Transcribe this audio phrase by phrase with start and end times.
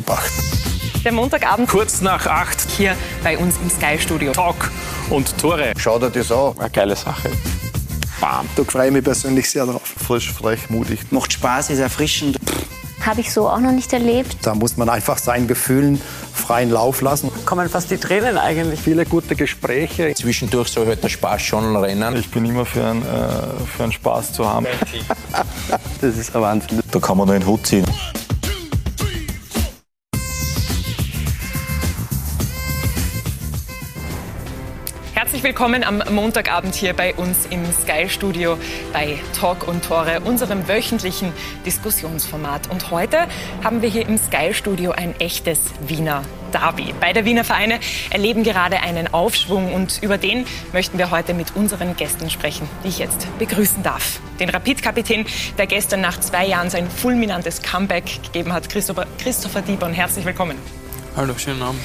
[0.00, 0.42] beobachten.
[1.04, 2.66] Der Montagabend Kurz nach acht.
[2.76, 4.32] hier bei uns im Sky-Studio.
[4.32, 4.70] Talk
[5.10, 5.72] und Tore.
[5.78, 6.58] Schau dir das an.
[6.58, 7.30] Eine geile Sache.
[8.20, 8.46] Bam.
[8.56, 9.82] Da freue ich mich persönlich sehr drauf.
[9.84, 11.00] frisch, frech, mutig.
[11.10, 12.38] Macht Spaß, ist erfrischend.
[13.04, 14.36] Habe ich so auch noch nicht erlebt.
[14.42, 16.00] Da muss man einfach seinen Gefühlen
[16.34, 17.30] freien Lauf lassen.
[17.44, 18.80] kommen fast die Tränen eigentlich.
[18.80, 20.12] Viele gute Gespräche.
[20.14, 22.16] Zwischendurch soll halt der Spaß schon rennen.
[22.16, 23.06] Ich bin immer für einen, äh,
[23.76, 24.66] für einen Spaß zu haben.
[26.00, 26.80] Das ist ein Wahnsinn.
[26.90, 27.84] Da kann man nur einen Hut ziehen.
[35.36, 38.56] Herzlich willkommen am Montagabend hier bei uns im Sky-Studio
[38.94, 41.30] bei Talk und Tore, unserem wöchentlichen
[41.66, 42.70] Diskussionsformat.
[42.70, 43.28] Und heute
[43.62, 46.22] haben wir hier im Sky-Studio ein echtes Wiener
[46.54, 46.94] Derby.
[46.98, 51.96] Beide Wiener Vereine erleben gerade einen Aufschwung und über den möchten wir heute mit unseren
[51.96, 54.20] Gästen sprechen, die ich jetzt begrüßen darf.
[54.40, 55.26] Den Rapid-Kapitän,
[55.58, 59.92] der gestern nach zwei Jahren sein fulminantes Comeback gegeben hat, Christopher, Christopher Diebon.
[59.92, 60.56] Herzlich willkommen.
[61.14, 61.82] Hallo, schönen Abend.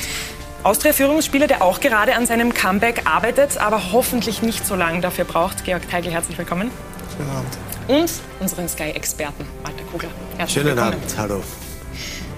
[0.64, 5.66] Austria-Führungsspieler, der auch gerade an seinem Comeback arbeitet, aber hoffentlich nicht so lange dafür braucht.
[5.66, 6.70] Georg Teigl, herzlich willkommen.
[7.18, 7.58] Schönen Abend.
[7.88, 10.09] Und unseren Sky-Experten, Walter Kugler.
[10.38, 10.94] Herzlich Schönen willkommen.
[10.94, 11.18] Abend.
[11.18, 11.44] Hallo.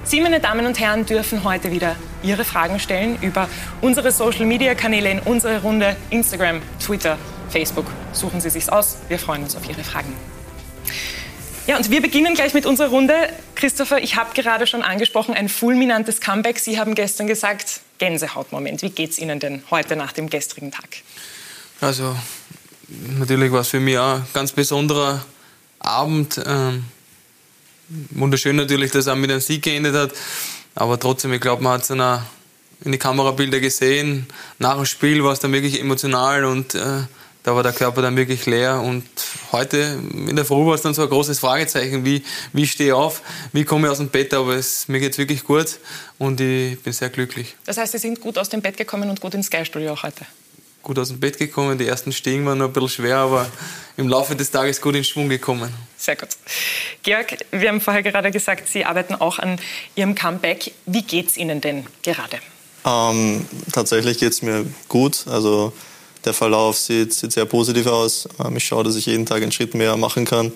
[0.05, 3.49] Sie, meine Damen und Herren, dürfen heute wieder Ihre Fragen stellen über
[3.81, 7.17] unsere Social-Media-Kanäle in unsere Runde Instagram, Twitter,
[7.49, 7.87] Facebook.
[8.13, 8.99] Suchen Sie sich's aus.
[9.09, 10.15] Wir freuen uns auf Ihre Fragen.
[11.67, 13.15] Ja, und wir beginnen gleich mit unserer Runde.
[13.55, 16.59] Christopher, ich habe gerade schon angesprochen, ein fulminantes Comeback.
[16.59, 18.81] Sie haben gestern gesagt, Gänsehautmoment.
[18.81, 20.89] Wie geht's Ihnen denn heute nach dem gestrigen Tag?
[21.81, 22.15] Also,
[23.17, 25.25] natürlich war es für mich auch ein ganz besonderer
[25.79, 26.41] Abend.
[26.45, 26.85] Ähm,
[28.11, 30.11] wunderschön natürlich, dass er mit einem Sieg geendet hat.
[30.75, 34.27] Aber trotzdem, ich glaube, man hat es in die Kamerabilder gesehen.
[34.59, 37.03] Nach dem Spiel war es dann wirklich emotional und äh,
[37.43, 38.81] da war der Körper dann wirklich leer.
[38.81, 39.03] Und
[39.51, 42.93] heute in der Früh war es dann so ein großes Fragezeichen, wie, wie stehe ich
[42.93, 44.33] auf, wie komme ich aus dem Bett.
[44.33, 45.79] Aber es, mir geht es wirklich gut
[46.17, 47.55] und ich bin sehr glücklich.
[47.65, 50.25] Das heißt, Sie sind gut aus dem Bett gekommen und gut ins Sky-Studio auch heute.
[50.81, 51.77] gut aus dem Bett gekommen.
[51.77, 53.47] Die ersten Stiegen waren noch ein bisschen schwer, aber
[53.97, 55.73] im Laufe des Tages gut in Schwung gekommen.
[55.97, 56.29] Sehr gut.
[57.03, 59.59] Georg, wir haben vorher gerade gesagt, Sie arbeiten auch an
[59.95, 60.71] Ihrem Comeback.
[60.85, 62.39] Wie geht's Ihnen denn gerade?
[62.85, 65.25] Ähm, tatsächlich geht es mir gut.
[65.27, 65.71] Also
[66.25, 68.27] der Verlauf sieht, sieht sehr positiv aus.
[68.43, 70.51] Ähm, ich schaue, dass ich jeden Tag einen Schritt mehr machen kann.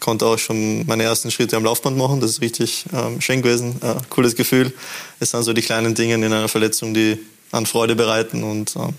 [0.00, 2.20] Konnte auch schon meine ersten Schritte am Laufband machen.
[2.20, 3.80] Das ist richtig ähm, schön gewesen.
[3.82, 4.72] Äh, cooles Gefühl.
[5.20, 7.18] Es sind so die kleinen Dinge in einer Verletzung, die
[7.52, 8.42] an Freude bereiten.
[8.42, 8.94] Und ähm,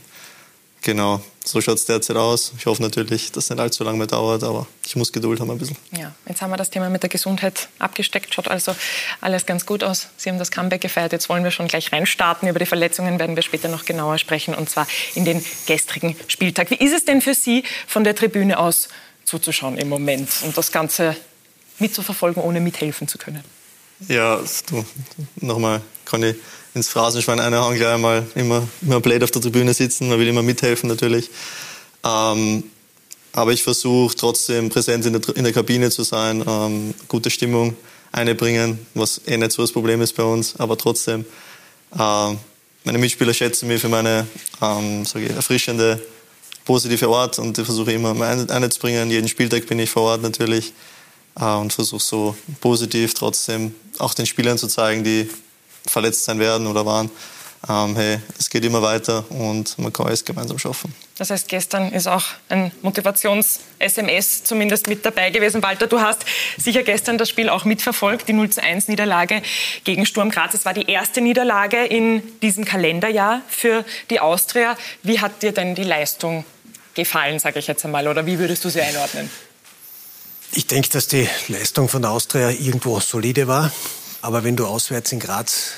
[0.84, 2.54] genau, so schaut es derzeit aus.
[2.58, 5.50] Ich hoffe natürlich, dass es nicht allzu lange mehr dauert, aber ich muss Geduld haben
[5.50, 5.78] ein bisschen.
[5.98, 8.34] Ja, jetzt haben wir das Thema mit der Gesundheit abgesteckt.
[8.34, 8.76] Schaut also
[9.22, 10.10] alles ganz gut aus.
[10.18, 11.12] Sie haben das Comeback gefeiert.
[11.12, 12.48] Jetzt wollen wir schon gleich reinstarten.
[12.48, 16.70] Über die Verletzungen werden wir später noch genauer sprechen und zwar in den gestrigen Spieltag.
[16.70, 18.90] Wie ist es denn für Sie, von der Tribüne aus
[19.26, 21.16] zuzuschauen im Moment und das Ganze
[21.80, 23.44] mitzuverfolgen, ohne mithelfen zu können?
[24.08, 24.86] Ja, du,
[25.38, 26.36] nochmal kann ich
[26.74, 30.41] ins Phrasenschwein einhauen, gleich einmal immer, immer blöd auf der Tribüne sitzen, man will immer
[30.41, 31.30] mithelfen natürlich.
[32.03, 32.63] Ähm,
[33.31, 37.75] aber ich versuche trotzdem präsent in der, in der Kabine zu sein, ähm, gute Stimmung
[38.12, 41.25] einbringen, was eh nicht so das Problem ist bei uns, aber trotzdem.
[42.00, 42.38] ähm,
[42.86, 44.28] meine Mitspieler schätzen mich für meine
[44.62, 46.02] ähm, ich, erfrischende,
[46.66, 49.09] positive Art und ich versuche immer ein- einzubringen.
[49.09, 50.74] Jeden Spieltag bin ich vor Ort natürlich
[51.36, 55.30] und versuche so positiv trotzdem auch den Spielern zu zeigen, die
[55.86, 57.10] verletzt sein werden oder waren.
[57.70, 60.94] Ähm, hey, es geht immer weiter und man kann alles gemeinsam schaffen.
[61.18, 65.64] Das heißt, gestern ist auch ein Motivations-SMS zumindest mit dabei gewesen.
[65.64, 66.26] Walter, du hast
[66.58, 69.42] sicher gestern das Spiel auch mitverfolgt, die 0 zu 1 Niederlage
[69.86, 70.54] gegen Sturm Graz.
[70.54, 74.76] Es war die erste Niederlage in diesem Kalenderjahr für die Austria.
[75.02, 76.44] Wie hat dir denn die Leistung
[76.96, 79.30] gefallen, sage ich jetzt einmal, oder wie würdest du sie einordnen?
[80.56, 83.72] Ich denke, dass die Leistung von der Austria irgendwo solide war.
[84.22, 85.72] Aber wenn du auswärts in Graz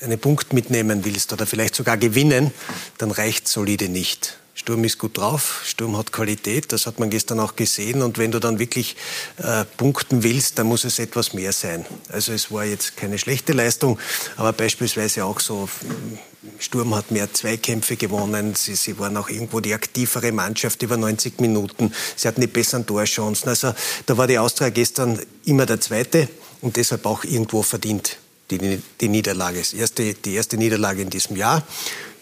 [0.00, 2.50] einen Punkt mitnehmen willst oder vielleicht sogar gewinnen,
[2.96, 4.38] dann reicht solide nicht.
[4.54, 8.00] Sturm ist gut drauf, Sturm hat Qualität, das hat man gestern auch gesehen.
[8.00, 8.96] Und wenn du dann wirklich
[9.36, 11.84] äh, punkten willst, dann muss es etwas mehr sein.
[12.08, 13.98] Also es war jetzt keine schlechte Leistung,
[14.36, 15.68] aber beispielsweise auch so,
[16.58, 21.40] Sturm hat mehr Zweikämpfe gewonnen, sie, sie waren auch irgendwo die aktivere Mannschaft über 90
[21.40, 23.48] Minuten, sie hatten die besseren Torchancen.
[23.48, 23.74] Also
[24.06, 26.28] da war die Austria gestern immer der Zweite
[26.60, 28.18] und deshalb auch irgendwo verdient
[28.50, 29.58] die, die Niederlage.
[29.58, 31.62] Das erste, die erste Niederlage in diesem Jahr.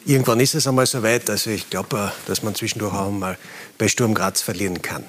[0.05, 1.31] Irgendwann ist es einmal soweit.
[1.31, 3.39] Also ich glaube, dass man zwischendurch auch mal
[3.79, 5.05] bei Sturm Graz verlieren kann.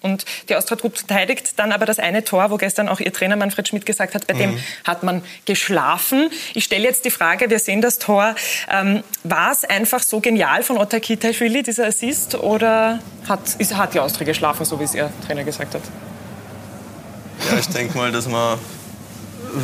[0.00, 1.54] Und die Austria hat gut verteidigt.
[1.56, 4.34] Dann aber das eine Tor, wo gestern auch Ihr Trainer Manfred Schmidt gesagt hat, bei
[4.34, 4.38] Mhm.
[4.38, 6.30] dem hat man geschlafen.
[6.54, 8.34] Ich stelle jetzt die Frage, wir sehen das Tor.
[8.70, 13.94] Ähm, war es einfach so genial von Otta Kitaishvili, dieser Assist, oder hat, ist, hat
[13.94, 15.82] die Austria geschlafen, so wie es Ihr Trainer gesagt hat?
[17.50, 18.58] Ja, ich denke mal, dass wir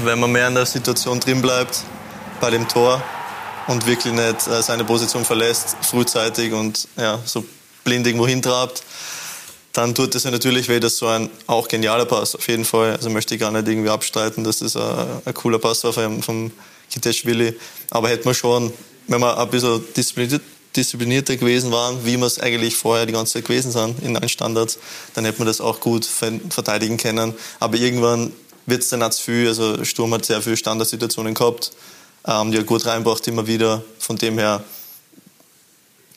[0.04, 1.82] wenn man mehr in der Situation drin bleibt
[2.40, 3.02] bei dem Tor
[3.66, 7.44] und wirklich nicht äh, seine Position verlässt, frühzeitig und ja, so
[7.84, 8.82] blind irgendwo hintrabt,
[9.74, 12.92] dann tut es ja natürlich weh, dass so ein auch genialer Pass, auf jeden Fall.
[12.92, 16.22] Also möchte ich gar nicht irgendwie abstreiten, dass das ein, ein cooler Pass war vom,
[16.22, 16.52] vom
[16.90, 17.54] Kiteschwili.
[17.90, 18.72] Aber hätte man schon,
[19.08, 20.42] wenn man ein bisschen diszipliniert,
[20.76, 24.28] disziplinierter gewesen waren, wie wir es eigentlich vorher die ganze Zeit gewesen sind in allen
[24.28, 24.78] Standards,
[25.14, 27.34] dann hätte man das auch gut verteidigen können.
[27.58, 28.32] Aber irgendwann
[28.66, 29.48] wird es dann auch zu viel.
[29.48, 31.72] Also Sturm hat sehr viele Standardsituationen gehabt,
[32.26, 33.82] ähm, die er gut reinbracht immer wieder.
[33.98, 34.62] Von dem her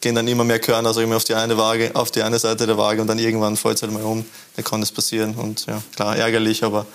[0.01, 2.67] gehen dann immer mehr Körner also immer auf die eine Waage, auf die eine Seite
[2.67, 4.25] der Waage und dann irgendwann fällt es halt mal um.
[4.55, 6.85] Dann kann das passieren und ja, klar, ärgerlich, aber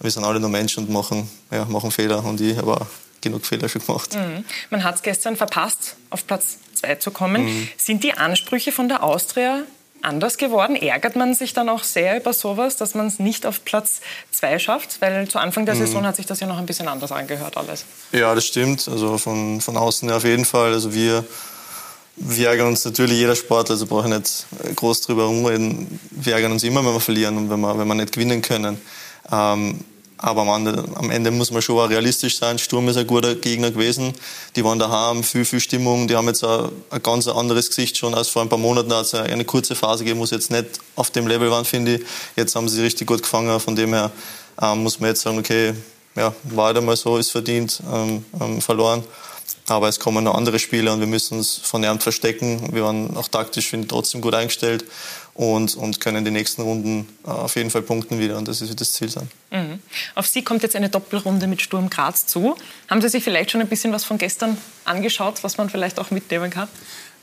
[0.00, 2.86] wir sind alle nur Menschen und machen, ja, machen Fehler und ich habe
[3.20, 4.14] genug Fehler schon gemacht.
[4.14, 4.44] Mhm.
[4.70, 7.44] Man hat es gestern verpasst, auf Platz 2 zu kommen.
[7.44, 7.68] Mhm.
[7.76, 9.62] Sind die Ansprüche von der Austria
[10.02, 10.76] anders geworden?
[10.76, 14.00] Ärgert man sich dann auch sehr über sowas, dass man es nicht auf Platz
[14.30, 15.00] 2 schafft?
[15.00, 15.80] Weil zu Anfang der mhm.
[15.80, 17.84] Saison hat sich das ja noch ein bisschen anders angehört alles.
[18.12, 18.88] Ja, das stimmt.
[18.88, 20.72] Also von, von außen auf jeden Fall.
[20.72, 21.24] Also wir,
[22.20, 24.46] wir ärgern uns natürlich jeder Sportler, also brauche ich nicht
[24.76, 25.98] groß drüber rumreden.
[26.10, 28.80] Wir ärgern uns immer, wenn wir verlieren und wenn wir, wenn wir nicht gewinnen können.
[29.32, 29.80] Ähm,
[30.22, 32.58] aber am Ende, am Ende, muss man schon auch realistisch sein.
[32.58, 34.12] Sturm ist ein guter Gegner gewesen.
[34.54, 36.08] Die waren daheim, viel, viel Stimmung.
[36.08, 38.90] Die haben jetzt ein, ein ganz anderes Gesicht schon als vor ein paar Monaten.
[38.92, 42.02] es eine kurze Phase gegeben, wo sie jetzt nicht auf dem Level waren, finde ich.
[42.36, 43.58] Jetzt haben sie richtig gut gefangen.
[43.60, 44.10] Von dem her
[44.60, 45.72] ähm, muss man jetzt sagen, okay,
[46.16, 49.02] ja, war einmal so, ist verdient, ähm, ähm, verloren.
[49.70, 52.74] Aber es kommen noch andere Spiele und wir müssen uns von Ernst verstecken.
[52.74, 54.84] Wir waren auch taktisch, finde ich, trotzdem gut eingestellt
[55.34, 58.36] und, und können die nächsten Runden äh, auf jeden Fall punkten wieder.
[58.36, 59.30] Und das wird das Ziel sein.
[59.52, 59.78] Mhm.
[60.16, 62.56] Auf Sie kommt jetzt eine Doppelrunde mit Sturm Graz zu.
[62.88, 66.10] Haben Sie sich vielleicht schon ein bisschen was von gestern angeschaut, was man vielleicht auch
[66.10, 66.66] mitnehmen kann?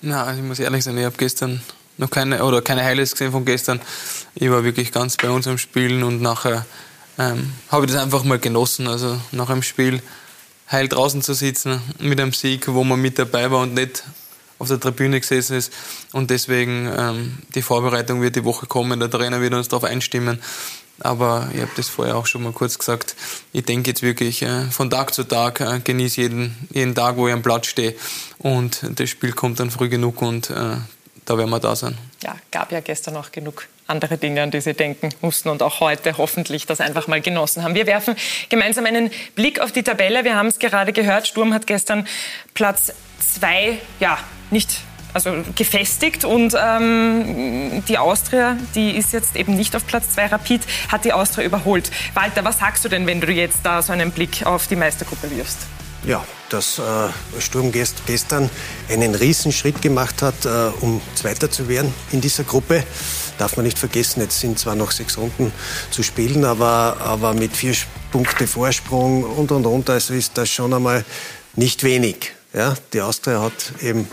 [0.02, 1.62] Na, also ich muss ehrlich sein, ich habe gestern
[1.98, 3.82] noch keine oder keine Highlights gesehen von gestern.
[4.36, 6.66] Ich war wirklich ganz bei uns am Spielen und nachher
[7.20, 8.88] ähm, habe ich das einfach mal genossen.
[8.88, 10.02] Also nach einem Spiel
[10.72, 14.04] heil draußen zu sitzen mit einem Sieg, wo man mit dabei war und nicht
[14.60, 15.72] auf der Tribüne gesessen ist.
[16.14, 20.40] Und deswegen ähm, die Vorbereitung wird die Woche kommen, der Trainer wird uns darauf einstimmen.
[21.00, 23.16] Aber ich habe das vorher auch schon mal kurz gesagt.
[23.54, 27.28] Ich denke jetzt wirklich äh, von Tag zu Tag, äh, genieße jeden, jeden Tag, wo
[27.28, 27.96] ich am Platz stehe.
[28.40, 30.78] Und das Spiel kommt dann früh genug und äh,
[31.26, 31.98] da werden wir da sein.
[32.24, 35.80] Ja, gab ja gestern auch genug andere Dinge, an die Sie denken mussten und auch
[35.80, 37.76] heute hoffentlich das einfach mal genossen haben.
[37.76, 38.16] Wir werfen
[38.50, 40.24] gemeinsam einen Blick auf die Tabelle.
[40.24, 42.08] Wir haben es gerade gehört, Sturm hat gestern
[42.54, 44.18] Platz zwei, ja,
[44.52, 44.70] nicht
[45.14, 50.28] also gefestigt und ähm, die Austria, die ist jetzt eben nicht auf Platz zwei.
[50.28, 51.90] Rapid hat die Austria überholt.
[52.14, 55.32] Walter, was sagst du denn, wenn du jetzt da so einen Blick auf die Meistergruppe
[55.32, 55.60] wirfst?
[56.04, 58.50] Ja, dass äh, Sturm gestern
[58.90, 60.50] einen Riesenschritt gemacht hat, äh,
[60.82, 62.84] um Zweiter zu werden in dieser Gruppe.
[63.38, 65.52] Darf man nicht vergessen, jetzt sind zwar noch sechs Runden
[65.92, 67.76] zu spielen, aber, aber mit vier
[68.12, 71.06] Punkte Vorsprung und und und, also ist das schon einmal
[71.56, 72.34] nicht wenig.
[72.54, 74.08] Ja, die Austria hat eben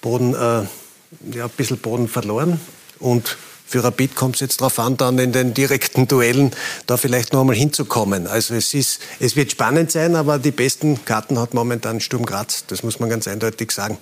[0.00, 2.60] Boden, äh, ja, ein bisschen Boden verloren
[3.00, 3.36] und
[3.66, 6.52] für Rapid kommt es jetzt darauf an, dann in den direkten Duellen
[6.86, 8.26] da vielleicht noch einmal hinzukommen.
[8.26, 12.64] Also es, ist, es wird spannend sein, aber die besten Karten hat momentan Sturm Graz.
[12.68, 13.98] Das muss man ganz eindeutig sagen.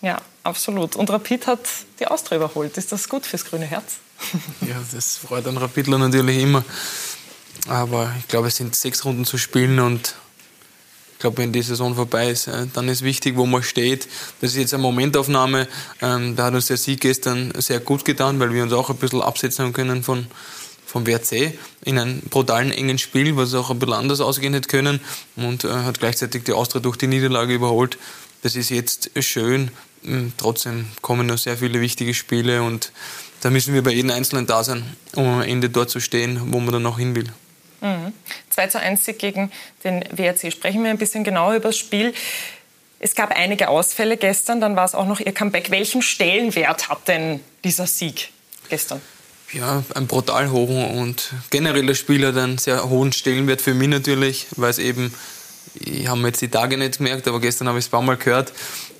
[0.00, 0.96] Ja, absolut.
[0.96, 1.60] Und Rapid hat
[2.00, 2.76] die Austria überholt.
[2.76, 3.98] Ist das gut fürs grüne Herz?
[4.60, 6.64] Ja, das freut einen Rapidler natürlich immer.
[7.68, 10.14] Aber ich glaube, es sind sechs Runden zu spielen und
[11.12, 14.08] ich glaube, wenn die Saison vorbei ist, äh, dann ist wichtig, wo man steht.
[14.40, 15.68] Das ist jetzt eine Momentaufnahme.
[16.00, 18.96] Ähm, da hat uns der Sieg gestern sehr gut getan, weil wir uns auch ein
[18.96, 20.26] bisschen absetzen können von,
[20.84, 25.00] vom WRC in einem brutalen engen Spiel, was auch ein bisschen anders ausgehen hätte können
[25.36, 27.98] und äh, hat gleichzeitig die Austria durch die Niederlage überholt.
[28.42, 29.70] Das ist jetzt schön.
[30.04, 32.92] Hm, trotzdem kommen noch sehr viele wichtige Spiele und
[33.40, 36.60] da müssen wir bei jedem Einzelnen da sein, um am Ende dort zu stehen, wo
[36.60, 37.26] man dann noch hin will.
[37.80, 38.12] Mhm.
[38.50, 39.50] 2 zu 1 Sieg gegen
[39.82, 40.52] den WRC.
[40.52, 42.14] Sprechen wir ein bisschen genauer über das Spiel.
[43.00, 45.72] Es gab einige Ausfälle gestern, dann war es auch noch Ihr Comeback.
[45.72, 48.30] Welchen Stellenwert hat denn dieser Sieg
[48.68, 49.00] gestern?
[49.52, 53.88] Ja, ein brutal hohen und generell das Spiel hat einen sehr hohen Stellenwert für mich
[53.88, 55.12] natürlich, weil es eben,
[55.74, 58.16] ich habe jetzt die Tage nicht gemerkt, aber gestern habe ich es ein paar Mal
[58.16, 58.52] gehört,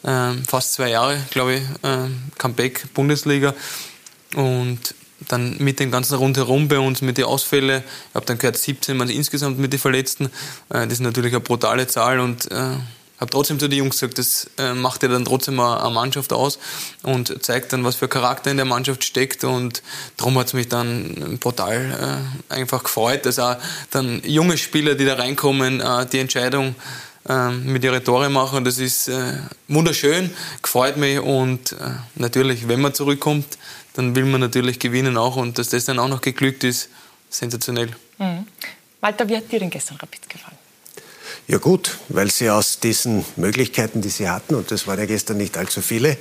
[0.04, 3.54] ähm, fast zwei Jahre, glaube ich, ähm, Comeback Bundesliga
[4.34, 4.94] und
[5.28, 8.96] dann mit dem ganzen Rundherum bei uns, mit den Ausfällen, ich habe dann gehört 17
[8.96, 10.26] Mal insgesamt mit den Verletzten.
[10.68, 12.76] Äh, das ist natürlich eine brutale Zahl und äh,
[13.22, 16.58] habe trotzdem zu den Jungs gesagt, das äh, macht ja dann trotzdem eine Mannschaft aus
[17.04, 19.82] und zeigt dann, was für Charakter in der Mannschaft steckt und
[20.16, 23.56] darum hat es mich dann brutal äh, einfach gefreut, dass auch
[23.90, 26.74] dann junge Spieler, die da reinkommen, äh, die Entscheidung
[27.64, 28.64] mit ihren Tore machen.
[28.64, 29.34] Das ist äh,
[29.68, 31.76] wunderschön, gefreut mich und äh,
[32.16, 33.58] natürlich, wenn man zurückkommt,
[33.94, 36.88] dann will man natürlich gewinnen auch und dass das dann auch noch geglückt ist,
[37.30, 37.90] sensationell.
[38.18, 38.46] Mhm.
[39.00, 40.61] Walter, wie hat dir denn gestern Rapid gefallen?
[41.48, 45.38] Ja gut, weil sie aus diesen Möglichkeiten, die sie hatten, und das waren ja gestern
[45.38, 46.16] nicht allzu viele, äh,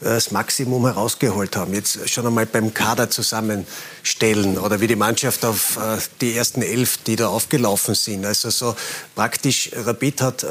[0.00, 1.72] das Maximum herausgeholt haben.
[1.72, 6.98] Jetzt schon einmal beim Kader zusammenstellen oder wie die Mannschaft auf äh, die ersten elf,
[6.98, 8.26] die da aufgelaufen sind.
[8.26, 8.74] Also so
[9.14, 10.48] praktisch, Rapid hat äh,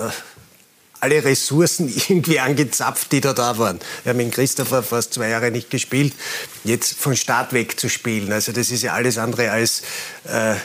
[1.02, 3.80] alle Ressourcen irgendwie angezapft, die da da waren.
[4.04, 6.14] Wir haben in Christopher fast zwei Jahre nicht gespielt.
[6.64, 9.82] Jetzt von Start weg zu spielen, also das ist ja alles andere als
[10.24, 10.56] äh,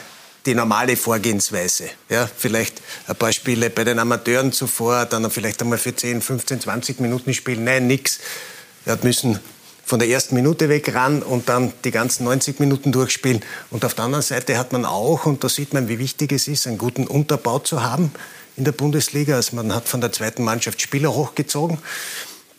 [0.49, 1.91] die normale Vorgehensweise.
[2.09, 6.63] Ja, vielleicht ein paar Spiele bei den Amateuren zuvor, dann vielleicht einmal für 10, 15,
[6.63, 7.65] 20 Minuten spielen.
[7.65, 8.19] Nein, nix.
[8.87, 9.39] Hat müssen
[9.85, 13.45] von der ersten Minute weg ran und dann die ganzen 90 Minuten durchspielen.
[13.71, 16.49] Und auf der anderen Seite hat man auch, und da sieht man, wie wichtig es
[16.49, 18.11] ist, einen guten Unterbau zu haben
[18.57, 19.37] in der Bundesliga.
[19.37, 21.79] Also man hat von der zweiten Mannschaft Spieler hochgezogen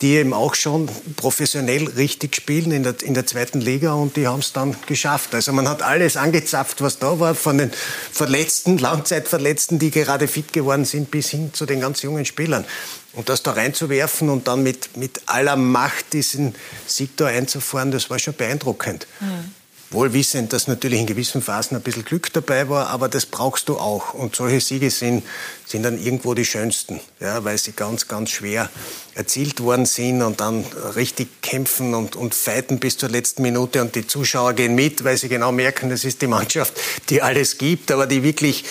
[0.00, 4.26] die eben auch schon professionell richtig spielen in der, in der zweiten Liga und die
[4.26, 5.34] haben es dann geschafft.
[5.34, 7.70] Also man hat alles angezapft, was da war, von den
[8.10, 12.64] Verletzten, Langzeitverletzten, die gerade fit geworden sind, bis hin zu den ganz jungen Spielern.
[13.12, 16.54] Und das da reinzuwerfen und dann mit, mit aller Macht diesen
[16.86, 19.06] Sieg da einzufahren, das war schon beeindruckend.
[19.20, 19.59] Mhm.
[19.92, 23.68] Wohl wissend, dass natürlich in gewissen Phasen ein bisschen Glück dabei war, aber das brauchst
[23.68, 24.14] du auch.
[24.14, 25.24] Und solche Siege sind,
[25.66, 28.70] sind dann irgendwo die schönsten, ja, weil sie ganz, ganz schwer
[29.14, 33.80] erzielt worden sind und dann richtig kämpfen und, und fighten bis zur letzten Minute.
[33.80, 36.74] Und die Zuschauer gehen mit, weil sie genau merken, das ist die Mannschaft,
[37.08, 38.64] die alles gibt, aber die wirklich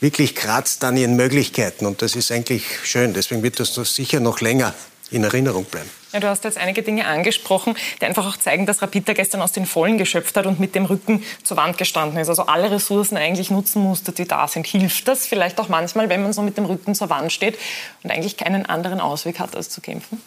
[0.00, 1.86] wirklich kratzt an ihren Möglichkeiten.
[1.86, 3.14] Und das ist eigentlich schön.
[3.14, 4.74] Deswegen wird das sicher noch länger
[5.10, 5.88] in Erinnerung bleiben.
[6.16, 9.52] Ja, du hast jetzt einige Dinge angesprochen, die einfach auch zeigen, dass Rapid gestern aus
[9.52, 12.30] den Vollen geschöpft hat und mit dem Rücken zur Wand gestanden ist.
[12.30, 14.66] Also alle Ressourcen eigentlich nutzen musste, die da sind.
[14.66, 17.58] Hilft das vielleicht auch manchmal, wenn man so mit dem Rücken zur Wand steht
[18.02, 20.18] und eigentlich keinen anderen Ausweg hat, als zu kämpfen?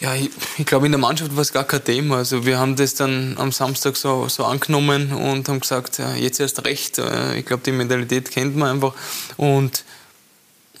[0.00, 2.16] Ja, ich, ich glaube, in der Mannschaft war es gar kein Thema.
[2.16, 6.40] Also wir haben das dann am Samstag so, so angenommen und haben gesagt, ja, jetzt
[6.40, 6.96] erst recht.
[6.96, 8.94] Äh, ich glaube, die Mentalität kennt man einfach.
[9.36, 9.84] Und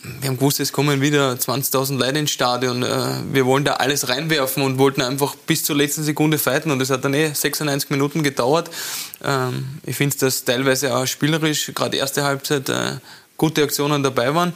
[0.02, 2.82] wir haben gewusst, es kommen wieder 20.000 Leute ins Stadion.
[2.82, 6.70] Äh, wir wollen da alles reinwerfen und wollten einfach bis zur letzten Sekunde fighten.
[6.70, 8.70] Und es hat dann eh 96 Minuten gedauert.
[9.22, 12.92] Ähm, ich finde, dass teilweise auch spielerisch, gerade erste Halbzeit, äh,
[13.36, 14.54] gute Aktionen dabei waren.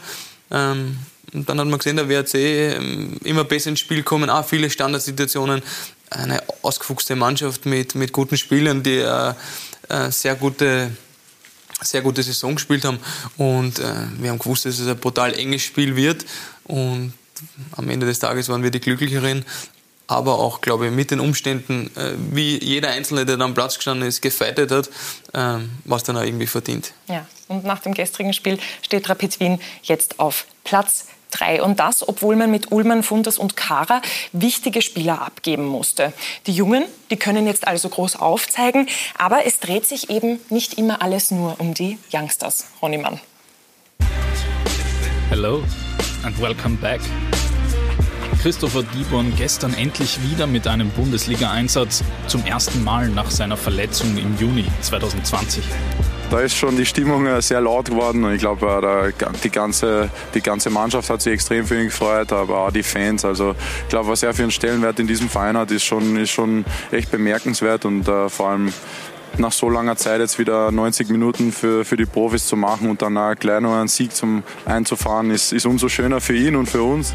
[0.49, 0.97] Ähm,
[1.33, 4.69] und dann hat man gesehen, der WRC ähm, immer besser ins Spiel kommen, auch viele
[4.69, 5.61] Standardsituationen.
[6.09, 9.33] Eine ausgefuchste Mannschaft mit, mit guten Spielern, die äh,
[10.09, 10.91] sehr gute
[11.81, 12.99] sehr gute Saison gespielt haben.
[13.37, 13.83] Und äh,
[14.19, 16.25] wir haben gewusst, dass es ein brutal enges Spiel wird.
[16.63, 17.13] Und
[17.73, 19.45] am Ende des Tages waren wir die Glücklicheren,
[20.07, 23.75] aber auch, glaube ich, mit den Umständen, äh, wie jeder Einzelne, der da am Platz
[23.75, 24.89] gestanden ist, gefeitet hat,
[25.33, 26.93] äh, was dann auch irgendwie verdient.
[27.07, 31.61] Ja, und nach dem gestrigen Spiel steht Rapid Wien jetzt auf Platz 3.
[31.61, 34.01] Und das, obwohl man mit Ullmann, Fundas und Kara
[34.31, 36.13] wichtige Spieler abgeben musste.
[36.47, 38.87] Die Jungen, die können jetzt also groß aufzeigen,
[39.17, 42.65] aber es dreht sich eben nicht immer alles nur um die Youngsters.
[42.81, 43.19] Ronny Mann.
[45.29, 45.63] Hello
[46.23, 47.01] and welcome back.
[48.45, 54.37] Christopher Dieborn gestern endlich wieder mit einem Bundesliga-Einsatz, zum ersten Mal nach seiner Verletzung im
[54.37, 55.63] Juni 2020
[56.29, 60.09] da ist schon die Stimmung äh, sehr laut geworden und ich glaube, äh, die ganze,
[60.33, 63.23] die ganze Mannschaft hat sich extrem für ihn gefreut, aber auch die Fans.
[63.23, 66.31] Also ich glaube, was er für einen Stellenwert in diesem Verein hat, ist schon, ist
[66.31, 68.73] schon echt bemerkenswert und uh, vor allem
[69.37, 73.01] nach so langer Zeit jetzt wieder 90 Minuten für, für die Profis zu machen und
[73.01, 76.67] dann auch gleich noch einen Sieg zum einzufahren, ist, ist umso schöner für ihn und
[76.67, 77.13] für uns.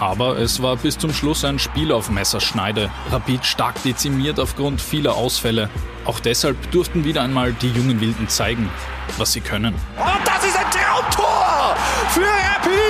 [0.00, 2.90] Aber es war bis zum Schluss ein Spiel auf Messerschneide.
[3.10, 5.68] Rapid stark dezimiert aufgrund vieler Ausfälle.
[6.06, 8.70] Auch deshalb durften wieder einmal die jungen Wilden zeigen,
[9.18, 9.74] was sie können.
[9.74, 11.76] Und das ist ein Traumtor
[12.08, 12.89] für Rapid!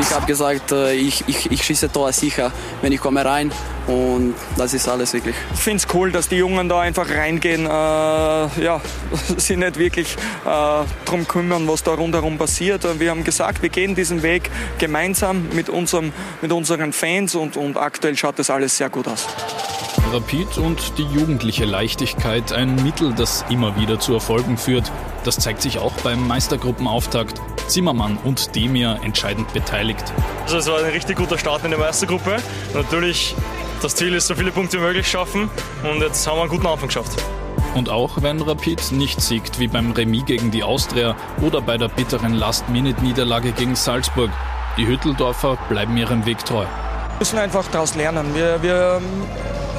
[0.00, 3.52] Ich habe gesagt, äh, ich, ich, ich schieße Tor sicher, wenn ich komme rein.
[3.86, 5.34] Und das ist alles wirklich.
[5.54, 8.80] Ich finde es cool, dass die Jungen da einfach reingehen, äh, ja,
[9.36, 12.86] sich nicht wirklich äh, darum kümmern, was da rundherum passiert.
[13.00, 17.76] Wir haben gesagt, wir gehen diesen Weg gemeinsam mit, unserem, mit unseren Fans und, und
[17.76, 19.26] aktuell schaut das alles sehr gut aus.
[20.12, 24.92] Rapid und die jugendliche Leichtigkeit ein Mittel, das immer wieder zu Erfolgen führt.
[25.24, 27.40] Das zeigt sich auch beim Meistergruppenauftakt.
[27.68, 29.71] Zimmermann und Demir entscheidend beteiligt.
[30.42, 32.36] Also es war ein richtig guter Start in der Meistergruppe.
[32.74, 33.34] Natürlich,
[33.80, 35.50] das Ziel ist, so viele Punkte wie möglich schaffen
[35.82, 37.22] und jetzt haben wir einen guten Anfang geschafft.
[37.74, 41.88] Und auch wenn Rapid nicht siegt wie beim Remis gegen die Austria oder bei der
[41.88, 44.30] bitteren Last-Minute-Niederlage gegen Salzburg,
[44.76, 46.64] die Hütteldorfer bleiben ihrem Weg treu.
[46.64, 48.34] Wir müssen einfach daraus lernen.
[48.34, 49.00] Wir, wir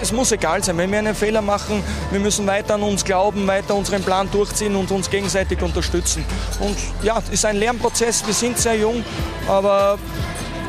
[0.03, 0.77] es muss egal sein.
[0.77, 1.81] Wenn wir einen Fehler machen,
[2.12, 6.25] wir müssen weiter an uns glauben, weiter unseren Plan durchziehen und uns gegenseitig unterstützen.
[6.60, 8.25] Und ja, es ist ein Lernprozess.
[8.27, 9.03] Wir sind sehr jung,
[9.48, 9.98] aber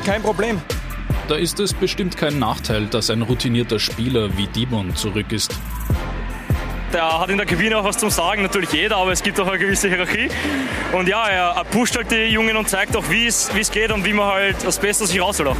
[0.06, 0.62] kein Problem.
[1.26, 5.52] Da ist es bestimmt kein Nachteil, dass ein routinierter Spieler wie Dibon zurück ist.
[6.92, 9.48] der hat in der Kabine auch was zum Sagen, natürlich jeder, aber es gibt auch
[9.48, 10.28] eine gewisse Hierarchie.
[10.92, 14.12] Und ja, er pusht halt die Jungen und zeigt auch, wie es geht und wie
[14.12, 15.56] man halt das Beste aus sich rausholt.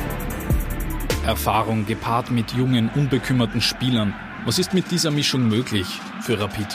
[1.24, 4.14] Erfahrung gepaart mit jungen, unbekümmerten Spielern.
[4.44, 5.86] Was ist mit dieser Mischung möglich
[6.20, 6.66] für Rapid?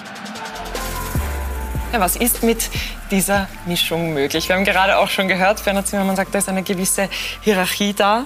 [1.94, 2.70] Ja, was ist mit
[3.12, 4.50] dieser Mischung möglich?
[4.50, 7.10] Wir haben gerade auch schon gehört, Bernhard Zimmermann sagt, da ist eine gewisse
[7.42, 8.26] Hierarchie da.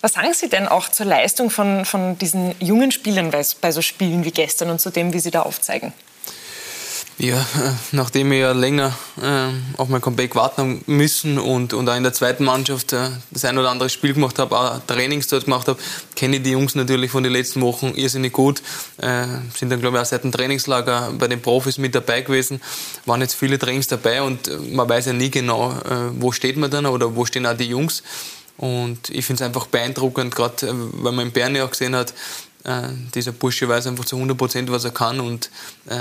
[0.00, 3.82] Was sagen Sie denn auch zur Leistung von, von diesen jungen Spielern bei, bei so
[3.82, 5.92] Spielen wie gestern und zu dem, wie sie da aufzeigen?
[7.18, 7.44] Ja,
[7.92, 12.12] nachdem wir ja länger äh, auf mein Comeback warten müssen und, und auch in der
[12.12, 15.78] zweiten Mannschaft äh, das ein oder andere Spiel gemacht habe, auch Trainings dort gemacht habe,
[16.16, 18.62] kenne ich die Jungs natürlich von den letzten Wochen irrsinnig gut.
[18.98, 22.60] Äh, sind dann, glaube ich, auch seit dem Trainingslager bei den Profis mit dabei gewesen.
[23.04, 26.56] Waren jetzt viele Trainings dabei und äh, man weiß ja nie genau, äh, wo steht
[26.56, 28.02] man dann oder wo stehen auch die Jungs.
[28.56, 31.94] Und ich finde es einfach beeindruckend, gerade äh, weil man in Bern ja auch gesehen
[31.94, 32.14] hat,
[32.64, 35.50] äh, dieser Bursche weiß einfach zu 100 Prozent, was er kann und
[35.86, 35.98] äh,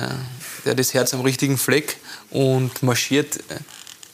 [0.65, 1.97] der hat das Herz am richtigen Fleck
[2.29, 3.39] und marschiert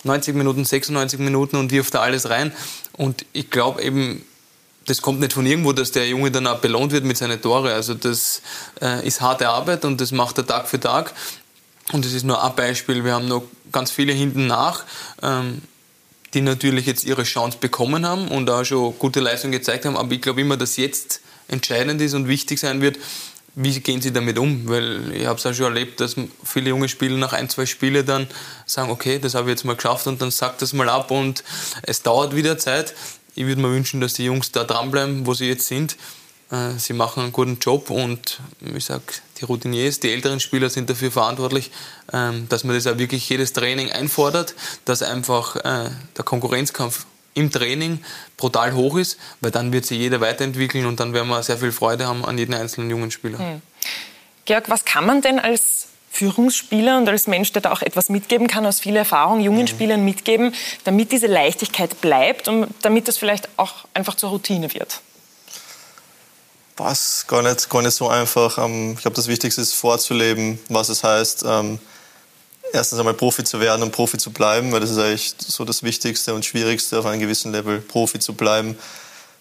[0.04, 2.54] 90 äh, Minuten, 96 Minuten und wirft da alles rein.
[2.94, 4.24] Und ich glaube eben,
[4.86, 7.74] das kommt nicht von irgendwo, dass der Junge dann auch belohnt wird mit seinen Tore.
[7.74, 8.42] Also das
[8.82, 11.14] äh, ist harte Arbeit und das macht er Tag für Tag.
[11.92, 13.04] Und das ist nur ein Beispiel.
[13.04, 14.86] Wir haben noch ganz viele hinten nach.
[15.22, 15.62] Ähm,
[16.34, 19.96] die natürlich jetzt ihre Chance bekommen haben und auch schon gute Leistungen gezeigt haben.
[19.96, 22.98] Aber ich glaube immer, dass jetzt entscheidend ist und wichtig sein wird,
[23.60, 24.68] wie gehen sie damit um?
[24.68, 28.06] Weil ich habe es auch schon erlebt, dass viele junge Spieler nach ein, zwei Spielen
[28.06, 28.28] dann
[28.68, 31.44] sagen, okay, das habe ich jetzt mal geschafft und dann sagt das mal ab und
[31.82, 32.94] es dauert wieder Zeit.
[33.34, 35.98] Ich würde mir wünschen, dass die Jungs da dranbleiben, wo sie jetzt sind.
[36.52, 39.04] Äh, sie machen einen guten Job und ich sage,
[39.40, 41.72] die Routiniers, die älteren Spieler sind dafür verantwortlich,
[42.14, 44.54] ähm, dass man das auch wirklich jedes Training einfordert,
[44.86, 48.04] dass einfach äh, der Konkurrenzkampf im Training
[48.36, 51.72] brutal hoch ist, weil dann wird sich jeder weiterentwickeln und dann werden wir sehr viel
[51.72, 53.40] Freude haben an jeden einzelnen jungen Spieler.
[53.40, 53.62] Hm.
[54.46, 58.48] Georg, was kann man denn als Führungsspieler und als Mensch, der da auch etwas mitgeben
[58.48, 59.68] kann, aus viel Erfahrung jungen mhm.
[59.68, 65.02] Spielern mitgeben, damit diese Leichtigkeit bleibt und damit das vielleicht auch einfach zur Routine wird?
[66.78, 68.58] Was gar nicht, gar nicht so einfach.
[68.58, 71.80] Ähm, ich glaube, das Wichtigste ist vorzuleben, was es heißt, ähm,
[72.74, 75.84] erstens einmal Profi zu werden und Profi zu bleiben, weil das ist eigentlich so das
[75.84, 78.78] Wichtigste und Schwierigste auf einem gewissen Level, Profi zu bleiben.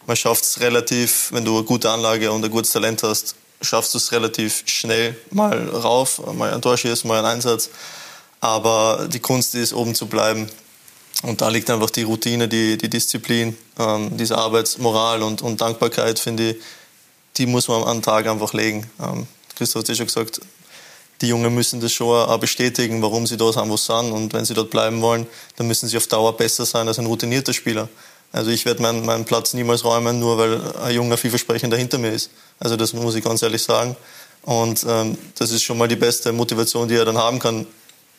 [0.06, 3.94] Man schafft es relativ, wenn du eine gute Anlage und ein gutes Talent hast, schaffst
[3.94, 7.70] du es relativ schnell mal rauf, mal ein Tor schießen, mal einen Einsatz.
[8.40, 10.48] Aber die Kunst ist, oben zu bleiben.
[11.22, 16.18] Und da liegt einfach die Routine, die, die Disziplin, ähm, diese Arbeitsmoral und, und Dankbarkeit,
[16.18, 16.56] finde ich,
[17.38, 18.88] die muss man am Tag einfach legen.
[19.00, 20.40] Ähm, Christoph hat ja schon gesagt,
[21.20, 24.12] die Jungen müssen das schon auch bestätigen, warum sie da sind, wo sie sind.
[24.12, 25.26] Und wenn sie dort bleiben wollen,
[25.56, 27.88] dann müssen sie auf Dauer besser sein als ein routinierter Spieler.
[28.32, 32.12] Also ich werde meinen, meinen Platz niemals räumen, nur weil ein junger vielversprechender hinter mir
[32.12, 32.30] ist.
[32.58, 33.96] Also das muss ich ganz ehrlich sagen.
[34.42, 37.66] Und ähm, das ist schon mal die beste Motivation, die er dann haben kann.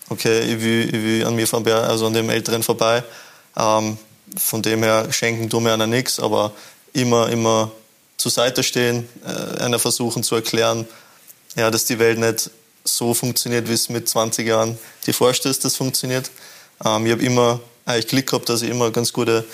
[0.10, 3.04] Okay, ich will, ich will an mir vorbei, also an dem Älteren vorbei.
[3.56, 3.98] Ähm,
[4.38, 6.52] von dem her schenken tun mir einer nichts, aber
[6.94, 7.72] immer, immer
[8.18, 10.88] zur Seite stehen, äh, einer versuchen zu erklären,
[11.56, 12.50] ja, dass die Welt nicht
[12.88, 16.30] so funktioniert, wie es mit 20 Jahren dir vorstellst, das funktioniert.
[16.84, 19.46] Ähm, ich habe immer eigentlich Glück gehabt, dass ich immer ganz gute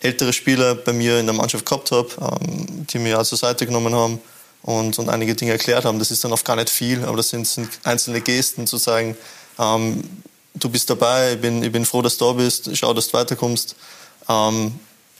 [0.00, 3.66] ältere Spieler bei mir in der Mannschaft gehabt habe, ähm, die mir auch zur Seite
[3.66, 4.20] genommen haben
[4.62, 5.98] und, und einige Dinge erklärt haben.
[5.98, 9.16] Das ist dann oft gar nicht viel, aber das sind, sind einzelne Gesten, zu sagen,
[9.58, 10.02] ähm,
[10.54, 13.14] du bist dabei, ich bin, ich bin froh, dass du da bist, schau, dass du
[13.14, 13.76] weiterkommst.
[14.28, 14.78] Ähm,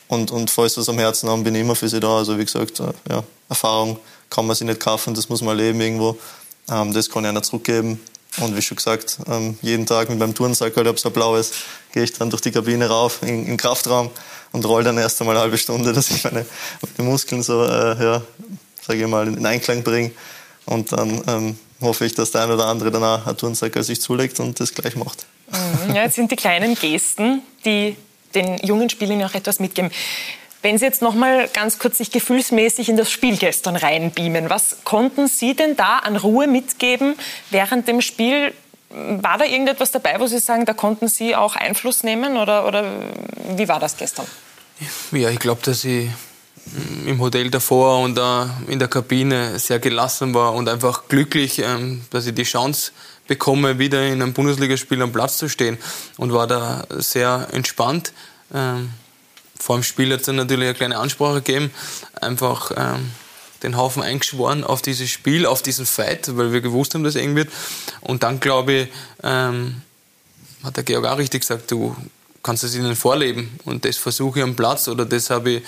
[0.09, 2.18] und, und falls was am Herzen haben, bin ich immer für sie da.
[2.18, 3.98] Also wie gesagt, äh, ja, Erfahrung
[4.31, 6.18] kann man sich nicht kaufen, das muss man leben irgendwo.
[6.70, 8.00] Ähm, das kann ich einer zurückgeben.
[8.38, 11.53] Und wie schon gesagt, ähm, jeden Tag mit meinem Turnsack, halt, ob so blaues,
[11.92, 14.11] gehe ich dann durch die Kabine rauf in, den Kraftraum
[14.53, 16.44] und roll dann erst einmal eine halbe Stunde, dass ich meine,
[16.96, 18.22] meine Muskeln so, äh, ja,
[18.83, 20.11] sage ich mal, in Einklang bringe.
[20.66, 24.00] Und dann ähm, hoffe ich, dass der ein oder andere dann auch ein Turnsack sich
[24.00, 25.27] zulegt und das gleich macht.
[25.50, 27.96] Mhm, ja, jetzt sind die kleinen Gesten, die
[28.35, 29.90] den jungen Spielern auch etwas mitgeben.
[30.64, 34.79] Wenn Sie jetzt noch mal ganz kurz sich gefühlsmäßig in das Spiel gestern reinbeamen, was
[34.85, 37.16] konnten Sie denn da an Ruhe mitgeben
[37.50, 38.55] während dem Spiel?
[38.88, 42.90] War da irgendetwas dabei, wo Sie sagen, da konnten Sie auch Einfluss nehmen oder, oder
[43.59, 44.24] wie war das gestern?
[45.12, 46.09] Ja, ich glaube, dass ich
[47.05, 48.18] im Hotel davor und
[48.66, 52.92] in der Kabine sehr gelassen war und einfach glücklich, ähm, dass ich die Chance
[53.29, 55.77] bekomme, wieder in einem Bundesligaspiel am Platz zu stehen
[56.16, 58.14] und war da sehr entspannt.
[59.64, 61.70] Vor dem Spiel hat es dann natürlich eine kleine Ansprache gegeben,
[62.20, 63.12] einfach ähm,
[63.62, 67.22] den Haufen eingeschworen auf dieses Spiel, auf diesen Fight, weil wir gewusst haben, dass es
[67.22, 67.48] eng wird.
[68.03, 68.88] Und dann, glaube ich,
[69.22, 69.81] ähm,
[70.62, 71.96] hat der Georg auch richtig gesagt, du
[72.42, 73.59] kannst es ihnen vorleben.
[73.64, 75.62] Und das versuche ich am Platz oder das habe ich,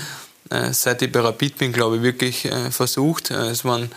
[0.50, 3.30] äh, seit ich bei Rapid bin, glaube ich, wirklich äh, versucht.
[3.30, 3.90] Äh, es waren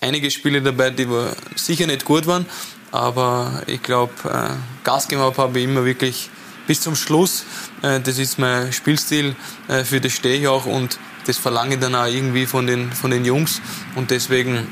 [0.00, 1.06] einige Spiele dabei, die
[1.54, 2.46] sicher nicht gut waren,
[2.90, 6.30] aber ich glaube, äh, Gas gegeben habe ich immer wirklich
[6.66, 7.44] bis zum Schluss.
[7.82, 9.36] Äh, das ist mein Spielstil,
[9.68, 12.92] äh, für das stehe ich auch und das verlange ich dann auch irgendwie von den,
[12.92, 13.60] von den Jungs
[13.94, 14.66] und deswegen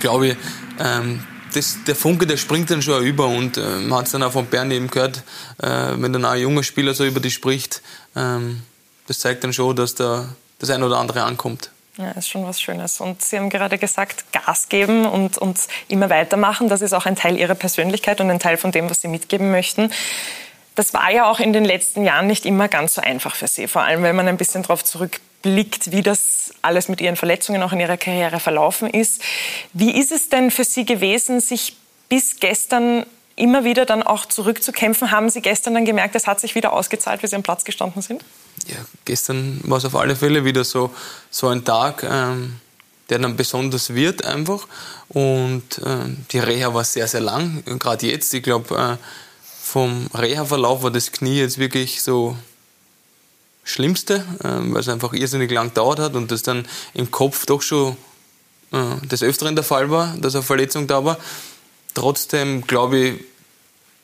[0.00, 0.36] glaube ich,
[0.78, 1.24] ähm,
[1.54, 4.32] das, der Funke, der springt dann schon über und äh, man hat es dann auch
[4.32, 5.22] von Bernd eben gehört,
[5.56, 7.80] wenn dann auch ein junger Spieler so über dich spricht,
[8.14, 8.62] ähm,
[9.06, 11.70] das zeigt dann schon, dass da das ein oder andere ankommt.
[11.96, 13.00] Ja, ist schon was Schönes.
[13.00, 16.68] Und Sie haben gerade gesagt, Gas geben und, und immer weitermachen.
[16.68, 19.50] Das ist auch ein Teil Ihrer Persönlichkeit und ein Teil von dem, was Sie mitgeben
[19.50, 19.90] möchten.
[20.78, 23.66] Das war ja auch in den letzten Jahren nicht immer ganz so einfach für Sie.
[23.66, 27.72] Vor allem, wenn man ein bisschen darauf zurückblickt, wie das alles mit Ihren Verletzungen auch
[27.72, 29.20] in Ihrer Karriere verlaufen ist.
[29.72, 31.76] Wie ist es denn für Sie gewesen, sich
[32.08, 35.10] bis gestern immer wieder dann auch zurückzukämpfen?
[35.10, 38.00] Haben Sie gestern dann gemerkt, es hat sich wieder ausgezahlt, wie Sie am Platz gestanden
[38.00, 38.24] sind?
[38.68, 40.94] Ja, gestern war es auf alle Fälle wieder so,
[41.28, 42.60] so ein Tag, ähm,
[43.10, 44.68] der dann besonders wird einfach.
[45.08, 47.64] Und ähm, die Reha war sehr, sehr lang.
[47.80, 49.04] Gerade jetzt, ich glaube, äh,
[49.68, 52.36] vom Reha-Verlauf war das Knie jetzt wirklich so
[53.64, 57.60] Schlimmste, ähm, weil es einfach irrsinnig lang gedauert hat und das dann im Kopf doch
[57.60, 57.98] schon
[58.72, 61.18] äh, des Öfteren der Fall war, dass eine Verletzung da war.
[61.92, 63.14] Trotzdem glaube ich,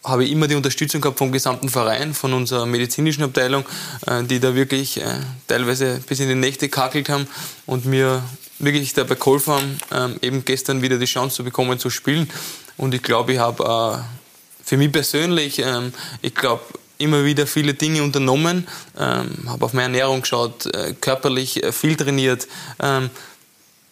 [0.04, 3.64] habe ich immer die Unterstützung gehabt vom gesamten Verein, von unserer medizinischen Abteilung,
[4.06, 7.26] äh, die da wirklich äh, teilweise bis in die Nächte kakelt haben
[7.64, 8.22] und mir
[8.58, 12.30] wirklich dabei geholfen haben, ähm, eben gestern wieder die Chance zu bekommen zu spielen.
[12.76, 14.04] Und ich glaube, ich habe
[14.64, 16.62] für mich persönlich, ähm, ich glaube,
[16.98, 18.66] immer wieder viele Dinge unternommen,
[18.98, 22.46] ähm, habe auf meine Ernährung geschaut, äh, körperlich äh, viel trainiert.
[22.80, 23.10] Ähm,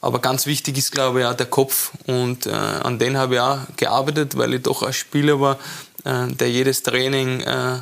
[0.01, 1.93] aber ganz wichtig ist, glaube ich, auch der Kopf.
[2.07, 5.59] Und äh, an den habe ich auch gearbeitet, weil ich doch ein Spieler war,
[6.05, 7.79] äh, der jedes Training, äh,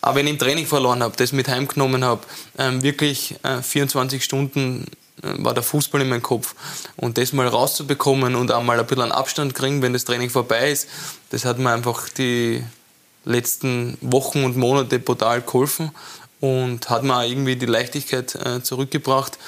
[0.00, 2.22] auch wenn ich im Training verloren habe, das mit heimgenommen habe,
[2.58, 4.86] ähm, wirklich 24 äh, Stunden
[5.38, 6.54] war der Fußball in meinem Kopf.
[6.96, 10.30] Und das mal rauszubekommen und auch mal ein bisschen an Abstand kriegen, wenn das Training
[10.30, 10.88] vorbei ist,
[11.30, 12.62] das hat mir einfach die
[13.24, 15.90] letzten Wochen und Monate brutal geholfen
[16.40, 19.38] und hat mir auch irgendwie die Leichtigkeit äh, zurückgebracht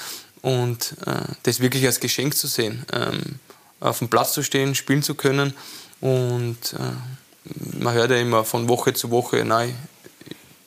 [0.41, 3.39] und äh, das wirklich als Geschenk zu sehen, ähm,
[3.79, 5.53] auf dem Platz zu stehen, spielen zu können
[6.01, 9.75] und äh, man hört ja immer von Woche zu Woche, nein,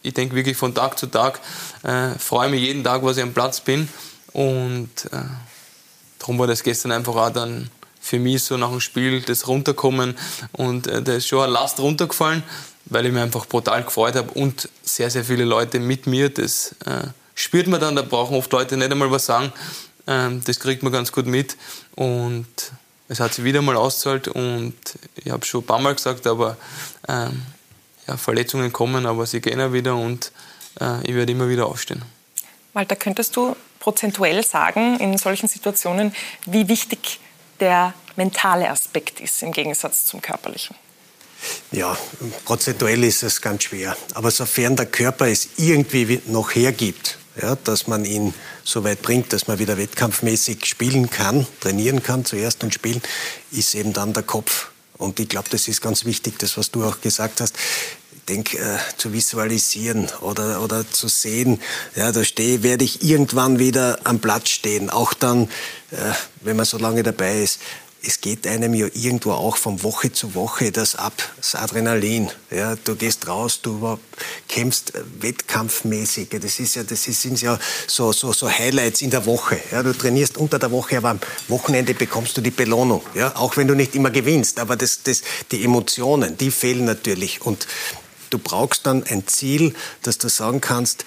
[0.03, 1.41] ich denke wirklich von Tag zu Tag,
[1.83, 3.89] äh, freue mich jeden Tag, was ich am Platz bin
[4.33, 5.19] und äh,
[6.19, 10.17] darum war das gestern einfach auch dann für mich so nach dem Spiel das Runterkommen
[10.53, 12.43] und äh, da ist schon eine Last runtergefallen,
[12.87, 16.31] weil ich mich einfach brutal gefreut habe und sehr, sehr viele Leute mit mir.
[16.31, 19.53] Das äh, spürt man dann, da brauchen oft Leute nicht einmal was sagen.
[20.07, 21.57] Ähm, das kriegt man ganz gut mit
[21.95, 22.47] und
[23.09, 24.75] es hat sich wieder mal ausgezahlt und
[25.17, 26.57] ich habe schon ein paar Mal gesagt, aber
[27.07, 27.43] ähm,
[28.07, 30.33] ja, Verletzungen kommen, aber sie gehen auch wieder und
[30.81, 32.03] äh, ich werde immer wieder aufstehen.
[32.73, 36.15] Walter, könntest du prozentuell sagen, in solchen Situationen,
[36.47, 37.19] wie wichtig
[37.59, 40.77] der mentale Aspekt ist im Gegensatz zum körperlichen?
[41.73, 41.97] Ja,
[42.45, 43.97] prozentuell ist es ganz schwer.
[44.15, 49.33] Aber sofern der Körper es irgendwie noch hergibt, ja, dass man ihn so weit bringt,
[49.33, 53.01] dass man wieder wettkampfmäßig spielen kann, trainieren kann zuerst und spielen,
[53.51, 54.71] ist eben dann der Kopf.
[54.99, 57.57] Und ich glaube, das ist ganz wichtig, das, was du auch gesagt hast
[58.31, 61.61] denke, äh, zu visualisieren oder, oder zu sehen,
[61.97, 64.89] ja, da stehe, werde ich irgendwann wieder am Platz stehen.
[64.89, 65.45] Auch dann,
[65.91, 65.97] äh,
[66.41, 67.61] wenn man so lange dabei ist.
[68.03, 72.31] Es geht einem ja irgendwo auch von Woche zu Woche das ab, das Adrenalin.
[72.51, 73.99] Ja, du gehst raus, du
[74.49, 76.31] kämpfst wettkampfmäßig.
[76.41, 79.61] Das ist ja, das sind ja so, so, so Highlights in der Woche.
[79.71, 83.03] Ja, du trainierst unter der Woche, aber am Wochenende bekommst du die Belohnung.
[83.13, 84.61] Ja, auch wenn du nicht immer gewinnst.
[84.61, 87.43] Aber das, das, die Emotionen, die fehlen natürlich.
[87.43, 87.67] Und
[88.31, 91.05] Du brauchst dann ein Ziel, dass du sagen kannst,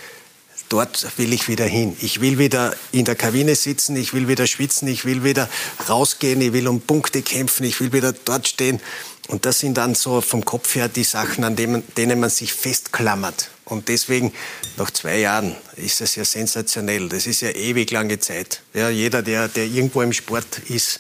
[0.70, 1.96] dort will ich wieder hin.
[2.02, 5.50] Ich will wieder in der Kabine sitzen, ich will wieder schwitzen, ich will wieder
[5.88, 8.82] rausgehen, ich will um Punkte kämpfen, ich will wieder dort stehen.
[9.28, 13.50] Und das sind dann so vom Kopf her die Sachen, an denen man sich festklammert.
[13.66, 14.34] Und deswegen,
[14.76, 17.08] nach zwei Jahren, ist es ja sensationell.
[17.08, 18.62] Das ist ja ewig lange Zeit.
[18.74, 21.00] Ja, jeder, der, der irgendwo im Sport ist,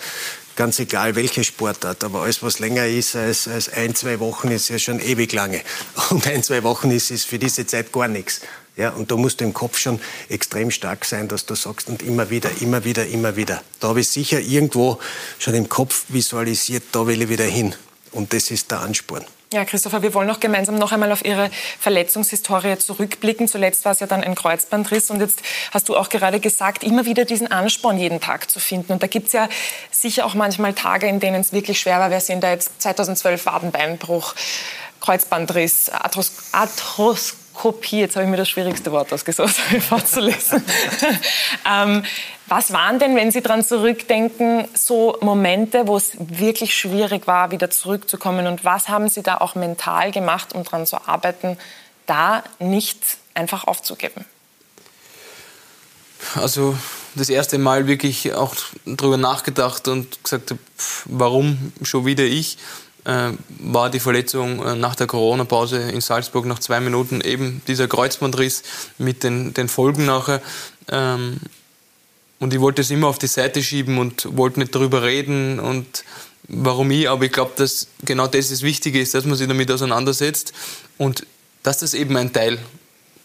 [0.55, 4.69] ganz egal welche Sportart, aber alles, was länger ist als, als ein, zwei Wochen, ist
[4.69, 5.61] ja schon ewig lange.
[6.09, 8.41] Und ein, zwei Wochen ist, ist für diese Zeit gar nichts.
[8.75, 12.01] Ja, und da musst du im Kopf schon extrem stark sein, dass du sagst und
[12.01, 13.61] immer wieder, immer wieder, immer wieder.
[13.79, 14.99] Da habe ich sicher irgendwo
[15.37, 17.75] schon im Kopf visualisiert, da will ich wieder hin.
[18.11, 19.23] Und das ist der Ansporn.
[19.53, 23.47] Ja, Christopher, wir wollen auch gemeinsam noch einmal auf Ihre Verletzungshistorie zurückblicken.
[23.47, 27.05] Zuletzt war es ja dann ein Kreuzbandriss und jetzt hast du auch gerade gesagt, immer
[27.05, 28.93] wieder diesen Ansporn jeden Tag zu finden.
[28.93, 29.47] Und da gibt es ja
[29.91, 32.09] sicher auch manchmal Tage, in denen es wirklich schwer war.
[32.09, 34.33] Wir sehen da jetzt 2012 Wadenbeinbruch,
[35.01, 39.53] Kreuzbandriss, Arthros Arthroskopie, jetzt habe ich mir das schwierigste Wort ausgesucht,
[39.87, 40.65] vorzulesen.
[41.71, 42.03] ähm,
[42.55, 47.71] Was waren denn, wenn Sie daran zurückdenken, so Momente, wo es wirklich schwierig war, wieder
[47.71, 48.45] zurückzukommen?
[48.45, 51.57] Und was haben Sie da auch mental gemacht, um daran zu arbeiten,
[52.05, 52.99] da nicht
[53.33, 54.25] einfach aufzugeben?
[56.35, 56.77] Also
[57.15, 58.53] das erste Mal wirklich auch
[58.85, 60.53] darüber nachgedacht und gesagt,
[61.05, 62.59] warum schon wieder ich?
[63.03, 67.87] Äh, war die Verletzung äh, nach der Corona-Pause in Salzburg nach zwei Minuten eben dieser
[67.87, 68.61] Kreuzbandriss
[68.99, 70.39] mit den, den Folgen nachher.
[70.87, 71.39] Ähm,
[72.43, 76.03] und ich wollte es immer auf die Seite schieben und wollte nicht darüber reden und
[76.49, 79.71] warum ich, aber ich glaube, dass genau das das Wichtige ist, dass man sich damit
[79.71, 80.51] auseinandersetzt
[80.97, 81.25] und
[81.63, 82.59] dass das eben ein Teil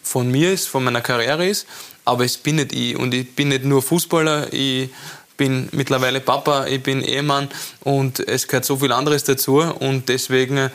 [0.03, 1.67] von mir ist, von meiner Karriere ist,
[2.05, 4.89] aber es bin nicht ich und ich bin nicht nur Fußballer, ich
[5.35, 7.49] bin mittlerweile Papa, ich bin Ehemann
[7.81, 10.71] und es gehört so viel anderes dazu und deswegen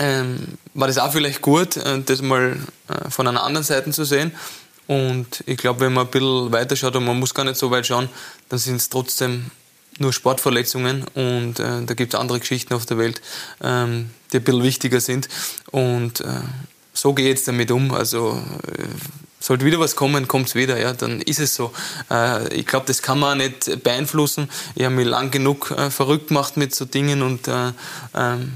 [0.00, 4.02] ähm, war das auch vielleicht gut, äh, das mal äh, von einer anderen Seite zu
[4.04, 4.32] sehen.
[4.86, 7.70] Und ich glaube, wenn man ein bisschen weiter schaut und man muss gar nicht so
[7.70, 8.08] weit schauen,
[8.48, 9.50] dann sind es trotzdem
[9.98, 13.20] nur Sportverletzungen und äh, da gibt es andere Geschichten auf der Welt,
[13.62, 15.28] ähm, die ein bisschen wichtiger sind.
[15.70, 16.40] Und äh,
[16.92, 17.92] so gehe ich jetzt damit um.
[17.92, 18.84] Also äh,
[19.38, 21.72] sollte wieder was kommen, kommt es wieder, ja, dann ist es so.
[22.10, 24.48] Äh, ich glaube, das kann man auch nicht beeinflussen.
[24.74, 27.72] Ich habe mich lang genug äh, verrückt gemacht mit so Dingen und äh,
[28.14, 28.54] ähm,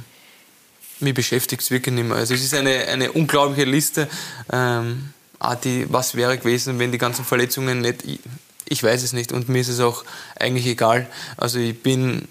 [1.01, 2.17] mich beschäftigt es wirklich nicht mehr.
[2.17, 4.09] Also es ist eine, eine unglaubliche Liste.
[4.51, 8.05] Ähm, ah, die, was wäre gewesen, wenn die ganzen Verletzungen nicht.
[8.05, 8.21] Ich,
[8.69, 10.05] ich weiß es nicht und mir ist es auch
[10.39, 11.07] eigentlich egal.
[11.37, 12.27] Also ich bin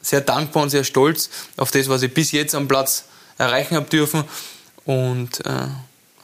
[0.00, 3.04] sehr dankbar und sehr stolz auf das, was ich bis jetzt am Platz
[3.38, 4.24] erreichen habe dürfen
[4.84, 5.66] und äh,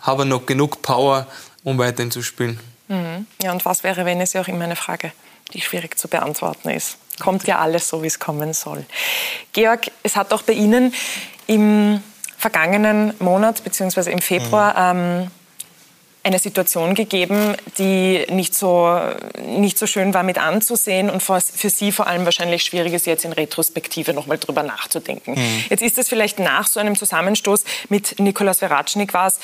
[0.01, 1.27] habe noch genug Power,
[1.65, 2.59] um weiterhin zu spielen.
[2.89, 3.27] Mhm.
[3.43, 5.13] Ja, und was wäre, wenn es ja auch immer eine Frage,
[5.53, 6.97] die schwierig zu beantworten ist?
[7.21, 8.85] Kommt ja alles so, wie es kommen soll.
[9.53, 10.95] Georg, es hat auch bei Ihnen
[11.47, 12.03] im
[12.39, 14.11] vergangenen Monat bzw.
[14.11, 15.01] im Februar mhm.
[15.01, 15.31] ähm,
[16.25, 18.99] eine Situation gegeben, die nicht so,
[19.45, 23.25] nicht so schön war mit anzusehen und für, Sie vor allem wahrscheinlich schwierig ist, jetzt
[23.25, 25.35] in Retrospektive nochmal drüber nachzudenken.
[25.35, 25.65] Mhm.
[25.69, 29.41] Jetzt ist es vielleicht nach so einem Zusammenstoß mit Nikolaus Veratschnik war es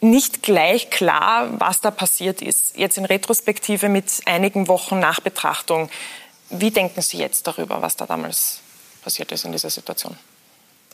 [0.00, 2.76] nicht gleich klar, was da passiert ist.
[2.76, 5.88] Jetzt in Retrospektive mit einigen Wochen Nachbetrachtung.
[6.50, 8.60] Wie denken Sie jetzt darüber, was da damals
[9.02, 10.16] passiert ist in dieser Situation?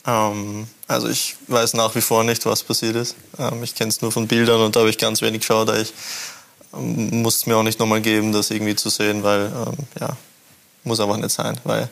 [0.06, 3.16] Ähm, also ich weiß nach wie vor nicht, was passiert ist.
[3.38, 5.70] Ähm, ich kenne es nur von Bildern und da habe ich ganz wenig geschaut.
[5.76, 5.92] Ich
[6.74, 10.16] ähm, muss es mir auch nicht nochmal geben, das irgendwie zu sehen, weil ähm, ja,
[10.84, 11.58] muss einfach nicht sein.
[11.64, 11.88] Weil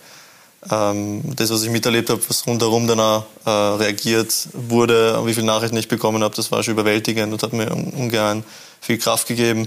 [0.71, 5.77] ähm, das, was ich miterlebt habe, was rundherum danach äh, reagiert wurde, wie viele Nachrichten
[5.77, 8.43] ich bekommen habe, das war schon überwältigend und hat mir ungemein
[8.81, 9.67] viel Kraft gegeben.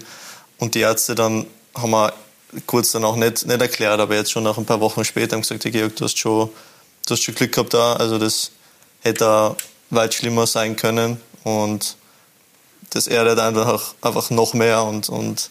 [0.58, 2.14] Und die Ärzte dann haben wir
[2.66, 5.42] kurz dann auch nicht, nicht erklärt, aber jetzt schon nach ein paar Wochen später haben
[5.42, 6.50] gesagt, hey Georg, du hast schon
[7.06, 7.94] du hast schon Glück gehabt da.
[7.94, 8.52] Also das
[9.02, 9.56] hätte
[9.90, 11.96] weit schlimmer sein können und
[12.92, 15.50] das erdet einfach, einfach noch mehr und, und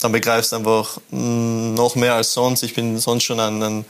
[0.00, 2.62] dann begreifst du einfach noch mehr als sonst.
[2.62, 3.84] Ich bin sonst schon ein, ein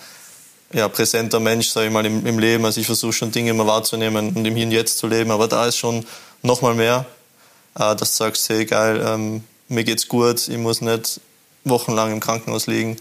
[0.73, 2.65] ja, präsenter Mensch, sage ich mal, im, im Leben.
[2.65, 5.31] Also ich versuche schon Dinge immer wahrzunehmen und im Hier und Jetzt zu leben.
[5.31, 6.07] Aber da ist schon
[6.43, 7.07] noch mal mehr,
[7.75, 11.21] äh, dass du sagst, hey geil, ähm, mir geht's gut, ich muss nicht
[11.65, 12.97] wochenlang im Krankenhaus liegen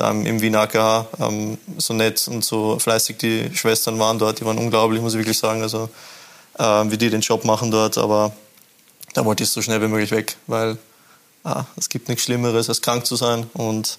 [0.00, 4.40] da im Wiener AKH ähm, so nett und so fleißig die Schwestern waren dort.
[4.40, 5.90] Die waren unglaublich, muss ich wirklich sagen, also
[6.58, 7.98] äh, wie die den Job machen dort.
[7.98, 8.32] Aber
[9.12, 10.78] da wollte ich so schnell wie möglich weg, weil
[11.44, 13.48] ah, es gibt nichts Schlimmeres, als krank zu sein.
[13.52, 13.98] Und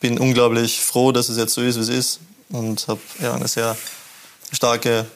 [0.00, 2.20] bin unglaublich froh, dass es jetzt so ist, wie es ist.
[2.50, 3.74] Und habe ja, eine sehr
[4.52, 5.06] starke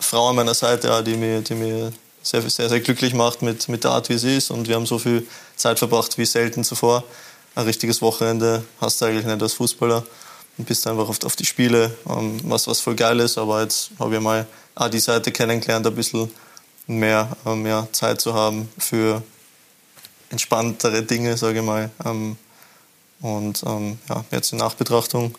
[0.00, 3.68] Frau an meiner Seite, ja, die mir, die mir sehr, sehr, sehr glücklich macht mit,
[3.68, 4.50] mit der Art, wie sie ist.
[4.50, 7.04] Und wir haben so viel Zeit verbracht wie selten zuvor
[7.58, 10.04] ein richtiges Wochenende hast du eigentlich nicht als Fußballer
[10.56, 13.36] und bist einfach auf, auf die Spiele, ähm, was, was voll geil ist.
[13.36, 16.30] Aber jetzt habe ich mal auch die Seite kennengelernt, ein bisschen
[16.86, 19.24] mehr, mehr Zeit zu haben für
[20.30, 21.90] entspanntere Dinge, sage ich mal.
[22.04, 22.36] Ähm,
[23.20, 25.36] und ähm, ja, jetzt in Nachbetrachtung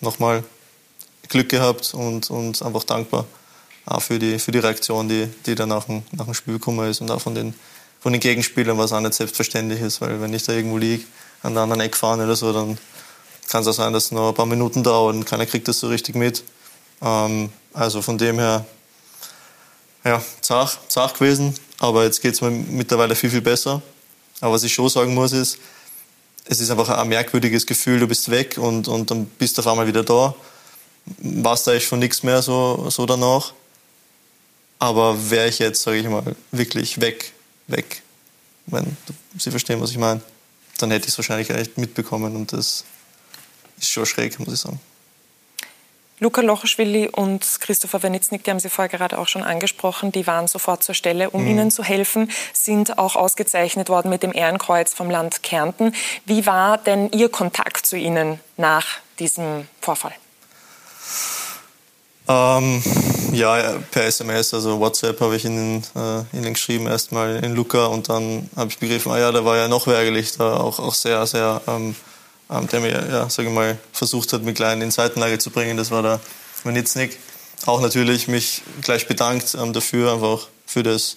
[0.00, 0.44] nochmal
[1.28, 3.26] Glück gehabt und, und einfach dankbar
[3.86, 6.88] auch für die, für die Reaktion, die, die dann nach dem, nach dem Spiel gekommen
[6.88, 7.54] ist und auch von den,
[7.98, 11.04] von den Gegenspielern, was auch nicht selbstverständlich ist, weil wenn ich da irgendwo liege
[11.46, 12.76] an der anderen Eck fahren oder so, dann
[13.48, 15.80] kann es auch sein, dass es noch ein paar Minuten dauert und keiner kriegt das
[15.80, 16.42] so richtig mit.
[17.00, 18.66] Ähm, also von dem her,
[20.04, 23.80] ja, zart, zart gewesen, aber jetzt geht es mir mittlerweile viel, viel besser.
[24.40, 25.58] Aber was ich schon sagen muss, ist,
[26.44, 29.68] es ist einfach ein merkwürdiges Gefühl, du bist weg und, und dann bist du auf
[29.68, 30.34] einmal wieder da.
[31.18, 33.52] Warst da eigentlich von nichts mehr so, so danach.
[34.78, 37.32] Aber wäre ich jetzt, sage ich mal, wirklich weg,
[37.66, 38.02] weg,
[38.66, 38.96] wenn
[39.38, 40.20] Sie verstehen, was ich meine
[40.76, 42.84] dann hätte ich es wahrscheinlich echt mitbekommen und das
[43.78, 44.80] ist schon schräg, muss ich sagen.
[46.18, 50.48] Luka Lochoschwili und Christopher Wenitznik, die haben Sie vorher gerade auch schon angesprochen, die waren
[50.48, 51.48] sofort zur Stelle, um mhm.
[51.48, 55.94] Ihnen zu helfen, sind auch ausgezeichnet worden mit dem Ehrenkreuz vom Land Kärnten.
[56.24, 58.86] Wie war denn Ihr Kontakt zu Ihnen nach
[59.18, 60.14] diesem Vorfall?
[62.28, 62.82] Ähm,
[63.36, 68.08] ja, per SMS, also WhatsApp habe ich ihnen, äh, ihnen geschrieben, erstmal in Luca und
[68.08, 71.26] dann habe ich begriffen, ah ja, da war ja noch wer da auch, auch sehr,
[71.26, 71.94] sehr, ähm,
[72.50, 75.76] ähm, der mir, ja, sage ich mal, versucht hat, mich klein in Seitenlage zu bringen.
[75.76, 76.20] Das war der
[76.64, 77.18] Manitznik.
[77.64, 81.16] Auch natürlich mich gleich bedankt ähm, dafür, einfach für das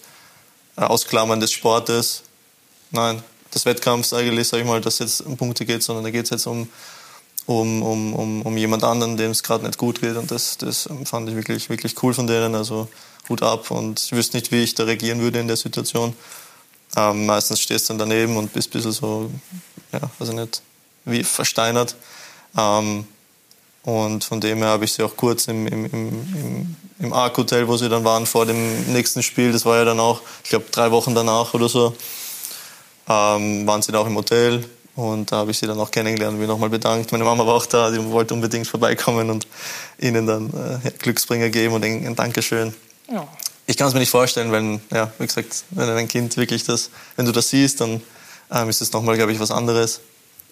[0.78, 2.24] äh, Ausklammern des Sportes.
[2.92, 3.22] Nein,
[3.54, 6.32] des Wettkampfs eigentlich, sage ich mal, dass jetzt um Punkte geht, sondern da geht es
[6.32, 6.68] jetzt um
[7.50, 10.16] um, um, um, um jemand anderen, dem es gerade nicht gut geht.
[10.16, 12.54] Und das, das fand ich wirklich, wirklich cool von denen.
[12.54, 12.88] Also
[13.28, 13.72] Hut ab.
[13.72, 16.14] Und ich wüsste nicht, wie ich da reagieren würde in der Situation.
[16.96, 19.32] Ähm, meistens stehst du dann daneben und bist ein bisschen so,
[19.92, 20.62] ja, also nicht
[21.06, 21.96] wie versteinert.
[22.56, 23.06] Ähm,
[23.82, 27.78] und von dem her habe ich sie auch kurz im, im, im, im Arc-Hotel, wo
[27.78, 30.92] sie dann waren vor dem nächsten Spiel, das war ja dann auch, ich glaube, drei
[30.92, 31.96] Wochen danach oder so,
[33.08, 34.70] ähm, waren sie dann auch im Hotel.
[35.00, 37.14] Und da habe ich sie dann auch kennengelernt und mich nochmal bedankt.
[37.14, 39.48] Meine Mama war auch da, die wollte unbedingt vorbeikommen und
[39.98, 42.74] ihnen dann äh, Glücksbringer geben und ein, Dankeschön.
[43.10, 43.26] Ja.
[43.66, 46.90] Ich kann es mir nicht vorstellen, wenn, ja, wie gesagt, wenn ein Kind wirklich das,
[47.16, 48.02] wenn du das siehst, dann
[48.52, 50.02] ähm, ist es nochmal, glaube ich, was anderes.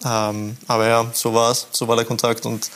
[0.02, 2.70] Ähm, aber ja, so war es, so war der Kontakt und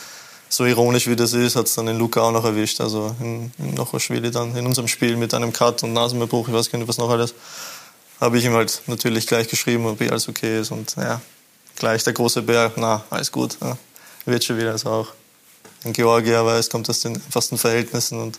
[0.51, 2.83] so ironisch wie das ist, hat es dann den Luca auch noch erwischt.
[2.83, 6.71] Also in, in Nochoschwili dann in unserem Spiel mit einem Cut und Nasenbruch, ich weiß
[6.71, 7.33] gar nicht, was noch alles,
[8.21, 11.23] habe ich ihm halt natürlich gleich geschrieben, ob alles okay ist und ja,
[11.77, 13.77] gleich der große Berg, na, alles gut, ja,
[14.25, 14.73] wird schon wieder.
[14.73, 15.09] Also auch
[15.85, 18.39] in Georgia weiß, kommt aus den einfachsten Verhältnissen und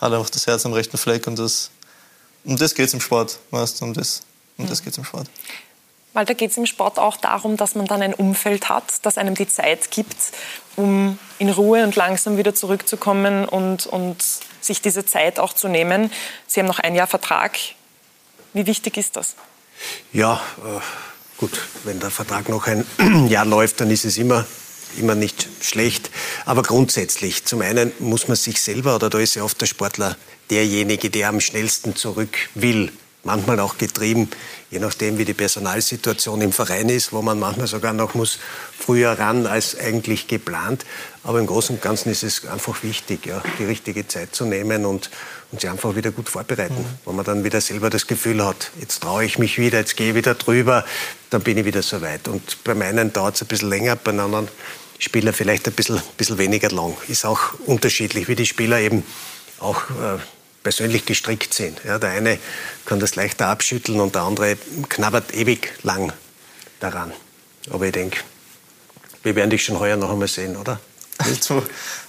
[0.00, 1.70] hat einfach das Herz am rechten Fleck und das,
[2.44, 4.22] um das geht es im Sport, weißt um das,
[4.58, 5.28] um das geht es im Sport.
[6.12, 9.16] Weil da geht es im Sport auch darum, dass man dann ein Umfeld hat, das
[9.16, 10.16] einem die Zeit gibt,
[10.76, 14.22] um in Ruhe und langsam wieder zurückzukommen und, und
[14.60, 16.12] sich diese Zeit auch zu nehmen.
[16.46, 17.56] Sie haben noch ein Jahr Vertrag.
[18.52, 19.36] Wie wichtig ist das?
[20.12, 20.80] Ja, äh
[21.42, 22.86] Gut, wenn der Vertrag noch ein
[23.28, 24.46] Jahr läuft, dann ist es immer,
[24.96, 26.08] immer nicht schlecht.
[26.44, 30.16] Aber grundsätzlich, zum einen muss man sich selber, oder da ist ja oft der Sportler
[30.50, 32.92] derjenige, der am schnellsten zurück will.
[33.24, 34.30] Manchmal auch getrieben,
[34.70, 38.38] je nachdem, wie die Personalsituation im Verein ist, wo man manchmal sogar noch muss
[38.78, 40.84] früher ran als eigentlich geplant.
[41.24, 44.86] Aber im Großen und Ganzen ist es einfach wichtig, ja, die richtige Zeit zu nehmen
[44.86, 45.10] und,
[45.52, 46.78] und sie einfach wieder gut vorbereiten.
[46.78, 46.98] Mhm.
[47.04, 50.10] Wo man dann wieder selber das Gefühl hat, jetzt traue ich mich wieder, jetzt gehe
[50.10, 50.84] ich wieder drüber,
[51.30, 52.26] dann bin ich wieder so weit.
[52.26, 54.48] Und bei meinen dauert es ein bisschen länger, bei anderen
[54.98, 56.96] Spieler vielleicht ein bisschen, bisschen weniger lang.
[57.08, 59.04] Ist auch unterschiedlich, wie die Spieler eben
[59.60, 60.18] auch äh,
[60.62, 61.80] persönlich gestrickt sind.
[61.84, 62.38] Ja, der eine
[62.86, 64.56] kann das leichter abschütteln und der andere
[64.88, 66.12] knabbert ewig lang
[66.80, 67.12] daran.
[67.70, 68.20] Aber ich denke,
[69.22, 70.80] wir werden dich schon heuer noch einmal sehen, oder?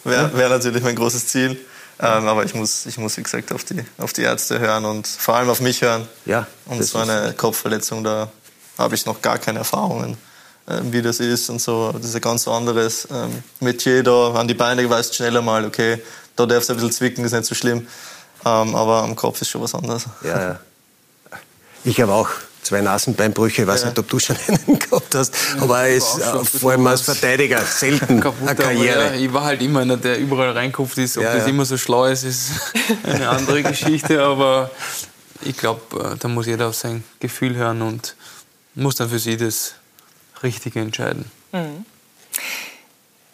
[0.04, 1.60] Wäre wär natürlich mein großes Ziel.
[2.04, 5.08] Ähm, aber ich muss, ich muss, wie gesagt, auf die, auf die Ärzte hören und
[5.08, 6.06] vor allem auf mich hören.
[6.26, 6.48] Ja.
[6.66, 8.30] Und so eine Kopfverletzung, da
[8.78, 10.18] habe ich noch gar keine Erfahrungen,
[10.68, 11.94] äh, wie das ist und so.
[11.94, 14.34] Das ist ein ganz anderes ähm, Metier da.
[14.34, 16.02] An die Beine weißt du schneller mal, okay,
[16.36, 17.88] da darfst du ein bisschen zwicken, ist nicht so schlimm.
[18.46, 20.06] Ähm, aber am Kopf ist schon was anderes.
[20.24, 20.60] Ja, ja.
[21.86, 22.30] Ich habe auch
[22.64, 23.64] zwei Nasenbeinbrüche.
[23.64, 23.88] Ich weiß ja.
[23.90, 25.34] nicht, ob du schon einen gehabt hast.
[25.60, 29.06] Aber es ist äh, vor allem als Verteidiger selten Kaputt, eine Karriere.
[29.06, 31.18] Ja, ich war halt immer einer, der überall reinkommt ist.
[31.18, 32.52] Ob ja, das immer so schlau ist, ist
[33.04, 34.22] eine andere Geschichte.
[34.22, 34.72] Aber
[35.42, 35.82] ich glaube,
[36.14, 38.16] äh, da muss jeder auf sein Gefühl hören und
[38.76, 39.76] muss dann für sie das
[40.42, 41.26] Richtige entscheiden.
[41.52, 41.86] Mhm.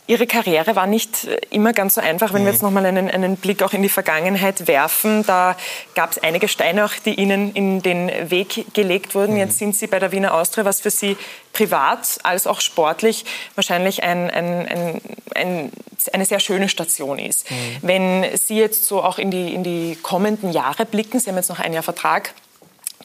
[0.09, 2.33] Ihre Karriere war nicht äh, immer ganz so einfach.
[2.33, 2.69] Wenn wir jetzt mhm.
[2.69, 5.55] nochmal einen, einen Blick auch in die Vergangenheit werfen, da
[5.93, 9.37] gab es einige Steine auch, die Ihnen in den Weg gelegt wurden.
[9.37, 9.65] Jetzt mhm.
[9.65, 11.15] sind Sie bei der Wiener Austria, was für Sie
[11.53, 15.01] privat als auch sportlich wahrscheinlich ein, ein, ein,
[15.35, 15.71] ein
[16.11, 17.51] eine sehr schöne Station ist.
[17.51, 17.55] Mhm.
[17.83, 21.49] Wenn Sie jetzt so auch in die, in die kommenden Jahre blicken, Sie haben jetzt
[21.49, 22.33] noch ein Jahr Vertrag,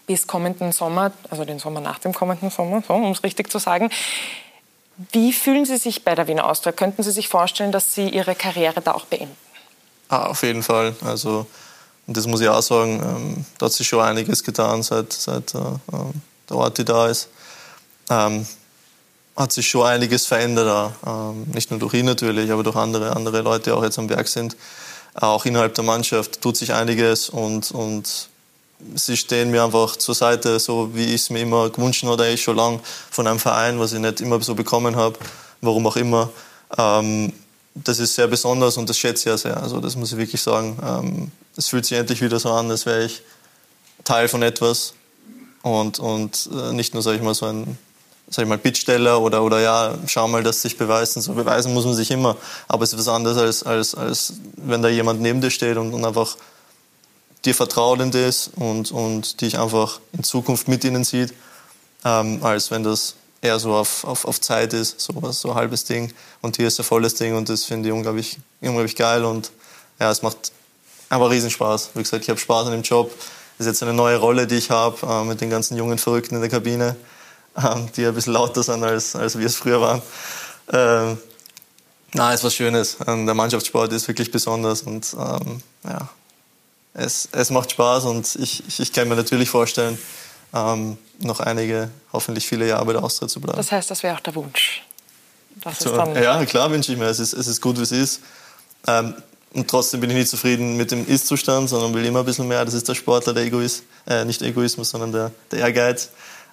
[0.06, 3.58] bis kommenden Sommer, also den Sommer nach dem kommenden Sommer, so, um es richtig zu
[3.58, 3.90] sagen.
[5.12, 6.72] Wie fühlen Sie sich bei der Wiener Austria?
[6.72, 9.36] Könnten Sie sich vorstellen, dass Sie Ihre Karriere da auch beenden?
[10.08, 10.94] Ah, auf jeden Fall.
[11.04, 11.46] Also,
[12.06, 15.54] und das muss ich auch sagen, ähm, da hat sich schon einiges getan, seit, seit
[15.54, 16.12] äh, ähm,
[16.48, 17.28] der Ort, da ist.
[18.10, 18.46] Ähm,
[19.36, 20.94] hat sich schon einiges verändert.
[21.04, 24.08] Ähm, nicht nur durch ihn natürlich, aber durch andere, andere Leute, die auch jetzt am
[24.08, 24.56] Werk sind.
[25.14, 28.28] Auch innerhalb der Mannschaft tut sich einiges und, und
[28.94, 32.42] sie stehen mir einfach zur Seite, so wie ich es mir immer gewünscht habe, eigentlich
[32.42, 35.18] schon lange von einem Verein, was ich nicht immer so bekommen habe,
[35.60, 36.30] warum auch immer.
[36.76, 37.32] Ähm,
[37.74, 39.62] das ist sehr besonders und das schätze ich ja sehr.
[39.62, 40.78] Also das muss ich wirklich sagen.
[40.82, 43.22] Ähm, es fühlt sich endlich wieder so an, als wäre ich
[44.04, 44.94] Teil von etwas
[45.62, 47.78] und, und äh, nicht nur, sage ich mal, so ein
[48.28, 51.20] sag ich mal, Bittsteller oder, oder ja, schau mal, dass sich beweisen.
[51.20, 52.36] So beweisen muss man sich immer.
[52.68, 55.92] Aber es ist was anderes, als, als, als wenn da jemand neben dir steht und,
[55.92, 56.36] und einfach
[57.44, 61.34] dir vertraut in das und, und dich einfach in Zukunft mit ihnen sieht,
[62.04, 65.84] ähm, als wenn das eher so auf, auf, auf Zeit ist, so, so ein halbes
[65.84, 66.12] Ding.
[66.40, 69.52] Und hier ist ein volles Ding und das finde ich unglaublich, unglaublich geil und
[70.00, 70.52] ja, es macht
[71.08, 71.90] einfach riesen Spaß.
[71.94, 73.12] Wie gesagt, ich habe Spaß an dem Job.
[73.58, 76.36] Das ist jetzt eine neue Rolle, die ich habe äh, mit den ganzen jungen Verrückten
[76.36, 76.96] in der Kabine,
[77.56, 80.02] äh, die ein bisschen lauter sind, als, als wir es früher waren.
[80.72, 81.18] Ähm,
[82.14, 82.96] na, es ist was Schönes.
[83.06, 86.08] Ähm, der Mannschaftssport ist wirklich besonders und ähm, ja,
[86.94, 89.98] es, es macht Spaß und ich, ich, ich kann mir natürlich vorstellen,
[90.54, 93.56] ähm, noch einige, hoffentlich viele Jahre bei der Austria zu bleiben.
[93.56, 94.82] Das heißt, das wäre auch der Wunsch.
[95.78, 97.06] So, ja, klar wünsche ich mir.
[97.06, 98.20] Es ist, es ist gut, wie es ist.
[98.86, 99.14] Ähm,
[99.52, 102.64] und trotzdem bin ich nicht zufrieden mit dem Ist-Zustand, sondern will immer ein bisschen mehr.
[102.64, 106.10] Das ist der Sportler, der Egoist, äh, nicht Egoismus, sondern der, der Ehrgeiz.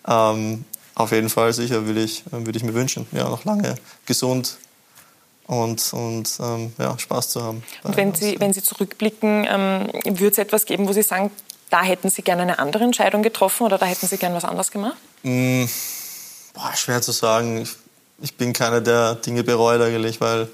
[0.08, 3.76] Ähm, auf jeden Fall sicher würde ich, würde ich mir wünschen, ja, noch lange
[4.06, 4.58] gesund
[5.48, 7.64] und, und ähm, ja, Spaß zu haben.
[7.84, 11.32] Und wenn Sie, wenn Sie zurückblicken, ähm, würde es etwas geben, wo Sie sagen,
[11.70, 14.72] da hätten Sie gerne eine andere Entscheidung getroffen oder da hätten Sie gerne was anderes
[14.72, 14.98] gemacht?
[15.24, 15.66] Mm,
[16.54, 17.62] boah, schwer zu sagen.
[17.62, 17.76] Ich,
[18.22, 20.48] ich bin keiner, der Dinge bereut eigentlich, weil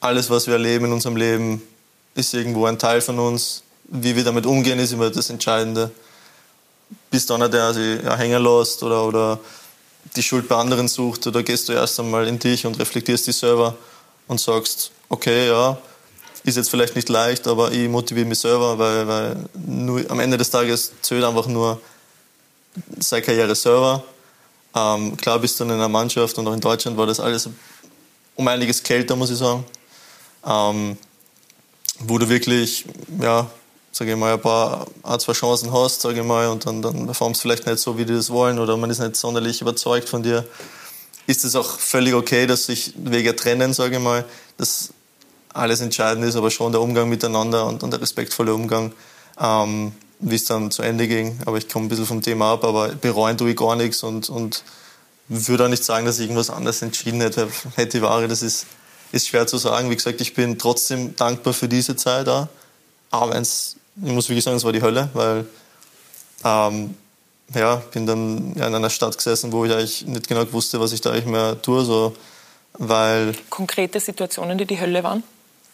[0.00, 1.62] alles, was wir erleben in unserem Leben,
[2.14, 3.62] ist irgendwo ein Teil von uns.
[3.84, 5.90] Wie wir damit umgehen, ist immer das Entscheidende.
[7.10, 9.38] Bist du einer, der sich ja, hängen lässt oder, oder
[10.16, 13.36] die Schuld bei anderen sucht, oder gehst du erst einmal in dich und reflektierst dich
[13.36, 13.76] selber
[14.32, 15.78] und sagst, okay, ja,
[16.44, 20.36] ist jetzt vielleicht nicht leicht, aber ich motiviere mich selber, weil, weil nur, am Ende
[20.36, 21.80] des Tages zählt einfach nur
[22.98, 24.02] seine Karriere selber.
[24.74, 27.48] Ähm, klar bist du in einer Mannschaft und auch in Deutschland war das alles
[28.34, 29.64] um einiges kälter, muss ich sagen.
[30.44, 30.96] Ähm,
[32.00, 32.86] wo du wirklich,
[33.20, 33.48] ja,
[33.92, 37.06] sage ich mal, ein paar, ein, zwei Chancen hast, sage ich mal, und dann, dann
[37.06, 40.08] performst du vielleicht nicht so, wie die das wollen, oder man ist nicht sonderlich überzeugt
[40.08, 40.44] von dir,
[41.26, 44.24] ist es auch völlig okay, dass sich Wege trennen, sage ich mal.
[44.56, 44.90] Das
[45.54, 48.92] alles entscheidend ist, aber schon der Umgang miteinander und, und der respektvolle Umgang,
[49.38, 51.38] ähm, wie es dann zu Ende ging.
[51.44, 54.30] Aber ich komme ein bisschen vom Thema ab, aber bereuen tue ich gar nichts und,
[54.30, 54.62] und
[55.28, 58.28] würde auch nicht sagen, dass ich irgendwas anderes entschieden hätte, hätte Ware.
[58.28, 58.66] Das ist,
[59.12, 59.90] ist schwer zu sagen.
[59.90, 62.48] Wie gesagt, ich bin trotzdem dankbar für diese Zeit da.
[63.10, 65.46] Aber ich muss wirklich sagen, es war die Hölle, weil
[66.44, 66.94] ähm,
[67.54, 71.00] ja, bin dann in einer Stadt gesessen, wo ich eigentlich nicht genau wusste, was ich
[71.00, 71.84] da eigentlich mehr tue.
[71.84, 72.14] So,
[72.74, 75.22] weil Konkrete Situationen, die die Hölle waren?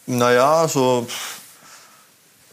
[0.06, 1.06] Naja, so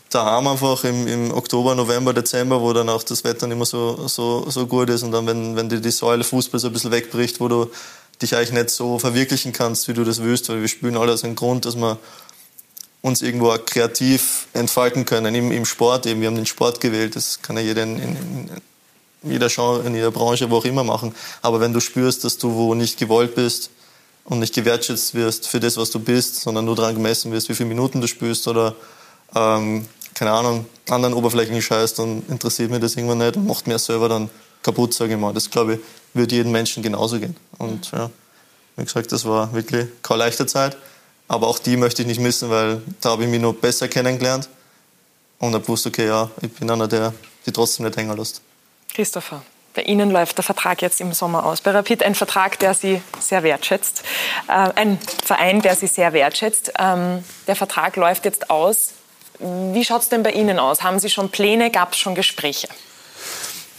[0.09, 4.07] daheim einfach im, im Oktober, November, Dezember, wo dann auch das Wetter nicht mehr so,
[4.07, 6.91] so, so gut ist und dann, wenn, wenn dir die Säule Fußball so ein bisschen
[6.91, 7.71] wegbricht, wo du
[8.21, 11.23] dich eigentlich nicht so verwirklichen kannst, wie du das willst, weil wir spielen alle aus
[11.23, 11.97] einem Grund, dass wir
[13.01, 16.21] uns irgendwo auch kreativ entfalten können, im, im Sport eben.
[16.21, 18.49] Wir haben den Sport gewählt, das kann ja jeder in, in, in
[19.25, 21.13] jeder Genre, in jeder Branche, wo auch immer machen.
[21.41, 23.69] Aber wenn du spürst, dass du wo nicht gewollt bist,
[24.25, 27.55] und nicht gewertschätzt wirst für das, was du bist, sondern nur daran gemessen wirst, wie
[27.55, 28.75] viele Minuten du spielst oder,
[29.35, 33.77] ähm, keine Ahnung, anderen Oberflächen scheißt, dann interessiert mich das irgendwann nicht und macht mir
[33.79, 34.29] selber dann
[34.63, 35.33] kaputt, sage ich mal.
[35.33, 35.79] Das, glaube ich,
[36.13, 37.35] wird jedem Menschen genauso gehen.
[37.59, 38.09] Und ja,
[38.77, 40.75] wie gesagt, das war wirklich keine leichte Zeit.
[41.27, 44.49] Aber auch die möchte ich nicht missen, weil da habe ich mich noch besser kennengelernt
[45.39, 47.13] und habe gewusst, okay, ja, ich bin einer, der
[47.45, 48.41] die trotzdem nicht hängen lässt.
[48.95, 49.41] Christopher,
[49.73, 51.59] bei Ihnen läuft der Vertrag jetzt im Sommer aus.
[51.59, 54.03] Bei Rapid ein Vertrag, der Sie sehr wertschätzt.
[54.47, 56.71] Äh, ein Verein, der Sie sehr wertschätzt.
[56.79, 58.93] Ähm, der Vertrag läuft jetzt aus.
[59.39, 60.81] Wie schaut es denn bei Ihnen aus?
[60.81, 61.71] Haben Sie schon Pläne?
[61.71, 62.69] Gab es schon Gespräche?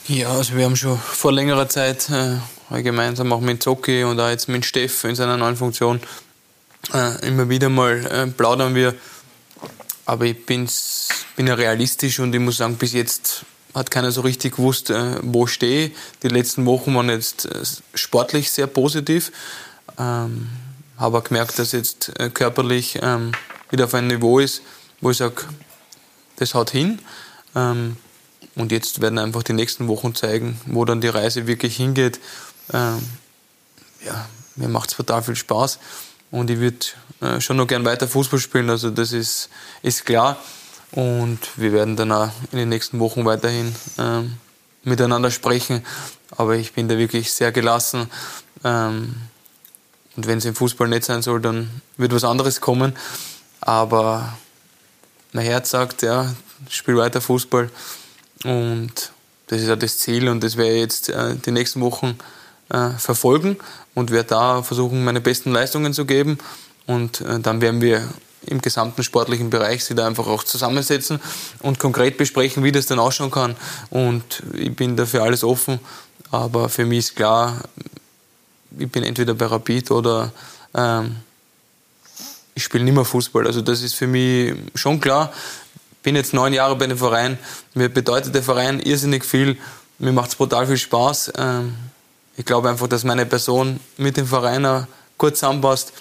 [0.06, 4.28] Ja, also wir haben schon vor längerer Zeit äh, gemeinsam auch mit Zocki und auch
[4.28, 6.02] jetzt mit Steff in seiner neuen Funktion
[6.92, 8.94] äh, immer wieder mal äh, plaudern wir.
[10.04, 13.46] Aber ich bin's, bin ja realistisch und ich muss sagen, bis jetzt
[13.76, 15.90] hat keiner so richtig gewusst, äh, wo stehe.
[16.22, 17.62] Die letzten Wochen waren jetzt äh,
[17.94, 19.30] sportlich sehr positiv.
[19.98, 20.48] Ähm,
[20.96, 23.32] habe gemerkt, dass jetzt äh, körperlich ähm,
[23.70, 24.62] wieder auf einem Niveau ist,
[25.02, 25.42] wo ich sage,
[26.36, 27.00] das haut hin.
[27.54, 27.96] Ähm,
[28.54, 32.18] und jetzt werden einfach die nächsten Wochen zeigen, wo dann die Reise wirklich hingeht.
[32.72, 33.06] Ähm,
[34.06, 35.78] ja, mir macht es total viel Spaß
[36.30, 36.86] und ich würde
[37.20, 39.50] äh, schon noch gern weiter Fußball spielen, also das ist,
[39.82, 40.38] ist klar.
[40.96, 44.38] Und wir werden dann auch in den nächsten Wochen weiterhin ähm,
[44.82, 45.84] miteinander sprechen.
[46.30, 48.10] Aber ich bin da wirklich sehr gelassen.
[48.64, 49.14] Ähm,
[50.16, 52.96] und wenn es im Fußball nicht sein soll, dann wird was anderes kommen.
[53.60, 54.38] Aber
[55.32, 56.34] mein Herz sagt, ja,
[56.70, 57.68] spiel weiter Fußball.
[58.44, 59.12] Und
[59.48, 62.16] das ist ja das Ziel und das werde ich jetzt äh, die nächsten Wochen
[62.70, 63.58] äh, verfolgen
[63.94, 66.38] und werde da versuchen, meine besten Leistungen zu geben.
[66.86, 68.08] Und äh, dann werden wir
[68.46, 71.20] im gesamten sportlichen Bereich sich da einfach auch zusammensetzen
[71.60, 73.56] und konkret besprechen, wie das dann ausschauen kann.
[73.90, 75.80] Und ich bin dafür alles offen.
[76.30, 77.60] Aber für mich ist klar,
[78.78, 80.32] ich bin entweder bei Rapid oder
[80.74, 81.16] ähm,
[82.54, 83.46] ich spiele nicht mehr Fußball.
[83.46, 85.32] Also das ist für mich schon klar.
[86.02, 87.38] Bin jetzt neun Jahre bei dem Verein.
[87.74, 89.58] Mir bedeutet der Verein irrsinnig viel.
[89.98, 91.32] Mir macht es brutal viel Spaß.
[91.36, 91.74] Ähm,
[92.36, 95.92] ich glaube einfach, dass meine Person mit dem Verein gut zusammenpasst.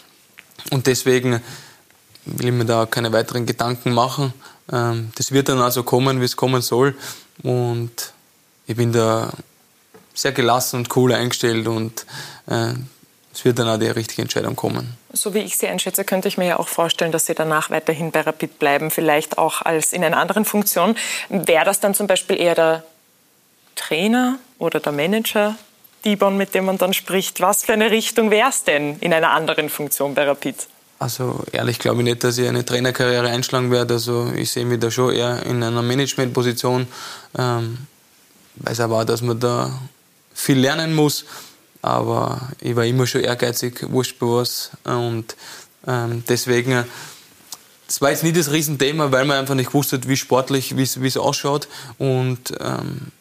[0.72, 1.42] Und deswegen
[2.26, 4.34] will mir da keine weiteren Gedanken machen.
[4.72, 6.96] Ähm, das wird dann also kommen, wie es kommen soll.
[7.44, 8.14] Und
[8.68, 9.32] ich bin da
[10.14, 12.06] sehr gelassen und cool eingestellt und
[12.48, 12.74] äh,
[13.34, 14.98] es wird dann auch die richtige Entscheidung kommen.
[15.12, 18.12] So wie ich Sie einschätze, könnte ich mir ja auch vorstellen, dass Sie danach weiterhin
[18.12, 20.96] bei Rapid bleiben, vielleicht auch als in einer anderen Funktion.
[21.30, 22.84] Wäre das dann zum Beispiel eher der
[23.76, 25.56] Trainer oder der Manager,
[26.06, 27.42] Dibon, mit dem man dann spricht?
[27.42, 30.68] Was für eine Richtung wäre es denn in einer anderen Funktion bei Rapid?
[30.98, 33.96] Also ehrlich glaube ich nicht, dass ich eine Trainerkarriere einschlagen werde.
[33.96, 36.88] Also ich sehe mich da schon eher in einer Managementposition.
[37.38, 37.78] Ähm,
[38.56, 39.78] weiß aber auch, dass man da
[40.34, 41.26] viel lernen muss.
[41.82, 44.72] Aber ich war immer schon ehrgeizig, wurscht bei was.
[44.86, 45.36] Und
[45.86, 46.86] ähm, deswegen,
[47.86, 51.18] das war jetzt nicht das Riesenthema, weil man einfach nicht wusste, wie sportlich, wie es
[51.18, 51.68] ausschaut.
[51.98, 53.12] Und ähm,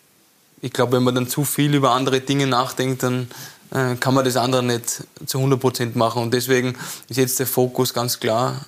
[0.62, 3.28] ich glaube, wenn man dann zu viel über andere Dinge nachdenkt, dann
[3.98, 6.22] kann man das andere nicht zu 100% machen.
[6.22, 6.76] Und deswegen
[7.08, 8.64] ist jetzt der Fokus ganz klar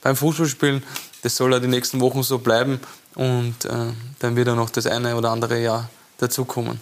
[0.00, 0.82] beim Fußballspielen.
[1.22, 2.80] Das soll ja die nächsten Wochen so bleiben
[3.14, 3.70] und äh,
[4.18, 6.80] dann wird ja noch das eine oder andere Jahr dazukommen.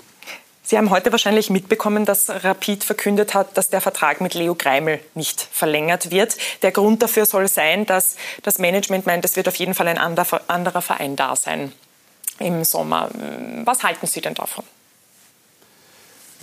[0.63, 5.01] Sie haben heute wahrscheinlich mitbekommen, dass Rapid verkündet hat, dass der Vertrag mit Leo Greimel
[5.15, 6.37] nicht verlängert wird.
[6.63, 9.99] Der Grund dafür soll sein, dass das Management meint, es wird auf jeden Fall ein
[9.99, 11.73] anderer Verein da sein
[12.39, 13.11] im Sommer.
[13.65, 14.65] Was halten Sie denn davon?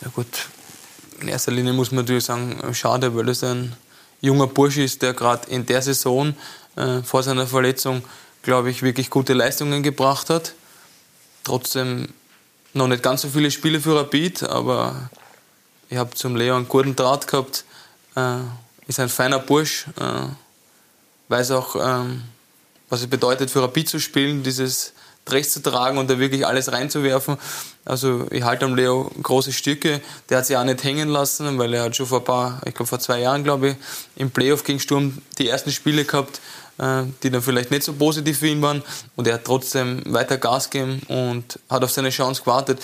[0.02, 0.50] Ja gut,
[1.22, 3.76] in erster Linie muss man natürlich sagen, schade, weil es ein
[4.22, 6.36] junger Bursche ist, der gerade in der Saison
[6.76, 8.04] äh, vor seiner Verletzung,
[8.42, 10.54] glaube ich, wirklich gute Leistungen gebracht hat.
[11.44, 12.10] Trotzdem
[12.74, 15.10] noch nicht ganz so viele Spiele für Rapid, aber
[15.90, 17.66] ich habe zum Leo einen guten Draht gehabt.
[18.16, 18.38] Äh,
[18.88, 20.28] ist ein feiner Bursch, äh,
[21.28, 22.24] weiß auch, ähm,
[22.90, 24.94] was es bedeutet für Rapid zu spielen, dieses
[25.28, 27.38] Dress zu tragen und da wirklich alles reinzuwerfen.
[27.86, 30.02] Also ich halte am Leo große Stücke.
[30.30, 32.74] Der hat sich auch nicht hängen lassen, weil er hat schon vor ein paar, ich
[32.74, 33.76] glaube vor zwei Jahren, glaube ich,
[34.16, 36.42] im Playoff gegen Sturm die ersten Spiele gehabt,
[36.80, 38.84] äh, die dann vielleicht nicht so positiv für ihn waren.
[39.16, 42.80] Und er hat trotzdem weiter Gas gegeben und hat auf seine Chance gewartet.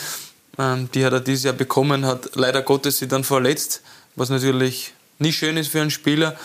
[0.58, 3.82] Ähm, die hat er dieses Jahr bekommen, hat leider Gottes sie dann verletzt,
[4.16, 6.36] was natürlich nicht schön ist für einen Spieler.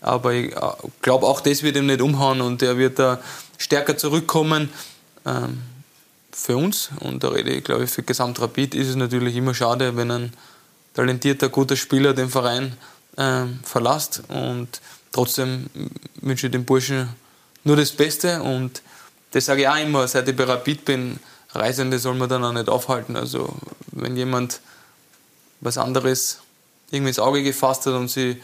[0.00, 0.60] Aber ich äh,
[1.02, 3.20] glaube, auch das wird ihm nicht umhauen und er wird da
[3.58, 4.70] stärker zurückkommen
[5.28, 5.62] ähm,
[6.32, 9.96] für uns und da rede ich, glaube ich, für Gesamtrapid ist es natürlich immer schade,
[9.96, 10.32] wenn ein
[10.94, 12.76] talentierter, guter Spieler den Verein
[13.16, 14.68] ähm, verlässt und
[15.12, 15.68] trotzdem
[16.20, 17.08] wünsche ich dem Burschen
[17.64, 18.42] nur das Beste.
[18.42, 18.82] Und
[19.32, 21.20] das sage ich auch immer, seit ich bei Rapid bin,
[21.50, 23.16] Reisende soll man dann auch nicht aufhalten.
[23.16, 23.54] Also
[23.92, 24.60] wenn jemand
[25.60, 26.38] was anderes
[26.90, 28.36] irgendwie ins Auge gefasst hat und sich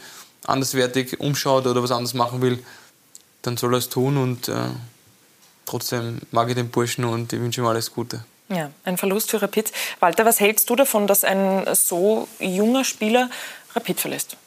[0.45, 2.63] anderswertig umschaut oder was anderes machen will,
[3.41, 4.17] dann soll er es tun.
[4.17, 4.69] Und äh,
[5.65, 8.23] trotzdem mag ich den Burschen und ich wünsche ihm alles Gute.
[8.49, 9.71] Ja, ein Verlust für Rapid.
[9.99, 13.29] Walter, was hältst du davon, dass ein so junger Spieler
[13.73, 14.37] Rapid verlässt?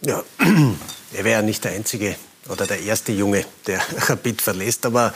[0.00, 0.22] Ja,
[1.12, 2.16] er wäre ja nicht der einzige
[2.48, 5.14] oder der erste Junge, der Rapid verlässt, aber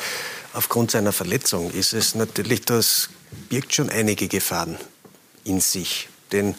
[0.53, 3.11] aufgrund seiner Verletzung ist es natürlich, das
[3.49, 4.79] birgt schon einige Gefahren
[5.45, 6.09] in sich.
[6.31, 6.55] Denn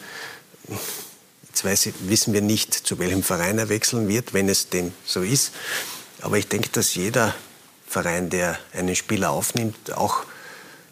[1.48, 5.22] jetzt weiß, wissen wir nicht, zu welchem Verein er wechseln wird, wenn es denn so
[5.22, 5.52] ist.
[6.20, 7.34] Aber ich denke, dass jeder
[7.88, 10.24] Verein, der einen Spieler aufnimmt, auch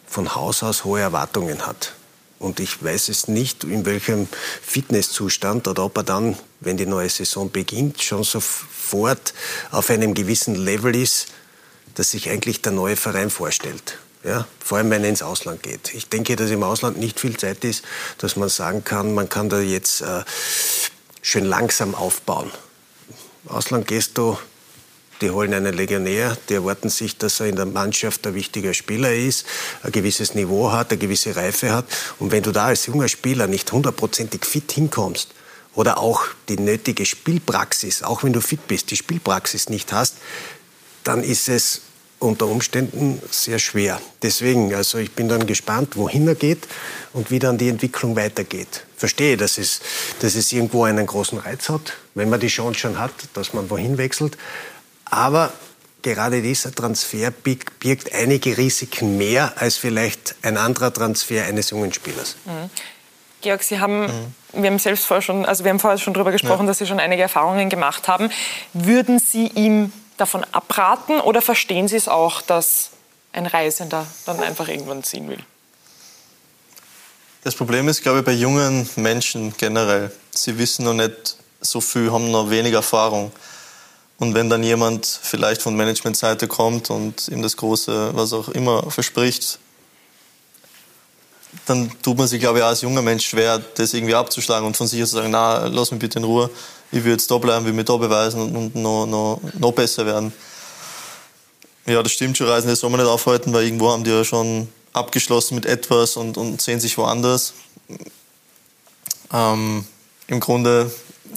[0.06, 1.94] von Haus aus hohe Erwartungen hat.
[2.38, 4.28] Und ich weiß es nicht, in welchem
[4.62, 9.32] Fitnesszustand oder ob er dann, wenn die neue Saison beginnt, schon sofort
[9.70, 11.28] auf einem gewissen Level ist,
[11.94, 13.98] dass sich eigentlich der neue Verein vorstellt.
[14.22, 15.94] Ja, vor allem, wenn er ins Ausland geht.
[15.94, 17.84] Ich denke, dass im Ausland nicht viel Zeit ist,
[18.18, 20.24] dass man sagen kann, man kann da jetzt äh,
[21.22, 22.50] schön langsam aufbauen.
[23.46, 24.36] Ausland gehst du
[25.20, 29.14] die holen einen Legionär, die erwarten sich, dass er in der Mannschaft ein wichtiger Spieler
[29.14, 29.46] ist,
[29.82, 31.86] ein gewisses Niveau hat, eine gewisse Reife hat.
[32.18, 35.30] Und wenn du da als junger Spieler nicht hundertprozentig fit hinkommst
[35.74, 40.16] oder auch die nötige Spielpraxis, auch wenn du fit bist, die Spielpraxis nicht hast,
[41.04, 41.82] dann ist es
[42.18, 44.00] unter Umständen sehr schwer.
[44.22, 46.66] Deswegen, also ich bin dann gespannt, wohin er geht
[47.12, 48.84] und wie dann die Entwicklung weitergeht.
[48.96, 49.80] Verstehe, dass es,
[50.20, 53.68] dass es irgendwo einen großen Reiz hat, wenn man die Chance schon hat, dass man
[53.68, 54.38] wohin wechselt.
[55.06, 55.52] Aber
[56.02, 62.36] gerade dieser Transfer birgt einige Risiken mehr als vielleicht ein anderer Transfer eines jungen Spielers.
[62.44, 62.70] Mhm.
[63.42, 64.34] Georg, Sie haben, mhm.
[64.52, 66.68] wir haben selbst vorher schon, also wir haben vorher schon darüber gesprochen, ja.
[66.68, 68.30] dass Sie schon einige Erfahrungen gemacht haben.
[68.72, 72.90] Würden Sie ihm davon abraten oder verstehen Sie es auch, dass
[73.32, 75.38] ein Reisender dann einfach irgendwann ziehen will?
[77.44, 80.10] Das Problem ist, glaube ich, bei jungen Menschen generell.
[80.32, 83.30] Sie wissen noch nicht so viel, haben noch wenig Erfahrung.
[84.18, 88.90] Und wenn dann jemand vielleicht von Managementseite kommt und ihm das Große, was auch immer,
[88.90, 89.58] verspricht,
[91.66, 94.76] dann tut man sich, glaube ich, auch als junger Mensch schwer, das irgendwie abzuschlagen und
[94.76, 96.50] von sich zu sagen, na, lass mich bitte in Ruhe,
[96.92, 100.32] ich will jetzt da bleiben, will mich da beweisen und noch, noch, noch besser werden.
[101.86, 104.24] Ja, das stimmt schon, Reisen, das soll man nicht aufhalten, weil irgendwo haben die ja
[104.24, 107.52] schon abgeschlossen mit etwas und, und sehen sich woanders.
[109.32, 109.84] Ähm,
[110.26, 110.90] Im Grunde,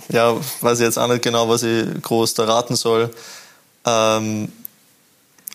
[0.10, 3.10] ja, weiß ich jetzt auch nicht genau, was ich groß da raten soll.
[3.86, 4.52] Ähm,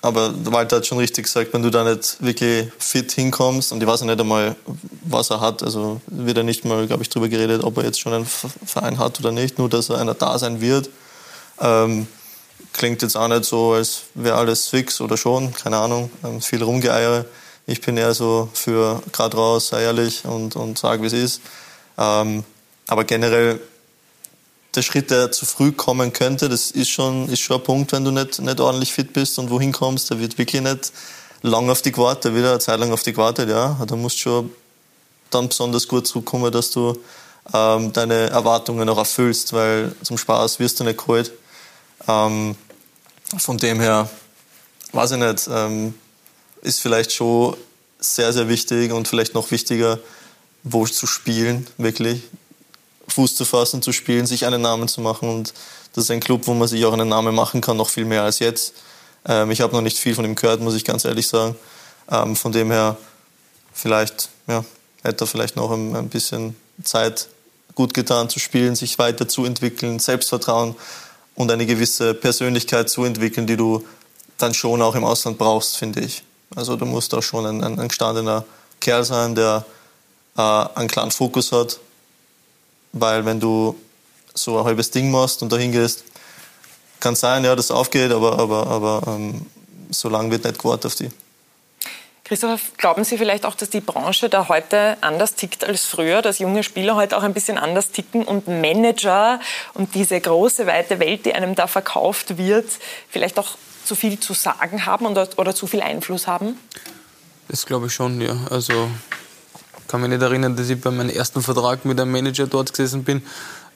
[0.04, 3.88] aber Walter hat schon richtig gesagt, wenn du da nicht wirklich fit hinkommst, und ich
[3.88, 4.54] weiß ja nicht einmal,
[5.02, 8.00] was er hat, also wird er nicht mal, glaube ich, darüber geredet, ob er jetzt
[8.00, 10.90] schon einen Verein hat oder nicht, nur dass er einer da sein wird.
[11.58, 12.06] Ähm,
[12.74, 16.62] klingt jetzt auch nicht so, als wäre alles fix oder schon, keine Ahnung, ähm, viel
[16.62, 17.24] Rumgeeiere.
[17.66, 21.40] Ich bin eher so für gerade raus, sei ehrlich und, und sag, wie es ist.
[21.96, 22.44] Ähm,
[22.88, 23.58] aber generell
[24.76, 28.04] der Schritt, der zu früh kommen könnte, das ist schon, ist schon ein Punkt, wenn
[28.04, 30.92] du nicht, nicht ordentlich fit bist und wohin kommst, da wird wirklich nicht
[31.42, 33.78] lang auf dich gewartet, wird eine Zeit lang auf dich gewartet, ja.
[33.86, 34.50] Da musst du schon
[35.30, 36.96] dann besonders gut zurückkommen, dass du
[37.52, 41.32] ähm, deine Erwartungen auch erfüllst, weil zum Spaß wirst du nicht geholt.
[42.08, 42.56] Ähm,
[43.38, 44.08] von dem her,
[44.92, 45.94] weiß ich nicht, ähm,
[46.62, 47.56] ist vielleicht schon
[47.98, 49.98] sehr, sehr wichtig und vielleicht noch wichtiger,
[50.62, 52.22] wo zu spielen, wirklich.
[53.08, 55.28] Fuß zu fassen, zu spielen, sich einen Namen zu machen.
[55.28, 55.54] Und
[55.94, 58.22] das ist ein Club, wo man sich auch einen Namen machen kann, noch viel mehr
[58.22, 58.74] als jetzt.
[59.26, 61.56] Ähm, ich habe noch nicht viel von ihm gehört, muss ich ganz ehrlich sagen.
[62.10, 62.96] Ähm, von dem her,
[63.72, 64.64] vielleicht, ja,
[65.02, 67.28] hätte er vielleicht noch ein, ein bisschen Zeit
[67.74, 70.74] gut getan zu spielen, sich weiterzuentwickeln, Selbstvertrauen
[71.34, 73.84] und eine gewisse Persönlichkeit zu entwickeln, die du
[74.38, 76.22] dann schon auch im Ausland brauchst, finde ich.
[76.54, 78.44] Also du musst auch schon ein, ein, ein gestandener
[78.80, 79.64] Kerl sein, der
[80.36, 81.80] äh, einen klaren Fokus hat,
[82.94, 83.76] weil wenn du
[84.32, 86.04] so ein halbes Ding machst und dahin gehst,
[87.00, 89.46] kann sein, ja, dass es aufgeht, aber, aber, aber ähm,
[89.90, 91.10] so lange wird nicht gewartet auf die.
[92.24, 96.38] Christoph, glauben Sie vielleicht auch, dass die Branche da heute anders tickt als früher, dass
[96.38, 99.40] junge Spieler heute auch ein bisschen anders ticken und Manager
[99.74, 102.66] und diese große, weite Welt, die einem da verkauft wird,
[103.10, 106.58] vielleicht auch zu viel zu sagen haben oder, oder zu viel Einfluss haben?
[107.48, 108.34] Das glaube ich schon, ja.
[108.48, 108.88] Also
[109.94, 113.04] kann mich nicht erinnern, dass ich bei meinem ersten Vertrag mit einem Manager dort gesessen
[113.04, 113.22] bin.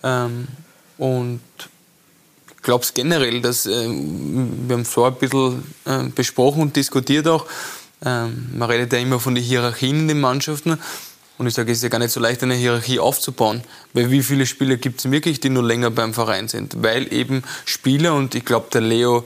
[0.03, 0.49] Ähm,
[0.97, 1.41] und
[2.57, 7.29] ich glaube es generell, dass äh, wir haben vorher ein bisschen äh, besprochen und diskutiert
[7.29, 7.47] auch.
[8.05, 10.77] Ähm, man redet ja immer von den Hierarchien in den Mannschaften.
[11.39, 13.63] Und ich sage, es ist ja gar nicht so leicht, eine Hierarchie aufzubauen.
[13.93, 16.83] Weil wie viele Spieler gibt es wirklich, die nur länger beim Verein sind?
[16.83, 19.23] Weil eben Spieler, und ich glaube, der Leo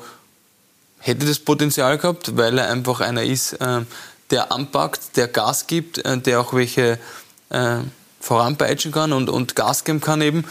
[0.98, 3.80] hätte das Potenzial gehabt, weil er einfach einer ist, äh,
[4.32, 6.98] der anpackt, der Gas gibt, äh, der auch welche
[7.50, 7.76] äh,
[8.20, 10.44] voranpeitschen kann und, und Gas geben kann eben.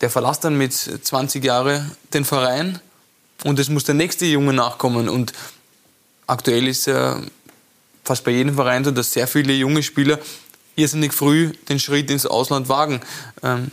[0.00, 2.80] Der verlässt dann mit 20 Jahren den Verein
[3.44, 5.08] und es muss der nächste Junge nachkommen.
[5.08, 5.32] Und
[6.26, 7.20] aktuell ist ja
[8.04, 10.18] fast bei jedem Verein so, dass sehr viele junge Spieler
[10.74, 13.00] irrsinnig früh den Schritt ins Ausland wagen.
[13.44, 13.68] Ähm,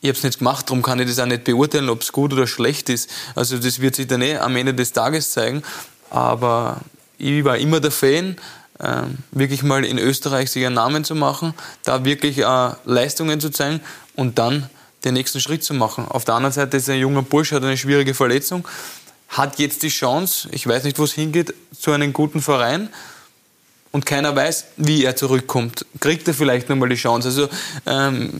[0.00, 2.32] ich habe es nicht gemacht, darum kann ich das auch nicht beurteilen, ob es gut
[2.32, 3.10] oder schlecht ist.
[3.34, 5.62] Also das wird sich dann eh am Ende des Tages zeigen.
[6.08, 6.80] Aber
[7.20, 8.36] ich war immer der Fan,
[8.82, 11.54] ähm, wirklich mal in Österreich sich einen Namen zu machen,
[11.84, 13.80] da wirklich äh, Leistungen zu zeigen
[14.16, 14.70] und dann
[15.04, 16.06] den nächsten Schritt zu machen.
[16.08, 18.66] Auf der anderen Seite ist ein junger Bursch, hat eine schwierige Verletzung,
[19.28, 22.88] hat jetzt die Chance, ich weiß nicht, wo es hingeht, zu einem guten Verein
[23.92, 25.84] und keiner weiß, wie er zurückkommt.
[26.00, 27.28] Kriegt er vielleicht nochmal die Chance?
[27.28, 27.48] Also
[27.86, 28.30] ähm,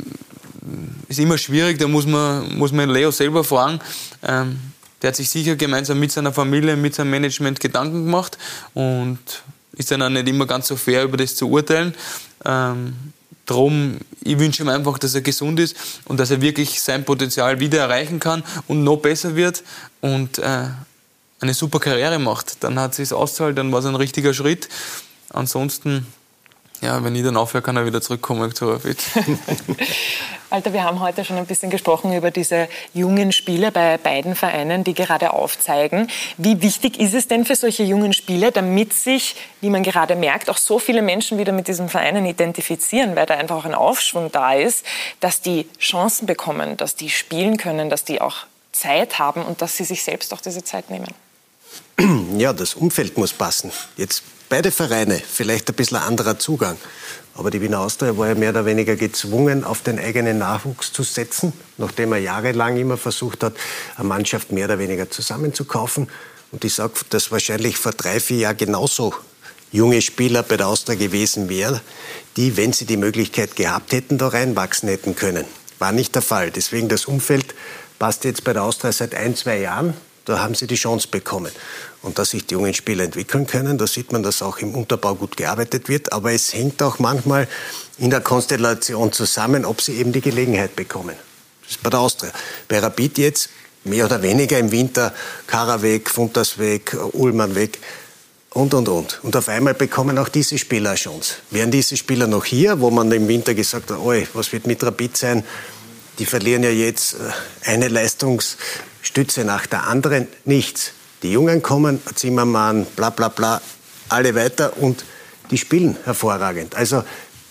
[1.09, 3.81] ist immer schwierig, da muss man, muss man Leo selber fragen.
[4.23, 4.59] Ähm,
[5.03, 8.39] der hat sich sicher gemeinsam mit seiner Familie, mit seinem Management Gedanken gemacht
[8.75, 9.19] und
[9.73, 11.95] ist dann auch nicht immer ganz so fair, über das zu urteilen.
[12.45, 12.95] Ähm,
[13.47, 15.75] Drum, ich wünsche ihm einfach, dass er gesund ist
[16.05, 19.65] und dass er wirklich sein Potenzial wieder erreichen kann und noch besser wird
[20.01, 20.69] und äh,
[21.41, 22.63] eine super Karriere macht.
[22.63, 24.69] Dann hat es ausgezahlt, dann war es ein richtiger Schritt.
[25.31, 26.07] Ansonsten
[26.81, 28.99] ja, wenn ich dann aufhöre, kann er wieder zurückkommen zu Rapid.
[30.51, 34.83] Walter, wir haben heute schon ein bisschen gesprochen über diese jungen Spieler bei beiden Vereinen,
[34.83, 36.09] die gerade aufzeigen.
[36.39, 40.51] Wie wichtig ist es denn für solche jungen Spieler, damit sich, wie man gerade merkt,
[40.51, 44.33] auch so viele Menschen wieder mit diesen Vereinen identifizieren, weil da einfach auch ein Aufschwung
[44.33, 44.85] da ist,
[45.21, 48.39] dass die Chancen bekommen, dass die spielen können, dass die auch
[48.73, 51.15] Zeit haben und dass sie sich selbst auch diese Zeit nehmen?
[52.39, 53.71] Ja, das Umfeld muss passen.
[53.97, 56.77] Jetzt beide Vereine, vielleicht ein bisschen anderer Zugang.
[57.41, 61.03] Aber die Wiener Austria war ja mehr oder weniger gezwungen, auf den eigenen Nachwuchs zu
[61.03, 63.55] setzen, nachdem er jahrelang immer versucht hat,
[63.97, 66.11] eine Mannschaft mehr oder weniger zusammenzukaufen.
[66.53, 69.15] Und ich sage, dass wahrscheinlich vor drei, vier Jahren genauso
[69.73, 71.81] junge Spieler bei der Austria gewesen wären,
[72.37, 75.47] die, wenn sie die Möglichkeit gehabt hätten, da reinwachsen hätten können.
[75.79, 76.51] War nicht der Fall.
[76.51, 77.55] Deswegen das Umfeld
[77.99, 79.95] passt jetzt bei der Austria seit ein, zwei Jahren.
[80.27, 81.53] Da haben sie die Chance bekommen.
[82.03, 85.15] Und dass sich die jungen Spieler entwickeln können, da sieht man, dass auch im Unterbau
[85.15, 86.13] gut gearbeitet wird.
[86.13, 87.47] Aber es hängt auch manchmal
[87.99, 91.17] in der Konstellation zusammen, ob sie eben die Gelegenheit bekommen.
[91.63, 92.33] Das ist bei der Austria.
[92.69, 93.51] Bei Rapid jetzt
[93.85, 95.13] mehr oder weniger im Winter
[95.47, 97.79] Kara weg, Funtas weg, Ullmann weg
[98.51, 99.21] und, und, und.
[99.23, 101.37] Und auf einmal bekommen auch diese Spieler eine Chance.
[101.51, 104.83] Wären diese Spieler noch hier, wo man im Winter gesagt hat, oi, was wird mit
[104.83, 105.45] Rapid sein?
[106.19, 110.29] Die verlieren ja jetzt äh, eine Leistungsstütze nach der anderen.
[110.45, 110.93] Nichts.
[111.23, 113.61] Die Jungen kommen, Zimmermann, bla bla bla,
[114.09, 115.05] alle weiter und
[115.51, 116.75] die spielen hervorragend.
[116.75, 117.05] Also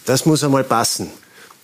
[0.05, 1.11] das muss einmal passen.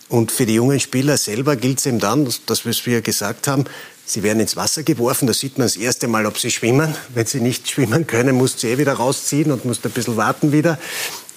[0.08, 3.64] Und für die jungen Spieler selber gilt es eben dann, das, was wir gesagt haben,
[4.08, 6.94] Sie werden ins Wasser geworfen, da sieht man das erste Mal, ob sie schwimmen.
[7.12, 10.52] Wenn sie nicht schwimmen können, muss sie eh wieder rausziehen und muss ein bisschen warten
[10.52, 10.78] wieder.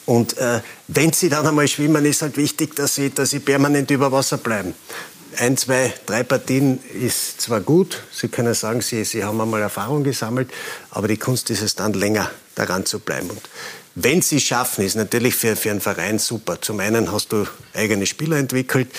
[0.06, 3.90] Und äh, wenn sie dann einmal schwimmen, ist halt wichtig, dass sie, dass sie permanent
[3.90, 4.76] über Wasser bleiben.
[5.38, 10.04] Ein, zwei, drei Partien ist zwar gut, Sie können sagen, Sie, sie haben einmal Erfahrung
[10.04, 10.52] gesammelt,
[10.90, 13.30] aber die Kunst ist es dann länger daran zu bleiben.
[13.30, 13.42] Und
[13.96, 16.60] wenn Sie es schaffen, ist natürlich für, für einen Verein super.
[16.62, 18.90] Zum einen hast du eigene Spieler entwickelt,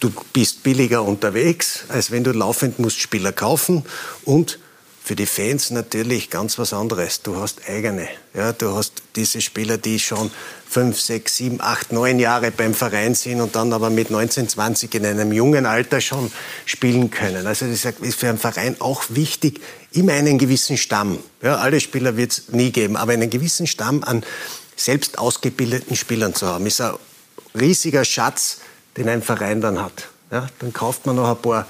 [0.00, 3.84] du bist billiger unterwegs, als wenn du laufend musst Spieler kaufen
[4.24, 4.58] und
[5.04, 7.20] für die Fans natürlich ganz was anderes.
[7.20, 8.08] Du hast eigene.
[8.32, 10.30] Ja, du hast diese Spieler, die schon
[10.66, 14.94] fünf, sechs, sieben, acht, neun Jahre beim Verein sind und dann aber mit 19, 20
[14.94, 16.32] in einem jungen Alter schon
[16.64, 17.46] spielen können.
[17.46, 19.60] Also das ist für einen Verein auch wichtig,
[19.92, 21.18] immer einen gewissen Stamm.
[21.42, 24.24] Ja, alle Spieler wird es nie geben, aber einen gewissen Stamm an
[24.74, 26.94] selbst ausgebildeten Spielern zu haben, ist ein
[27.54, 28.60] riesiger Schatz,
[28.96, 30.08] den ein Verein dann hat.
[30.30, 31.66] Ja, dann kauft man noch ein paar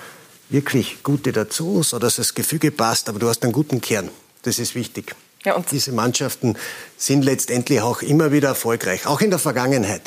[0.49, 4.11] wirklich gute dazu, so dass das Gefüge passt, aber du hast einen guten Kern.
[4.42, 5.14] Das ist wichtig.
[5.45, 6.57] Ja, Diese Mannschaften
[6.97, 10.03] sind letztendlich auch immer wieder erfolgreich, auch in der Vergangenheit.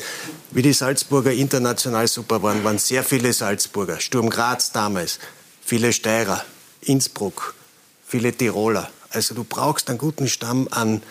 [0.50, 4.00] Wie die Salzburger international super waren, waren sehr viele Salzburger.
[4.00, 5.20] Sturm Graz damals,
[5.64, 6.44] viele Steirer,
[6.80, 7.54] Innsbruck,
[8.04, 8.90] viele Tiroler.
[9.10, 11.02] Also du brauchst einen guten Stamm an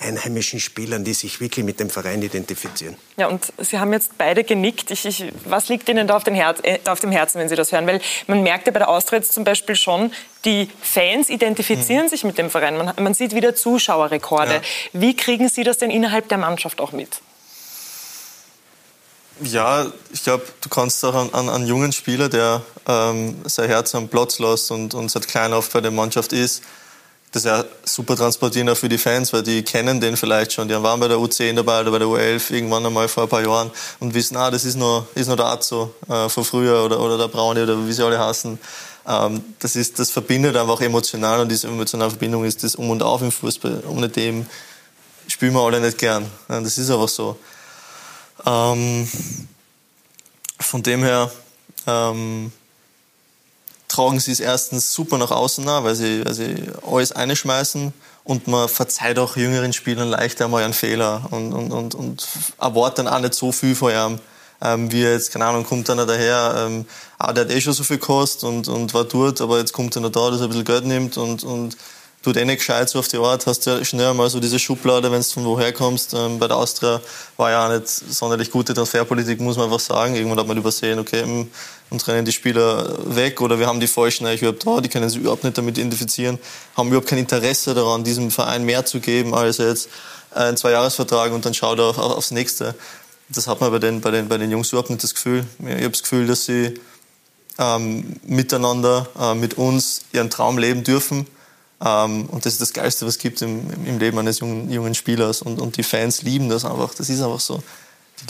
[0.00, 2.96] einheimischen Spielern, die sich wirklich mit dem Verein identifizieren.
[3.16, 4.90] Ja, und Sie haben jetzt beide genickt.
[4.92, 7.72] Ich, ich, was liegt Ihnen da auf, Herz, äh, auf, dem Herzen, wenn Sie das
[7.72, 7.86] hören?
[7.86, 10.12] Weil man merkt ja bei der Austria jetzt zum Beispiel schon,
[10.44, 12.10] die Fans identifizieren mhm.
[12.10, 12.76] sich mit dem Verein.
[12.76, 14.54] Man, man sieht wieder Zuschauerrekorde.
[14.54, 14.60] Ja.
[14.92, 17.20] Wie kriegen Sie das denn innerhalb der Mannschaft auch mit?
[19.40, 23.94] Ja, ich glaube, du kannst auch an, an, an jungen Spieler, der ähm, sein Herz
[23.94, 26.62] am Platz lässt und, und seit klein auf bei der Mannschaft ist,
[27.32, 30.68] das ja super transportieren auch für die Fans, weil die kennen den vielleicht schon.
[30.68, 33.42] Die waren bei der U10 dabei oder bei der U11 irgendwann einmal vor ein paar
[33.42, 33.70] Jahren
[34.00, 37.18] und wissen, ah, das ist nur, ist nur der Azo äh, von früher oder, oder
[37.18, 38.58] der Braune oder wie sie alle heißen.
[39.06, 43.02] Ähm, das, ist, das verbindet einfach emotional und diese emotionale Verbindung ist das Um und
[43.02, 43.82] Auf im Fußball.
[43.88, 44.46] Ohne dem
[45.26, 46.26] spielen wir alle nicht gern.
[46.48, 47.38] Ja, das ist einfach so.
[48.46, 49.08] Ähm,
[50.60, 51.30] von dem her,
[51.86, 52.52] ähm,
[53.88, 57.92] tragen sie es erstens super nach außen nach, weil sie, weil sie alles einschmeißen
[58.24, 62.28] und man verzeiht auch jüngeren Spielern leichter einmal einen Fehler und, und, und, und
[62.60, 64.18] erwartet dann auch nicht so viel von ihm.
[64.60, 66.84] Ähm, wie jetzt, keine Ahnung, kommt einer daher, ähm,
[67.16, 69.96] ah, der hat eh schon so viel gekostet und, und war dort, aber jetzt kommt
[69.96, 71.76] einer da, dass er ein bisschen Geld nimmt und, und
[72.28, 75.10] tut eh nicht gescheit so auf die Art, hast ja schnell mal so diese Schublade,
[75.10, 76.12] wenn du von woher kommst.
[76.12, 77.00] Ähm, bei der Austria
[77.38, 80.14] war ja auch nicht sonderlich gute Transferpolitik, muss man einfach sagen.
[80.14, 81.50] Irgendwann hat man übersehen, okay, hm,
[81.88, 85.08] uns rennen die Spieler weg oder wir haben die falschen eigentlich überhaupt da, die können
[85.08, 86.38] sich überhaupt nicht damit identifizieren,
[86.76, 89.88] haben überhaupt kein Interesse daran, diesem Verein mehr zu geben als jetzt
[90.32, 92.74] ein Zweijahresvertrag und dann schaut er auf, aufs nächste.
[93.30, 95.46] Das hat man bei den, bei den, bei den Jungs überhaupt nicht das Gefühl.
[95.60, 96.78] Ich habe das Gefühl, dass sie
[97.58, 101.26] ähm, miteinander, äh, mit uns ihren Traum leben dürfen
[101.80, 105.42] und das ist das Geilste, was es gibt im, im Leben eines jungen, jungen Spielers.
[105.42, 106.94] Und, und die Fans lieben das einfach.
[106.94, 107.62] Das ist einfach so.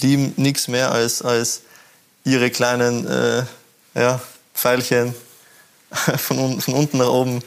[0.01, 1.63] Die lieben nichts mehr als, als
[2.25, 3.45] ihre kleinen äh,
[3.95, 4.21] ja,
[4.55, 5.15] Pfeilchen
[6.19, 7.43] von, un, von unten nach oben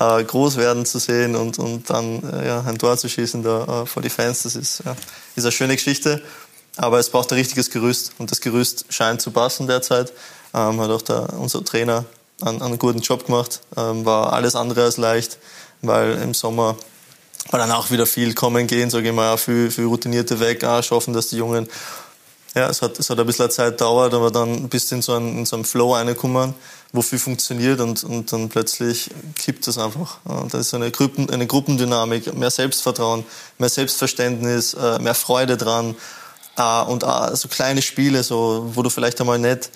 [0.00, 3.82] äh, groß werden zu sehen und, und dann äh, ja, ein Tor zu schießen da,
[3.82, 4.42] äh, vor die Fans.
[4.42, 4.96] Das ist, ja,
[5.36, 6.20] ist eine schöne Geschichte.
[6.76, 8.12] Aber es braucht ein richtiges Gerüst.
[8.18, 10.12] Und das Gerüst scheint zu passen derzeit.
[10.52, 12.04] Ähm, hat auch der, unser Trainer
[12.40, 13.60] einen, einen guten Job gemacht.
[13.76, 15.38] Ähm, war alles andere als leicht,
[15.82, 16.76] weil im Sommer
[17.50, 20.82] war dann auch wieder viel kommen gehen, sage ich mal, viel, viel Routinierte weg, auch
[20.82, 21.68] schaffen, dass die Jungen,
[22.54, 25.12] ja, es hat, es hat ein bisschen Zeit gedauert, aber dann bist du in so
[25.14, 26.54] einen, in so einen Flow reingekommen,
[26.92, 30.18] wo viel funktioniert und, und dann plötzlich kippt das einfach.
[30.24, 33.24] Und da ist eine, Gruppen, eine Gruppendynamik, mehr Selbstvertrauen,
[33.58, 35.96] mehr Selbstverständnis, äh, mehr Freude dran
[36.56, 39.70] äh, und auch so kleine Spiele, so, wo du vielleicht einmal nicht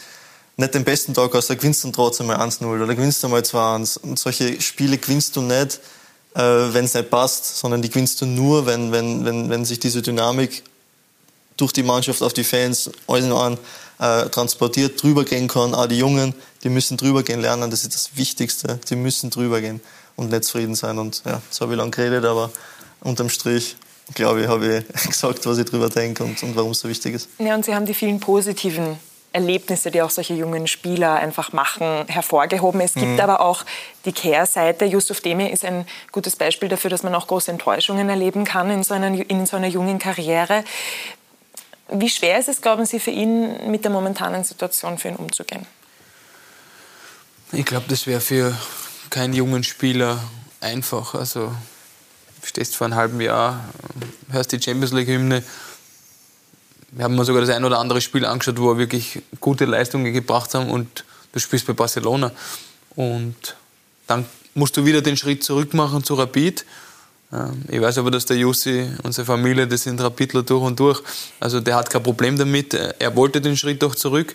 [0.59, 3.43] nicht den besten Tag hast, da gewinnst du trotzdem mal 1-0 oder gewinnst du mal
[3.43, 4.01] 2-1.
[4.01, 5.81] Und solche Spiele gewinnst du nicht,
[6.35, 9.79] äh, wenn es nicht passt, sondern die gewinnst du nur, wenn, wenn, wenn, wenn sich
[9.79, 10.65] diese Dynamik
[11.57, 13.57] durch die Mannschaft auf die Fans alles in allem
[14.01, 15.75] äh, transportiert, drüber gehen kann.
[15.75, 16.35] Auch die Jungen,
[16.65, 18.81] die müssen drüber gehen lernen, das ist das Wichtigste.
[18.91, 19.81] Die müssen drüber gehen
[20.17, 20.99] und nicht zufrieden sein.
[20.99, 22.51] Und ja, so habe ich lange geredet, aber
[23.01, 23.77] unterm Strich
[24.15, 27.15] glaube ich, habe ich gesagt, was ich drüber denke und, und warum es so wichtig
[27.15, 27.29] ist.
[27.39, 28.99] Ja, und Sie haben die vielen positiven
[29.33, 32.81] Erlebnisse, die auch solche jungen Spieler einfach machen, hervorgehoben.
[32.81, 33.21] Es gibt mhm.
[33.21, 33.65] aber auch
[34.05, 34.85] die Kehrseite.
[34.87, 38.83] Yusuf Demir ist ein gutes Beispiel dafür, dass man auch große Enttäuschungen erleben kann in
[38.83, 40.65] so einer, in so einer jungen Karriere.
[41.91, 45.67] Wie schwer ist es, glauben Sie, für ihn mit der momentanen Situation für ihn umzugehen?
[47.53, 48.55] Ich glaube, das wäre für
[49.09, 50.19] keinen jungen Spieler
[50.61, 51.15] einfach.
[51.15, 51.47] Also,
[52.41, 53.65] du stehst vor einem halben Jahr,
[54.31, 55.43] hörst die Champions League-Hymne.
[56.99, 60.13] Wir haben mal sogar das ein oder andere Spiel angeschaut, wo wir wirklich gute Leistungen
[60.13, 62.33] gebracht haben und du spielst bei Barcelona.
[62.97, 63.55] Und
[64.09, 64.25] dann
[64.55, 66.65] musst du wieder den Schritt zurück machen zu Rapid
[67.33, 71.01] ähm, ich weiß aber, dass der Jussi, unsere Familie, das sind Rapidler durch und durch.
[71.39, 72.75] Also der hat kein Problem damit.
[72.75, 74.35] Er wollte den Schritt doch zurück.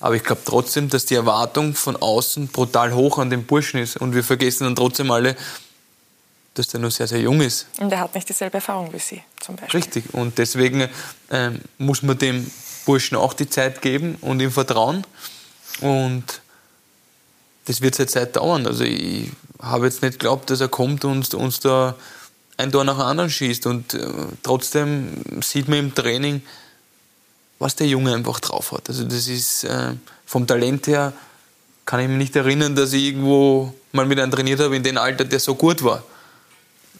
[0.00, 3.96] Aber ich glaube trotzdem, dass die Erwartung von außen brutal hoch an den Burschen ist.
[3.96, 5.36] Und wir vergessen dann trotzdem alle,
[6.60, 7.66] dass der nur sehr, sehr jung ist.
[7.78, 9.80] Und er hat nicht dieselbe Erfahrung wie Sie zum Beispiel.
[9.80, 10.04] Richtig.
[10.12, 10.88] Und deswegen
[11.30, 12.50] ähm, muss man dem
[12.84, 15.06] Burschen auch die Zeit geben und ihm vertrauen.
[15.80, 16.24] Und
[17.64, 18.66] das wird seit Zeit dauern.
[18.66, 19.30] Also ich
[19.60, 21.96] habe jetzt nicht geglaubt, dass er kommt und uns da
[22.58, 23.66] ein Tor nach dem anderen schießt.
[23.66, 24.06] Und äh,
[24.42, 26.42] trotzdem sieht man im Training,
[27.58, 28.88] was der Junge einfach drauf hat.
[28.88, 29.94] Also das ist äh,
[30.26, 31.14] vom Talent her,
[31.86, 34.98] kann ich mich nicht erinnern, dass ich irgendwo mal mit einem trainiert habe in dem
[34.98, 36.04] Alter, der so gut war.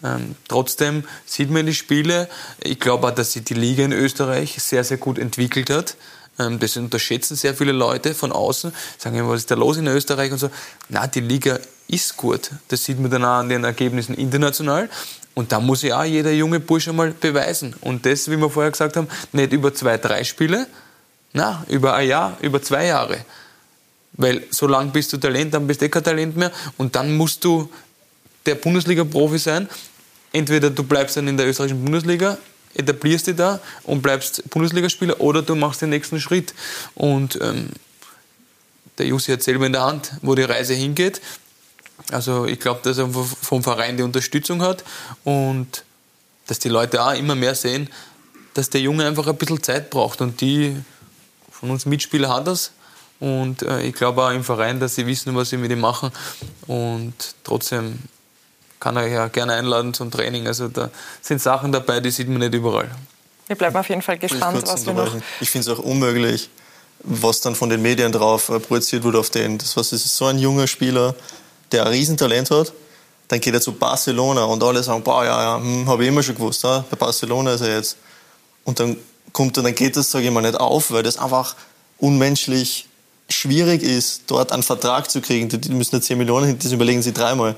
[0.03, 2.29] Ähm, trotzdem sieht man die Spiele.
[2.63, 5.97] Ich glaube auch, dass sich die Liga in Österreich sehr, sehr gut entwickelt hat.
[6.39, 8.73] Ähm, das unterschätzen sehr viele Leute von außen.
[8.99, 10.51] Sagen immer, was ist da los in Österreich und so.
[10.89, 12.51] Na, die Liga ist gut.
[12.69, 14.89] Das sieht man dann auch an den Ergebnissen international.
[15.35, 17.75] Und da muss ja auch jeder junge Bursche mal beweisen.
[17.83, 20.67] Und das, wie wir vorher gesagt haben, nicht über zwei, drei Spiele,
[21.33, 23.19] na, über ein Jahr, über zwei Jahre.
[24.13, 26.51] Weil so lange bist du Talent, dann bist du eh kein Talent mehr.
[26.77, 27.71] Und dann musst du
[28.47, 29.69] der Bundesliga-Profi sein.
[30.33, 32.39] Entweder du bleibst dann in der österreichischen Bundesliga,
[32.75, 36.55] etablierst dich da und bleibst Bundesligaspieler, oder du machst den nächsten Schritt.
[36.95, 37.71] Und ähm,
[38.99, 41.21] der Jussi hat selber in der Hand, wo die Reise hingeht.
[42.13, 44.85] Also ich glaube, dass er vom Verein die Unterstützung hat
[45.25, 45.85] und
[46.47, 47.89] dass die Leute auch immer mehr sehen,
[48.55, 50.21] dass der Junge einfach ein bisschen Zeit braucht.
[50.21, 50.77] Und die
[51.51, 52.73] von uns Mitspieler hat das.
[53.21, 56.11] Und äh, ich glaube auch im Verein, dass sie wissen, was sie mit ihm machen.
[56.67, 57.15] Und
[57.45, 57.99] trotzdem
[58.81, 60.47] kann er ja gerne einladen zum Training.
[60.47, 62.91] Also da sind Sachen dabei, die sieht man nicht überall.
[63.47, 65.15] Wir bleiben auf jeden Fall gespannt, was wir noch...
[65.41, 66.49] Ich finde es auch unmöglich,
[67.03, 69.59] was dann von den Medien drauf äh, projiziert wurde auf den.
[69.59, 71.15] Das, was ist so ein junger Spieler,
[71.73, 72.73] der ein Riesentalent hat,
[73.29, 76.23] dann geht er zu Barcelona und alle sagen, boah, ja, ja, hm, habe ich immer
[76.23, 77.97] schon gewusst, ja, bei Barcelona ist er jetzt.
[78.65, 78.97] Und dann
[79.33, 81.55] kommt er, dann geht das, sage ich mal, nicht auf, weil das einfach
[81.99, 82.89] unmenschlich
[83.29, 85.49] schwierig ist, dort einen Vertrag zu kriegen.
[85.49, 87.57] Die müssen ja 10 Millionen hin, das überlegen sie dreimal.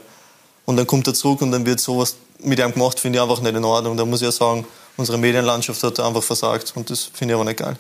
[0.65, 3.41] Und dann kommt er zurück und dann wird sowas mit ihm gemacht, finde ich einfach
[3.41, 3.97] nicht in Ordnung.
[3.97, 7.45] Da muss ich ja sagen, unsere Medienlandschaft hat einfach versagt und das finde ich aber
[7.45, 7.77] nicht geil.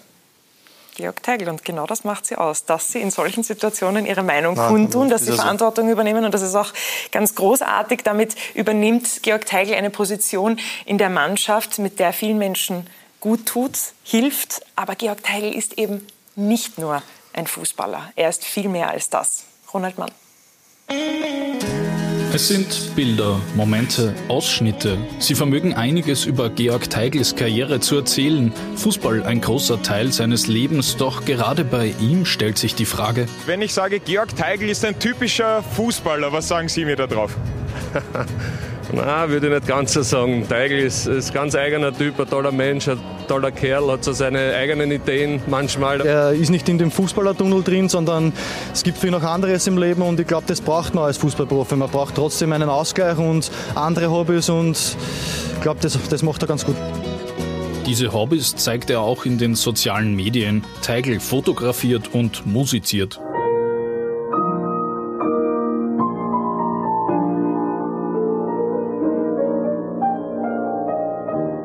[0.95, 1.49] Georg Teigl.
[1.49, 5.09] Und genau das macht sie aus, dass sie in solchen Situationen ihre Meinung Nein, kundtun,
[5.09, 5.93] dass sie Verantwortung so.
[5.93, 6.25] übernehmen.
[6.25, 6.73] Und das ist auch
[7.11, 8.03] ganz großartig.
[8.05, 12.87] Damit übernimmt Georg Teigl eine Position in der Mannschaft, mit der vielen Menschen
[13.21, 14.61] gut tut, hilft.
[14.77, 16.07] Aber Georg Teigl ist eben
[16.37, 17.03] nicht nur
[17.33, 18.13] ein Fußballer.
[18.17, 19.45] Er ist viel mehr als das.
[19.73, 20.11] Ronald Mann.
[22.35, 24.97] Es sind Bilder, Momente, Ausschnitte.
[25.19, 28.55] Sie vermögen einiges über Georg Teigls Karriere zu erzählen.
[28.77, 33.27] Fußball ein großer Teil seines Lebens, doch gerade bei ihm stellt sich die Frage.
[33.45, 37.37] Wenn ich sage, Georg Teigl ist ein typischer Fußballer, was sagen Sie mir da drauf?
[38.95, 40.47] Na, würde ich nicht ganz so sagen.
[40.47, 44.13] Teigl ist, ist ein ganz eigener Typ, ein toller Mensch, ein toller Kerl, hat so
[44.13, 46.03] seine eigenen Ideen manchmal.
[46.03, 48.33] Er ist nicht in dem Fußballertunnel drin, sondern
[48.73, 51.77] es gibt viel noch anderes im Leben und ich glaube, das braucht man als Fußballprofi.
[51.77, 54.77] Man braucht trotzdem einen Ausgleich und andere Hobbys und
[55.55, 56.77] ich glaube, das, das macht er ganz gut.
[57.87, 60.65] Diese Hobbys zeigt er auch in den sozialen Medien.
[60.83, 63.19] Teigl fotografiert und musiziert.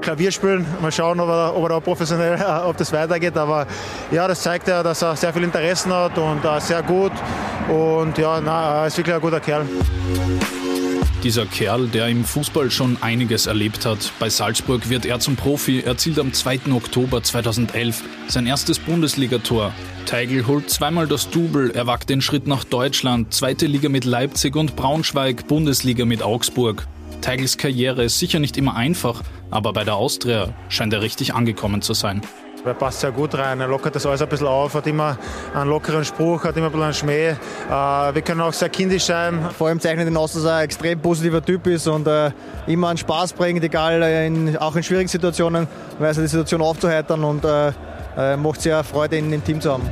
[0.07, 0.65] Klavier spielen.
[0.81, 3.35] Mal schauen, ob er, ob er da professionell, ob das weitergeht.
[3.35, 3.67] Aber
[4.09, 7.11] ja, das zeigt ja, dass er sehr viel Interessen hat und uh, sehr gut.
[7.67, 9.65] Und ja, na, er ist wirklich ein guter Kerl.
[11.23, 14.13] Dieser Kerl, der im Fußball schon einiges erlebt hat.
[14.17, 16.71] Bei Salzburg wird er zum Profi, erzielt am 2.
[16.71, 19.73] Oktober 2011 sein erstes Bundesligator.
[20.05, 24.55] Teigl holt zweimal das Double, er wagt den Schritt nach Deutschland, zweite Liga mit Leipzig
[24.55, 26.87] und Braunschweig, Bundesliga mit Augsburg.
[27.19, 29.21] Teigls Karriere ist sicher nicht immer einfach,
[29.51, 32.21] aber bei der Austria scheint er richtig angekommen zu sein.
[32.65, 35.17] Er passt sehr gut rein, er lockert das alles ein bisschen auf, hat immer
[35.53, 37.29] einen lockeren Spruch, hat immer ein bisschen einen Schmäh.
[37.29, 37.35] Äh,
[37.69, 39.39] wir können auch sehr kindisch sein.
[39.57, 42.31] Vor allem zeichnet ihn aus, dass er ein extrem positiver Typ ist und äh,
[42.65, 45.67] immer einen Spaß bringt, egal, in, auch in schwierigen Situationen,
[45.99, 47.71] weiß er die Situation aufzuheitern und äh,
[48.17, 49.89] äh, macht sehr Freude, ihn im Team zu haben.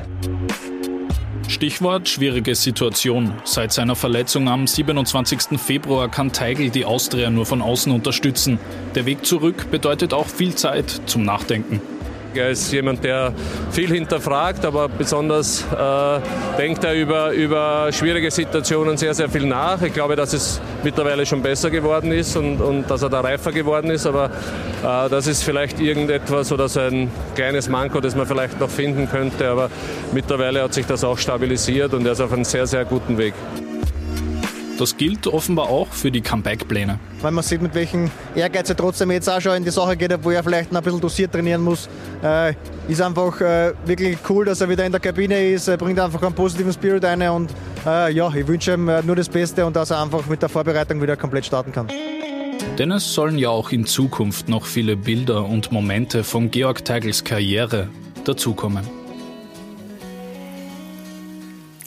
[1.55, 3.33] Stichwort schwierige Situation.
[3.45, 5.57] Seit seiner Verletzung am 27.
[5.57, 8.59] Februar kann Teigl die Austria nur von außen unterstützen.
[8.93, 11.79] Der Weg zurück bedeutet auch viel Zeit zum Nachdenken.
[12.37, 13.33] Er ist jemand, der
[13.71, 16.19] viel hinterfragt, aber besonders äh,
[16.57, 19.81] denkt er über, über schwierige Situationen sehr, sehr viel nach.
[19.81, 23.51] Ich glaube, dass es mittlerweile schon besser geworden ist und, und dass er da reifer
[23.51, 24.05] geworden ist.
[24.05, 28.69] Aber äh, das ist vielleicht irgendetwas oder so ein kleines Manko, das man vielleicht noch
[28.69, 29.49] finden könnte.
[29.49, 29.69] Aber
[30.13, 33.33] mittlerweile hat sich das auch stabilisiert und er ist auf einem sehr, sehr guten Weg.
[34.77, 36.99] Das gilt offenbar auch für die Comeback-Pläne.
[37.21, 40.11] Weil man sieht, mit welchem Ehrgeiz er trotzdem jetzt auch schon in die Sache geht,
[40.21, 41.87] wo er vielleicht noch ein bisschen dosiert trainieren muss.
[42.21, 42.53] Äh,
[42.89, 45.69] ist einfach äh, wirklich cool, dass er wieder in der Kabine ist.
[45.69, 47.51] Er bringt einfach einen positiven Spirit ein und
[47.85, 50.49] äh, ja, ich wünsche ihm äh, nur das Beste und dass er einfach mit der
[50.49, 51.87] Vorbereitung wieder komplett starten kann.
[52.77, 57.23] Denn es sollen ja auch in Zukunft noch viele Bilder und Momente von Georg Teigls
[57.23, 57.87] Karriere
[58.25, 59.04] dazukommen.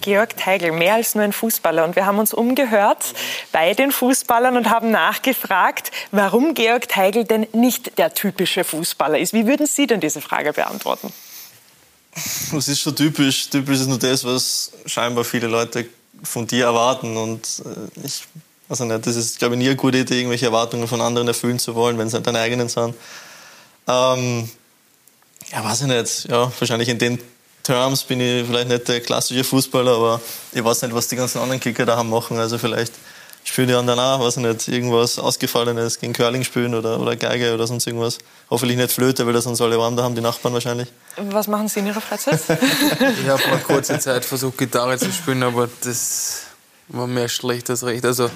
[0.08, 1.84] Georg Teigl, mehr als nur ein Fußballer.
[1.84, 3.12] Und wir haben uns umgehört
[3.52, 9.34] bei den Fußballern und haben nachgefragt, warum Georg Teigl denn nicht der typische Fußballer ist.
[9.34, 11.12] Wie würden Sie denn diese Frage beantworten?
[12.54, 13.50] Das ist schon typisch.
[13.50, 15.86] Typisch ist nur das, was scheinbar viele Leute
[16.22, 17.18] von dir erwarten.
[17.18, 18.22] Und äh, ich
[18.68, 21.58] weiß nicht, das ist, glaube ich, nie eine gute Idee, irgendwelche Erwartungen von anderen erfüllen
[21.58, 22.94] zu wollen, wenn es nicht deine eigenen sind.
[23.86, 24.48] Ähm,
[25.52, 26.30] ja, weiß ich nicht.
[26.30, 27.18] Ja, wahrscheinlich in den
[27.68, 30.20] Terms bin ich vielleicht nicht der klassische Fußballer, aber
[30.52, 32.38] ich weiß nicht, was die ganzen anderen Kicker da haben machen.
[32.38, 32.94] Also vielleicht
[33.44, 37.52] spielen die anderen auch, weiß ich nicht, irgendwas Ausgefallenes gegen Curling spielen oder, oder Geige
[37.52, 38.16] oder sonst irgendwas.
[38.48, 40.88] Hoffentlich nicht Flöte, weil das sonst alle warm da haben, die Nachbarn wahrscheinlich.
[41.18, 42.40] Was machen Sie in Ihrer Freizeit?
[42.48, 46.44] ich habe mal kurze Zeit versucht, Gitarre zu spielen, aber das
[46.88, 48.06] war mehr schlecht als recht.
[48.06, 48.30] Also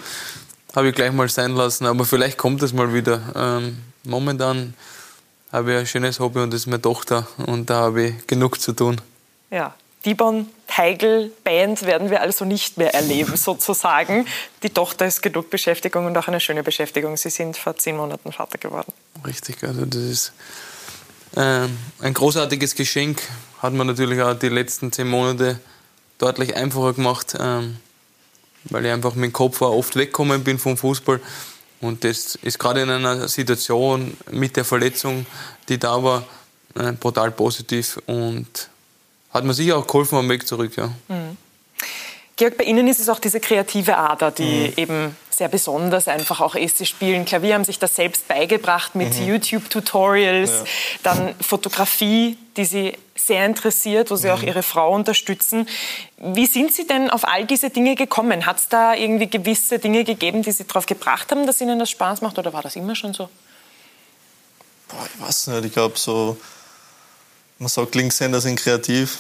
[0.76, 3.22] habe ich gleich mal sein lassen, aber vielleicht kommt es mal wieder.
[3.34, 4.74] Ähm, momentan
[5.50, 8.60] habe ich ein schönes Hobby und das ist meine Tochter und da habe ich genug
[8.60, 9.00] zu tun.
[9.52, 9.74] Ja,
[10.06, 10.16] die
[10.66, 14.26] Teigl-Band werden wir also nicht mehr erleben, sozusagen.
[14.62, 17.16] Die Tochter ist genug Beschäftigung und auch eine schöne Beschäftigung.
[17.16, 18.92] Sie sind vor zehn Monaten Vater geworden.
[19.26, 20.32] Richtig, also das ist
[21.36, 23.22] ähm, ein großartiges Geschenk.
[23.60, 25.60] Hat man natürlich auch die letzten zehn Monate
[26.18, 27.76] deutlich einfacher gemacht, ähm,
[28.64, 31.20] weil ich einfach mit dem Kopf auch oft weggekommen bin vom Fußball.
[31.80, 35.26] Und das ist gerade in einer Situation mit der Verletzung,
[35.68, 36.24] die da war,
[36.74, 38.70] äh, brutal positiv und
[39.32, 40.76] hat mir sicher auch geholfen am Weg zurück.
[40.76, 40.88] Ja.
[41.08, 41.36] Mhm.
[42.36, 44.72] Georg, bei Ihnen ist es auch diese kreative Ader, die mhm.
[44.76, 46.78] eben sehr besonders einfach auch ist.
[46.78, 49.28] Sie spielen Klavier, haben sich das selbst beigebracht mit mhm.
[49.28, 50.64] YouTube-Tutorials, ja.
[51.02, 54.34] dann Fotografie, die Sie sehr interessiert, wo Sie mhm.
[54.34, 55.68] auch Ihre Frau unterstützen.
[56.18, 58.46] Wie sind Sie denn auf all diese Dinge gekommen?
[58.46, 61.90] Hat es da irgendwie gewisse Dinge gegeben, die Sie darauf gebracht haben, dass Ihnen das
[61.90, 63.28] Spaß macht oder war das immer schon so?
[64.88, 66.36] Boah, ich weiß nicht, ich glaube so
[67.62, 69.18] man sagt, Linkshänder sind kreativ.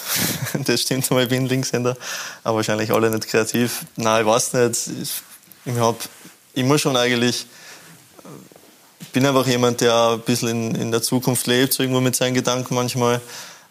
[0.66, 1.96] Das stimmt einmal, ich bin Linkshänder.
[2.42, 3.86] Aber wahrscheinlich alle nicht kreativ.
[3.96, 4.90] Nein, ich weiß nicht.
[5.64, 5.96] Ich, hab,
[6.56, 7.46] muss schon eigentlich,
[9.00, 12.16] ich bin einfach jemand, der ein bisschen in, in der Zukunft lebt, so irgendwo mit
[12.16, 13.20] seinen Gedanken manchmal.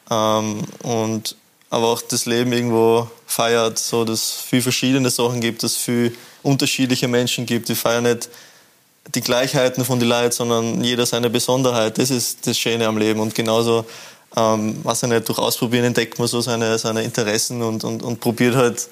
[0.10, 1.36] Ähm, und
[1.70, 5.78] aber auch das Leben irgendwo feiert, so dass es viele verschiedene Sachen gibt, dass es
[5.78, 6.14] viele
[6.44, 7.70] unterschiedliche Menschen gibt.
[7.70, 8.30] Die feiern nicht
[9.14, 11.98] die Gleichheiten von den Leuten, sondern jeder seine Besonderheit.
[11.98, 13.20] Das ist das Schöne am Leben.
[13.20, 13.86] Und genauso
[14.36, 18.56] ähm, was nicht, durch Ausprobieren entdeckt man so seine, seine Interessen und, und, und probiert
[18.56, 18.88] halt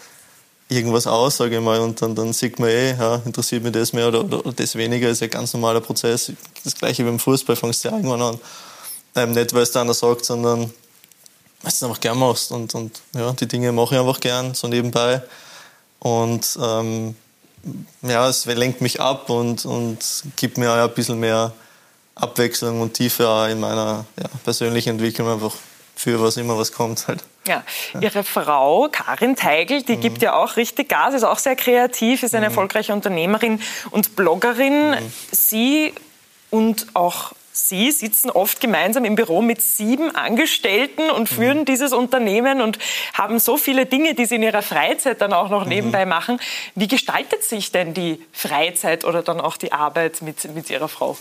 [0.69, 3.91] irgendwas aus, sage ich mal, und dann, dann sieht man eh, ja, interessiert mich das
[3.91, 6.31] mehr oder, oder, oder das weniger, ist ja ein ganz normaler Prozess.
[6.63, 8.39] Das gleiche wie beim Fußball, fängst du ja irgendwann an.
[9.15, 10.69] Ähm, nicht, weil es der einer sagt, sondern weil
[11.63, 12.51] du es einfach gern machst.
[12.51, 15.23] Und, und ja, die Dinge mache ich einfach gern, so nebenbei.
[15.99, 17.15] Und ähm,
[18.03, 19.97] ja, es lenkt mich ab und, und
[20.35, 21.51] gibt mir auch ein bisschen mehr
[22.19, 25.53] Abwechslung und Tiefe in meiner ja, persönlichen Entwicklung einfach
[25.95, 27.23] für was immer was kommt halt.
[27.45, 27.63] Ja,
[27.99, 30.01] Ihre Frau Karin Teigl, die mhm.
[30.01, 32.51] gibt ja auch richtig Gas, ist auch sehr kreativ, ist eine mhm.
[32.51, 33.61] erfolgreiche Unternehmerin
[33.91, 34.91] und Bloggerin.
[34.91, 35.13] Mhm.
[35.31, 35.93] Sie
[36.51, 41.35] und auch Sie sitzen oft gemeinsam im Büro mit sieben Angestellten und mhm.
[41.35, 42.79] führen dieses Unternehmen und
[43.13, 45.69] haben so viele Dinge, die Sie in Ihrer Freizeit dann auch noch mhm.
[45.69, 46.39] nebenbei machen.
[46.75, 51.17] Wie gestaltet sich denn die Freizeit oder dann auch die Arbeit mit, mit Ihrer Frau?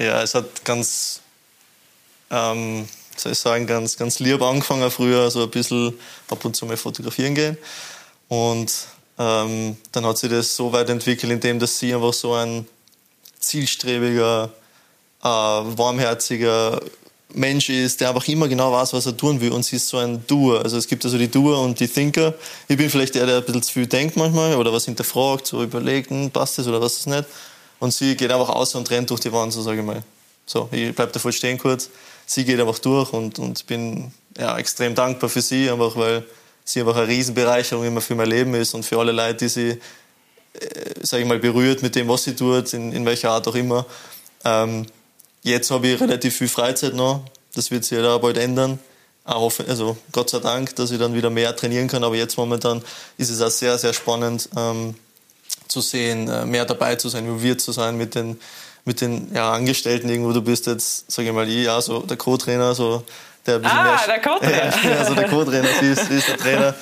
[0.00, 1.20] Ja, es hat ganz,
[2.30, 5.92] ähm, soll ich sagen, ganz, ganz lieb angefangen früher, so ein bisschen
[6.30, 7.58] ab und zu mal fotografieren gehen.
[8.28, 8.72] Und
[9.18, 12.66] ähm, dann hat sich das so weit entwickelt, indem dass sie einfach so ein
[13.40, 14.50] zielstrebiger,
[15.22, 16.80] äh, warmherziger
[17.34, 19.98] Mensch ist, der einfach immer genau weiß, was er tun will und sie ist so
[19.98, 20.62] ein Doer.
[20.64, 22.32] Also es gibt also die Doer und die Thinker.
[22.68, 25.62] Ich bin vielleicht der, der ein bisschen zu viel denkt manchmal oder was hinterfragt, so
[25.62, 27.26] überlegt, passt das oder was ist nicht.
[27.80, 30.02] Und sie geht einfach aus und rennt durch die Wand, so sage ich mal.
[30.46, 31.90] So, ich bleib da voll stehen kurz.
[32.26, 36.24] Sie geht einfach durch und, und bin ja, extrem dankbar für sie, einfach weil
[36.64, 39.68] sie einfach eine Riesenbereicherung immer für mein Leben ist und für alle Leute, die sie,
[39.70, 39.78] äh,
[41.02, 43.86] sage ich mal, berührt mit dem, was sie tut, in, in welcher Art auch immer.
[44.44, 44.86] Ähm,
[45.42, 47.22] jetzt habe ich relativ viel Freizeit noch.
[47.54, 48.78] Das wird sich ja da bald ändern.
[49.24, 52.04] Also Gott sei Dank, dass ich dann wieder mehr trainieren kann.
[52.04, 52.82] Aber jetzt momentan
[53.16, 54.94] ist es auch sehr, sehr spannend ähm,
[55.70, 58.38] zu sehen, äh, mehr dabei zu sein, involviert zu sein mit den,
[58.84, 60.32] mit den ja, Angestellten irgendwo.
[60.32, 63.04] Du bist jetzt, sage ich mal, ich, ja, so der Co-Trainer, so
[63.46, 64.00] der ein bisschen ah, mehr.
[64.06, 64.98] der Co-Trainer.
[64.98, 66.74] Also der Co-Trainer, sie ist, sie ist der Trainer.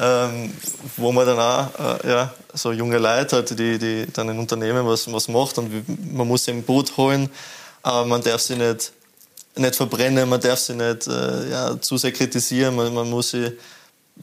[0.00, 0.52] Ähm,
[0.96, 4.86] wo man dann auch, äh, ja, so junge Leute hat, die, die dann ein Unternehmen
[4.86, 7.28] was, was macht und man muss sie im Boot holen,
[7.82, 8.92] aber man darf sie nicht,
[9.56, 13.52] nicht verbrennen, man darf sie nicht äh, ja, zu sehr kritisieren, man, man muss sie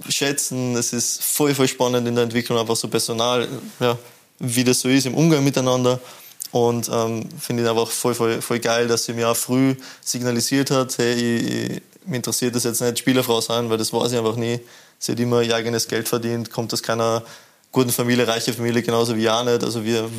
[0.09, 0.75] schätzen.
[0.75, 3.47] Es ist voll, voll spannend in der Entwicklung, einfach so Personal,
[3.79, 3.97] ja,
[4.39, 5.99] wie das so ist im Umgang miteinander.
[6.51, 10.71] Und ähm, finde ich einfach voll, voll, voll geil, dass sie mir auch früh signalisiert
[10.71, 14.17] hat, hey, ich, ich, mich interessiert das jetzt nicht, Spielerfrau sein, weil das war sie
[14.17, 14.59] einfach nie.
[14.99, 17.23] Sie hat immer ihr eigenes Geld verdient, kommt aus keiner
[17.71, 19.63] guten Familie, reiche Familie, genauso wie ja nicht.
[19.63, 20.09] Also wir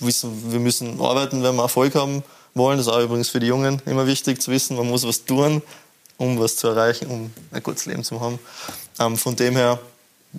[0.00, 2.22] wissen, wir müssen arbeiten, wenn wir Erfolg haben
[2.54, 2.78] wollen.
[2.78, 5.60] Das ist auch übrigens für die Jungen immer wichtig zu wissen, man muss was tun,
[6.24, 8.38] um was zu erreichen, um ein gutes Leben zu haben.
[8.98, 9.78] Ähm, von dem her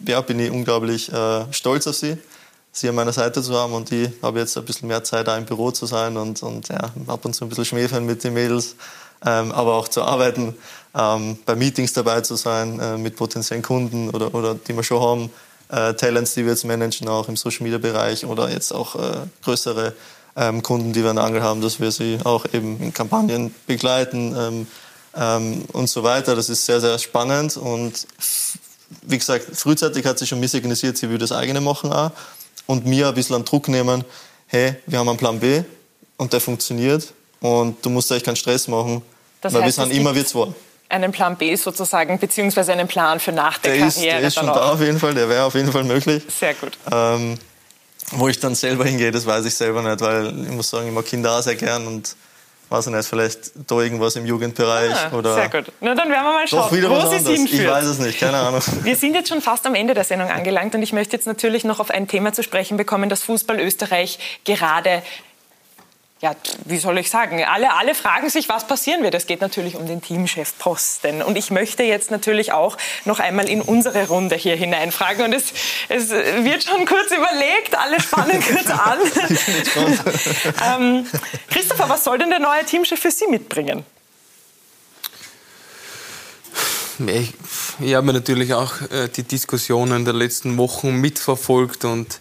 [0.06, 2.18] ja, bin ich unglaublich äh, stolz auf sie
[2.76, 5.38] sie an meiner Seite zu haben und ich habe jetzt ein bisschen mehr Zeit, da
[5.38, 8.34] im Büro zu sein und, und ja, ab und zu ein bisschen schmäfeln mit den
[8.34, 8.76] Mädels,
[9.26, 10.56] ähm, aber auch zu arbeiten,
[10.94, 15.02] ähm, bei Meetings dabei zu sein äh, mit potenziellen Kunden oder, oder die wir schon
[15.02, 15.30] haben,
[15.70, 19.20] äh, Talents, die wir jetzt managen, auch im Social Media Bereich oder jetzt auch äh,
[19.44, 19.94] größere
[20.36, 23.56] ähm, Kunden, die wir in der Angel haben, dass wir sie auch eben in Kampagnen
[23.68, 24.68] begleiten
[25.16, 26.36] ähm, und so weiter.
[26.36, 28.08] Das ist sehr, sehr spannend und
[29.02, 32.12] wie gesagt, frühzeitig hat sie schon mir signalisiert, sie will das eigene machen auch
[32.68, 34.04] und mir ein bisschen an Druck nehmen,
[34.48, 35.64] hey, wir haben einen Plan B
[36.18, 39.02] und der funktioniert und du musst eigentlich keinen Stress machen,
[39.42, 40.48] das weil heißt, wir sind immer wir zwei.
[40.88, 44.18] Einen Plan B sozusagen, beziehungsweise einen Plan für nach der, der Karriere.
[44.18, 46.24] Ist, der ist schon da auf jeden Fall, der wäre auf jeden Fall möglich.
[46.40, 46.78] Sehr gut.
[46.92, 47.40] Ähm,
[48.12, 50.94] wo ich dann selber hingehe, das weiß ich selber nicht, weil ich muss sagen, ich
[50.94, 52.16] mag Kinder auch sehr gern und
[52.70, 55.36] weiß ich nicht, vielleicht da irgendwas im Jugendbereich ah, oder.
[55.36, 55.66] Sehr gut.
[55.82, 57.62] Na, dann werden wir mal schauen, wieder wo sie hinführt.
[57.62, 58.62] Ich weiß es nicht, keine Ahnung.
[58.84, 61.64] Wir sind jetzt schon fast am Ende der Sendung angelangt und ich möchte jetzt natürlich
[61.64, 65.04] noch auf ein Thema zu sprechen bekommen, das Fußball Österreich gerade
[66.26, 69.14] ja, wie soll ich sagen, alle, alle fragen sich, was passieren wird.
[69.14, 71.22] Es geht natürlich um den Teamchefposten.
[71.22, 75.26] Und ich möchte jetzt natürlich auch noch einmal in unsere Runde hier hineinfragen.
[75.26, 75.54] Und es,
[75.88, 78.98] es wird schon kurz überlegt, alle spannen kurz an.
[80.82, 81.06] ähm,
[81.52, 83.86] Christopher, was soll denn der neue Teamchef für Sie mitbringen?
[87.06, 87.34] Ich,
[87.82, 92.20] ich habe natürlich auch äh, die Diskussionen der letzten Wochen mitverfolgt und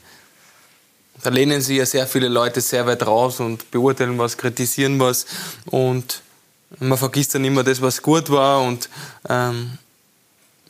[1.25, 5.27] da lehnen sich ja sehr viele Leute sehr weit raus und beurteilen was, kritisieren was
[5.67, 6.23] und
[6.79, 8.91] man vergisst dann immer das, was gut war und
[9.29, 9.79] ähm,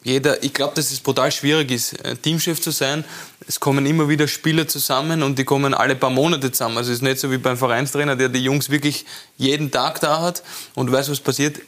[0.05, 3.05] jeder, ich glaube, dass es brutal schwierig ist, äh, Teamchef zu sein.
[3.49, 6.77] Es kommen immer wieder Spieler zusammen und die kommen alle paar Monate zusammen.
[6.77, 9.07] Also es ist nicht so wie beim Vereinstrainer, der die Jungs wirklich
[9.39, 10.43] jeden Tag da hat
[10.75, 11.61] und weiß, was passiert.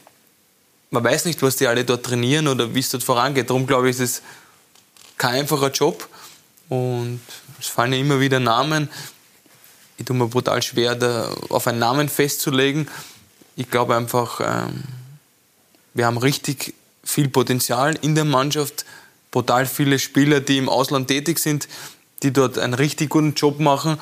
[0.91, 3.49] Man weiß nicht, was die alle dort trainieren oder wie es dort vorangeht.
[3.49, 4.21] Darum glaube ich, ist es
[5.17, 6.07] kein einfacher Job.
[6.69, 7.21] Und
[7.59, 8.89] es fallen ja immer wieder Namen.
[9.97, 12.87] Ich tue mir brutal schwer, da auf einen Namen festzulegen.
[13.55, 14.83] Ich glaube einfach, ähm,
[15.93, 18.85] wir haben richtig viel Potenzial in der Mannschaft,
[19.31, 21.67] brutal viele Spieler, die im Ausland tätig sind,
[22.21, 23.97] die dort einen richtig guten Job machen.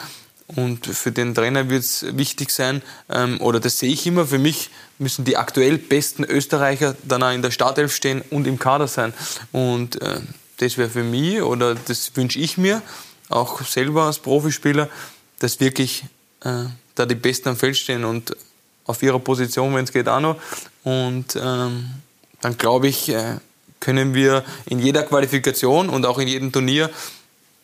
[0.47, 4.37] Und für den Trainer wird es wichtig sein, ähm, oder das sehe ich immer, für
[4.37, 4.69] mich
[4.99, 9.13] müssen die aktuell besten Österreicher dann auch in der Startelf stehen und im Kader sein.
[9.51, 10.19] Und äh,
[10.57, 12.81] das wäre für mich oder das wünsche ich mir,
[13.29, 14.89] auch selber als Profispieler,
[15.39, 16.05] dass wirklich
[16.43, 16.65] äh,
[16.95, 18.35] da die Besten am Feld stehen und
[18.85, 20.37] auf ihrer Position, wenn es geht, auch noch.
[20.83, 21.89] Und ähm,
[22.41, 23.37] dann glaube ich, äh,
[23.79, 26.89] können wir in jeder Qualifikation und auch in jedem Turnier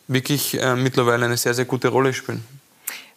[0.07, 2.43] wirklich äh, mittlerweile eine sehr, sehr gute Rolle spielen.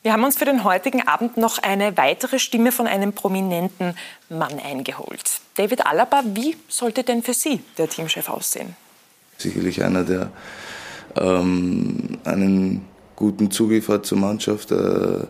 [0.03, 3.97] Wir haben uns für den heutigen Abend noch eine weitere Stimme von einem prominenten
[4.29, 5.41] Mann eingeholt.
[5.55, 8.77] David Alaba, wie sollte denn für Sie der Teamchef aussehen?
[9.39, 10.31] Sicherlich einer, der
[11.17, 12.83] ähm, einen
[13.17, 15.21] guten Zugriff hat zur Mannschaft, äh,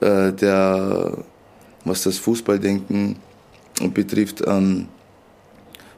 [0.00, 1.18] äh, der,
[1.84, 3.16] was das Fußballdenken
[3.92, 4.88] betrifft, ähm,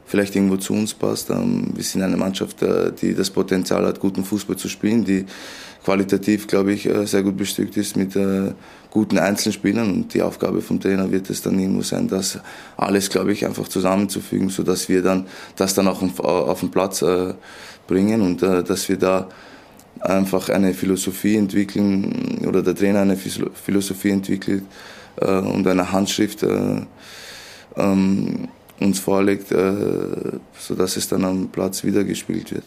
[0.05, 1.29] vielleicht irgendwo zu uns passt.
[1.29, 5.25] Ähm, wir sind eine Mannschaft, äh, die das Potenzial hat, guten Fußball zu spielen, die
[5.85, 8.53] qualitativ, glaube ich, äh, sehr gut bestückt ist mit äh,
[8.89, 9.93] guten Einzelspielern.
[9.93, 12.39] Und die Aufgabe vom Trainer wird es dann irgendwo sein, das
[12.75, 17.05] alles, glaube ich, einfach zusammenzufügen, sodass wir dann das dann auch auf den Platz
[17.87, 19.29] bringen und dass wir da
[19.99, 24.63] einfach eine Philosophie entwickeln oder der Trainer eine Philosophie entwickelt
[25.17, 26.45] und eine Handschrift
[27.77, 28.47] ähm,
[28.79, 32.63] uns vorlegt, äh, sodass es dann am Platz wieder gespielt wird.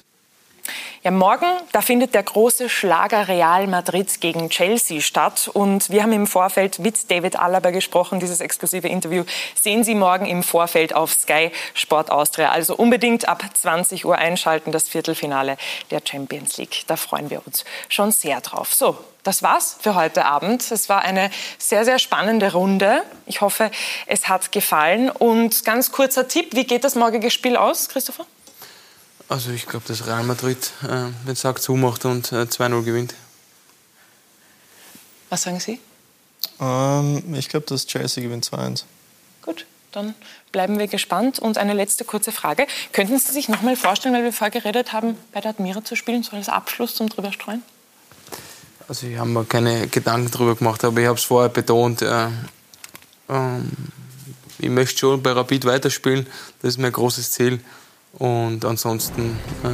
[1.03, 5.49] Ja, morgen, da findet der große Schlager Real Madrid gegen Chelsea statt.
[5.53, 8.21] Und wir haben im Vorfeld mit David Alaba gesprochen.
[8.21, 9.25] Dieses exklusive Interview
[9.55, 12.51] sehen Sie morgen im Vorfeld auf Sky Sport Austria.
[12.51, 15.57] Also unbedingt ab 20 Uhr einschalten, das Viertelfinale
[15.91, 16.85] der Champions League.
[16.87, 18.75] Da freuen wir uns schon sehr drauf.
[18.75, 20.71] So, das war's für heute Abend.
[20.71, 23.03] Es war eine sehr, sehr spannende Runde.
[23.27, 23.71] Ich hoffe,
[24.07, 25.11] es hat gefallen.
[25.11, 28.27] Und ganz kurzer Tipp, wie geht das morgige Spiel aus, Christopher?
[29.29, 33.15] Also ich glaube, dass Real Madrid äh, den Sack zumacht und äh, 2-0 gewinnt.
[35.29, 35.79] Was sagen Sie?
[36.61, 38.85] Ähm, ich glaube, dass Chelsea gewinnt 2-1.
[39.43, 40.15] Gut, dann
[40.51, 41.39] bleiben wir gespannt.
[41.39, 42.67] Und eine letzte kurze Frage.
[42.93, 45.95] Könnten Sie sich noch mal vorstellen, weil wir vorher geredet haben, bei der Admira zu
[45.95, 47.63] spielen, so als Abschluss zum drüberstreuen?
[48.89, 52.01] Also ich habe mir keine Gedanken darüber gemacht, aber ich habe es vorher betont.
[52.01, 52.29] Äh,
[53.29, 53.71] ähm,
[54.59, 56.27] ich möchte schon bei Rapid weiterspielen.
[56.63, 57.61] Das ist mein großes Ziel.
[58.15, 59.69] Und ansonsten äh,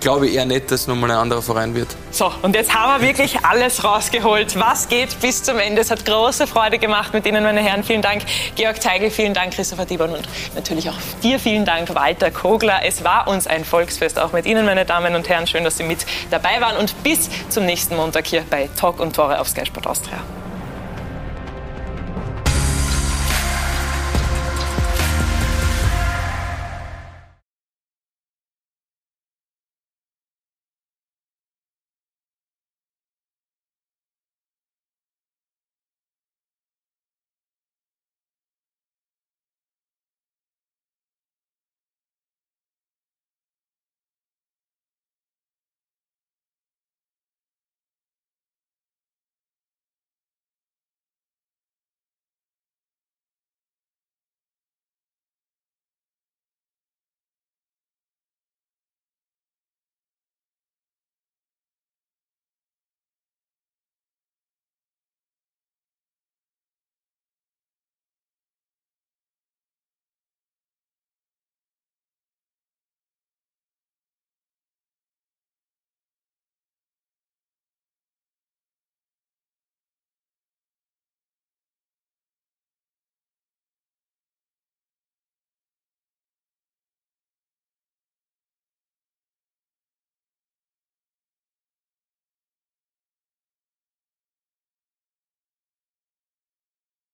[0.00, 1.88] glaube ich eher nicht, dass nochmal ein anderer Verein wird.
[2.10, 4.58] So, und jetzt haben wir wirklich alles rausgeholt.
[4.58, 5.80] Was geht bis zum Ende?
[5.80, 7.84] Es hat große Freude gemacht mit Ihnen, meine Herren.
[7.84, 8.22] Vielen Dank,
[8.54, 12.80] Georg Teigl, vielen Dank, Christopher Dieborn und natürlich auch dir vielen Dank, Walter Kogler.
[12.84, 15.46] Es war uns ein Volksfest, auch mit Ihnen, meine Damen und Herren.
[15.46, 19.14] Schön, dass Sie mit dabei waren und bis zum nächsten Montag hier bei Talk und
[19.14, 20.18] Tore auf Sky Sport Austria.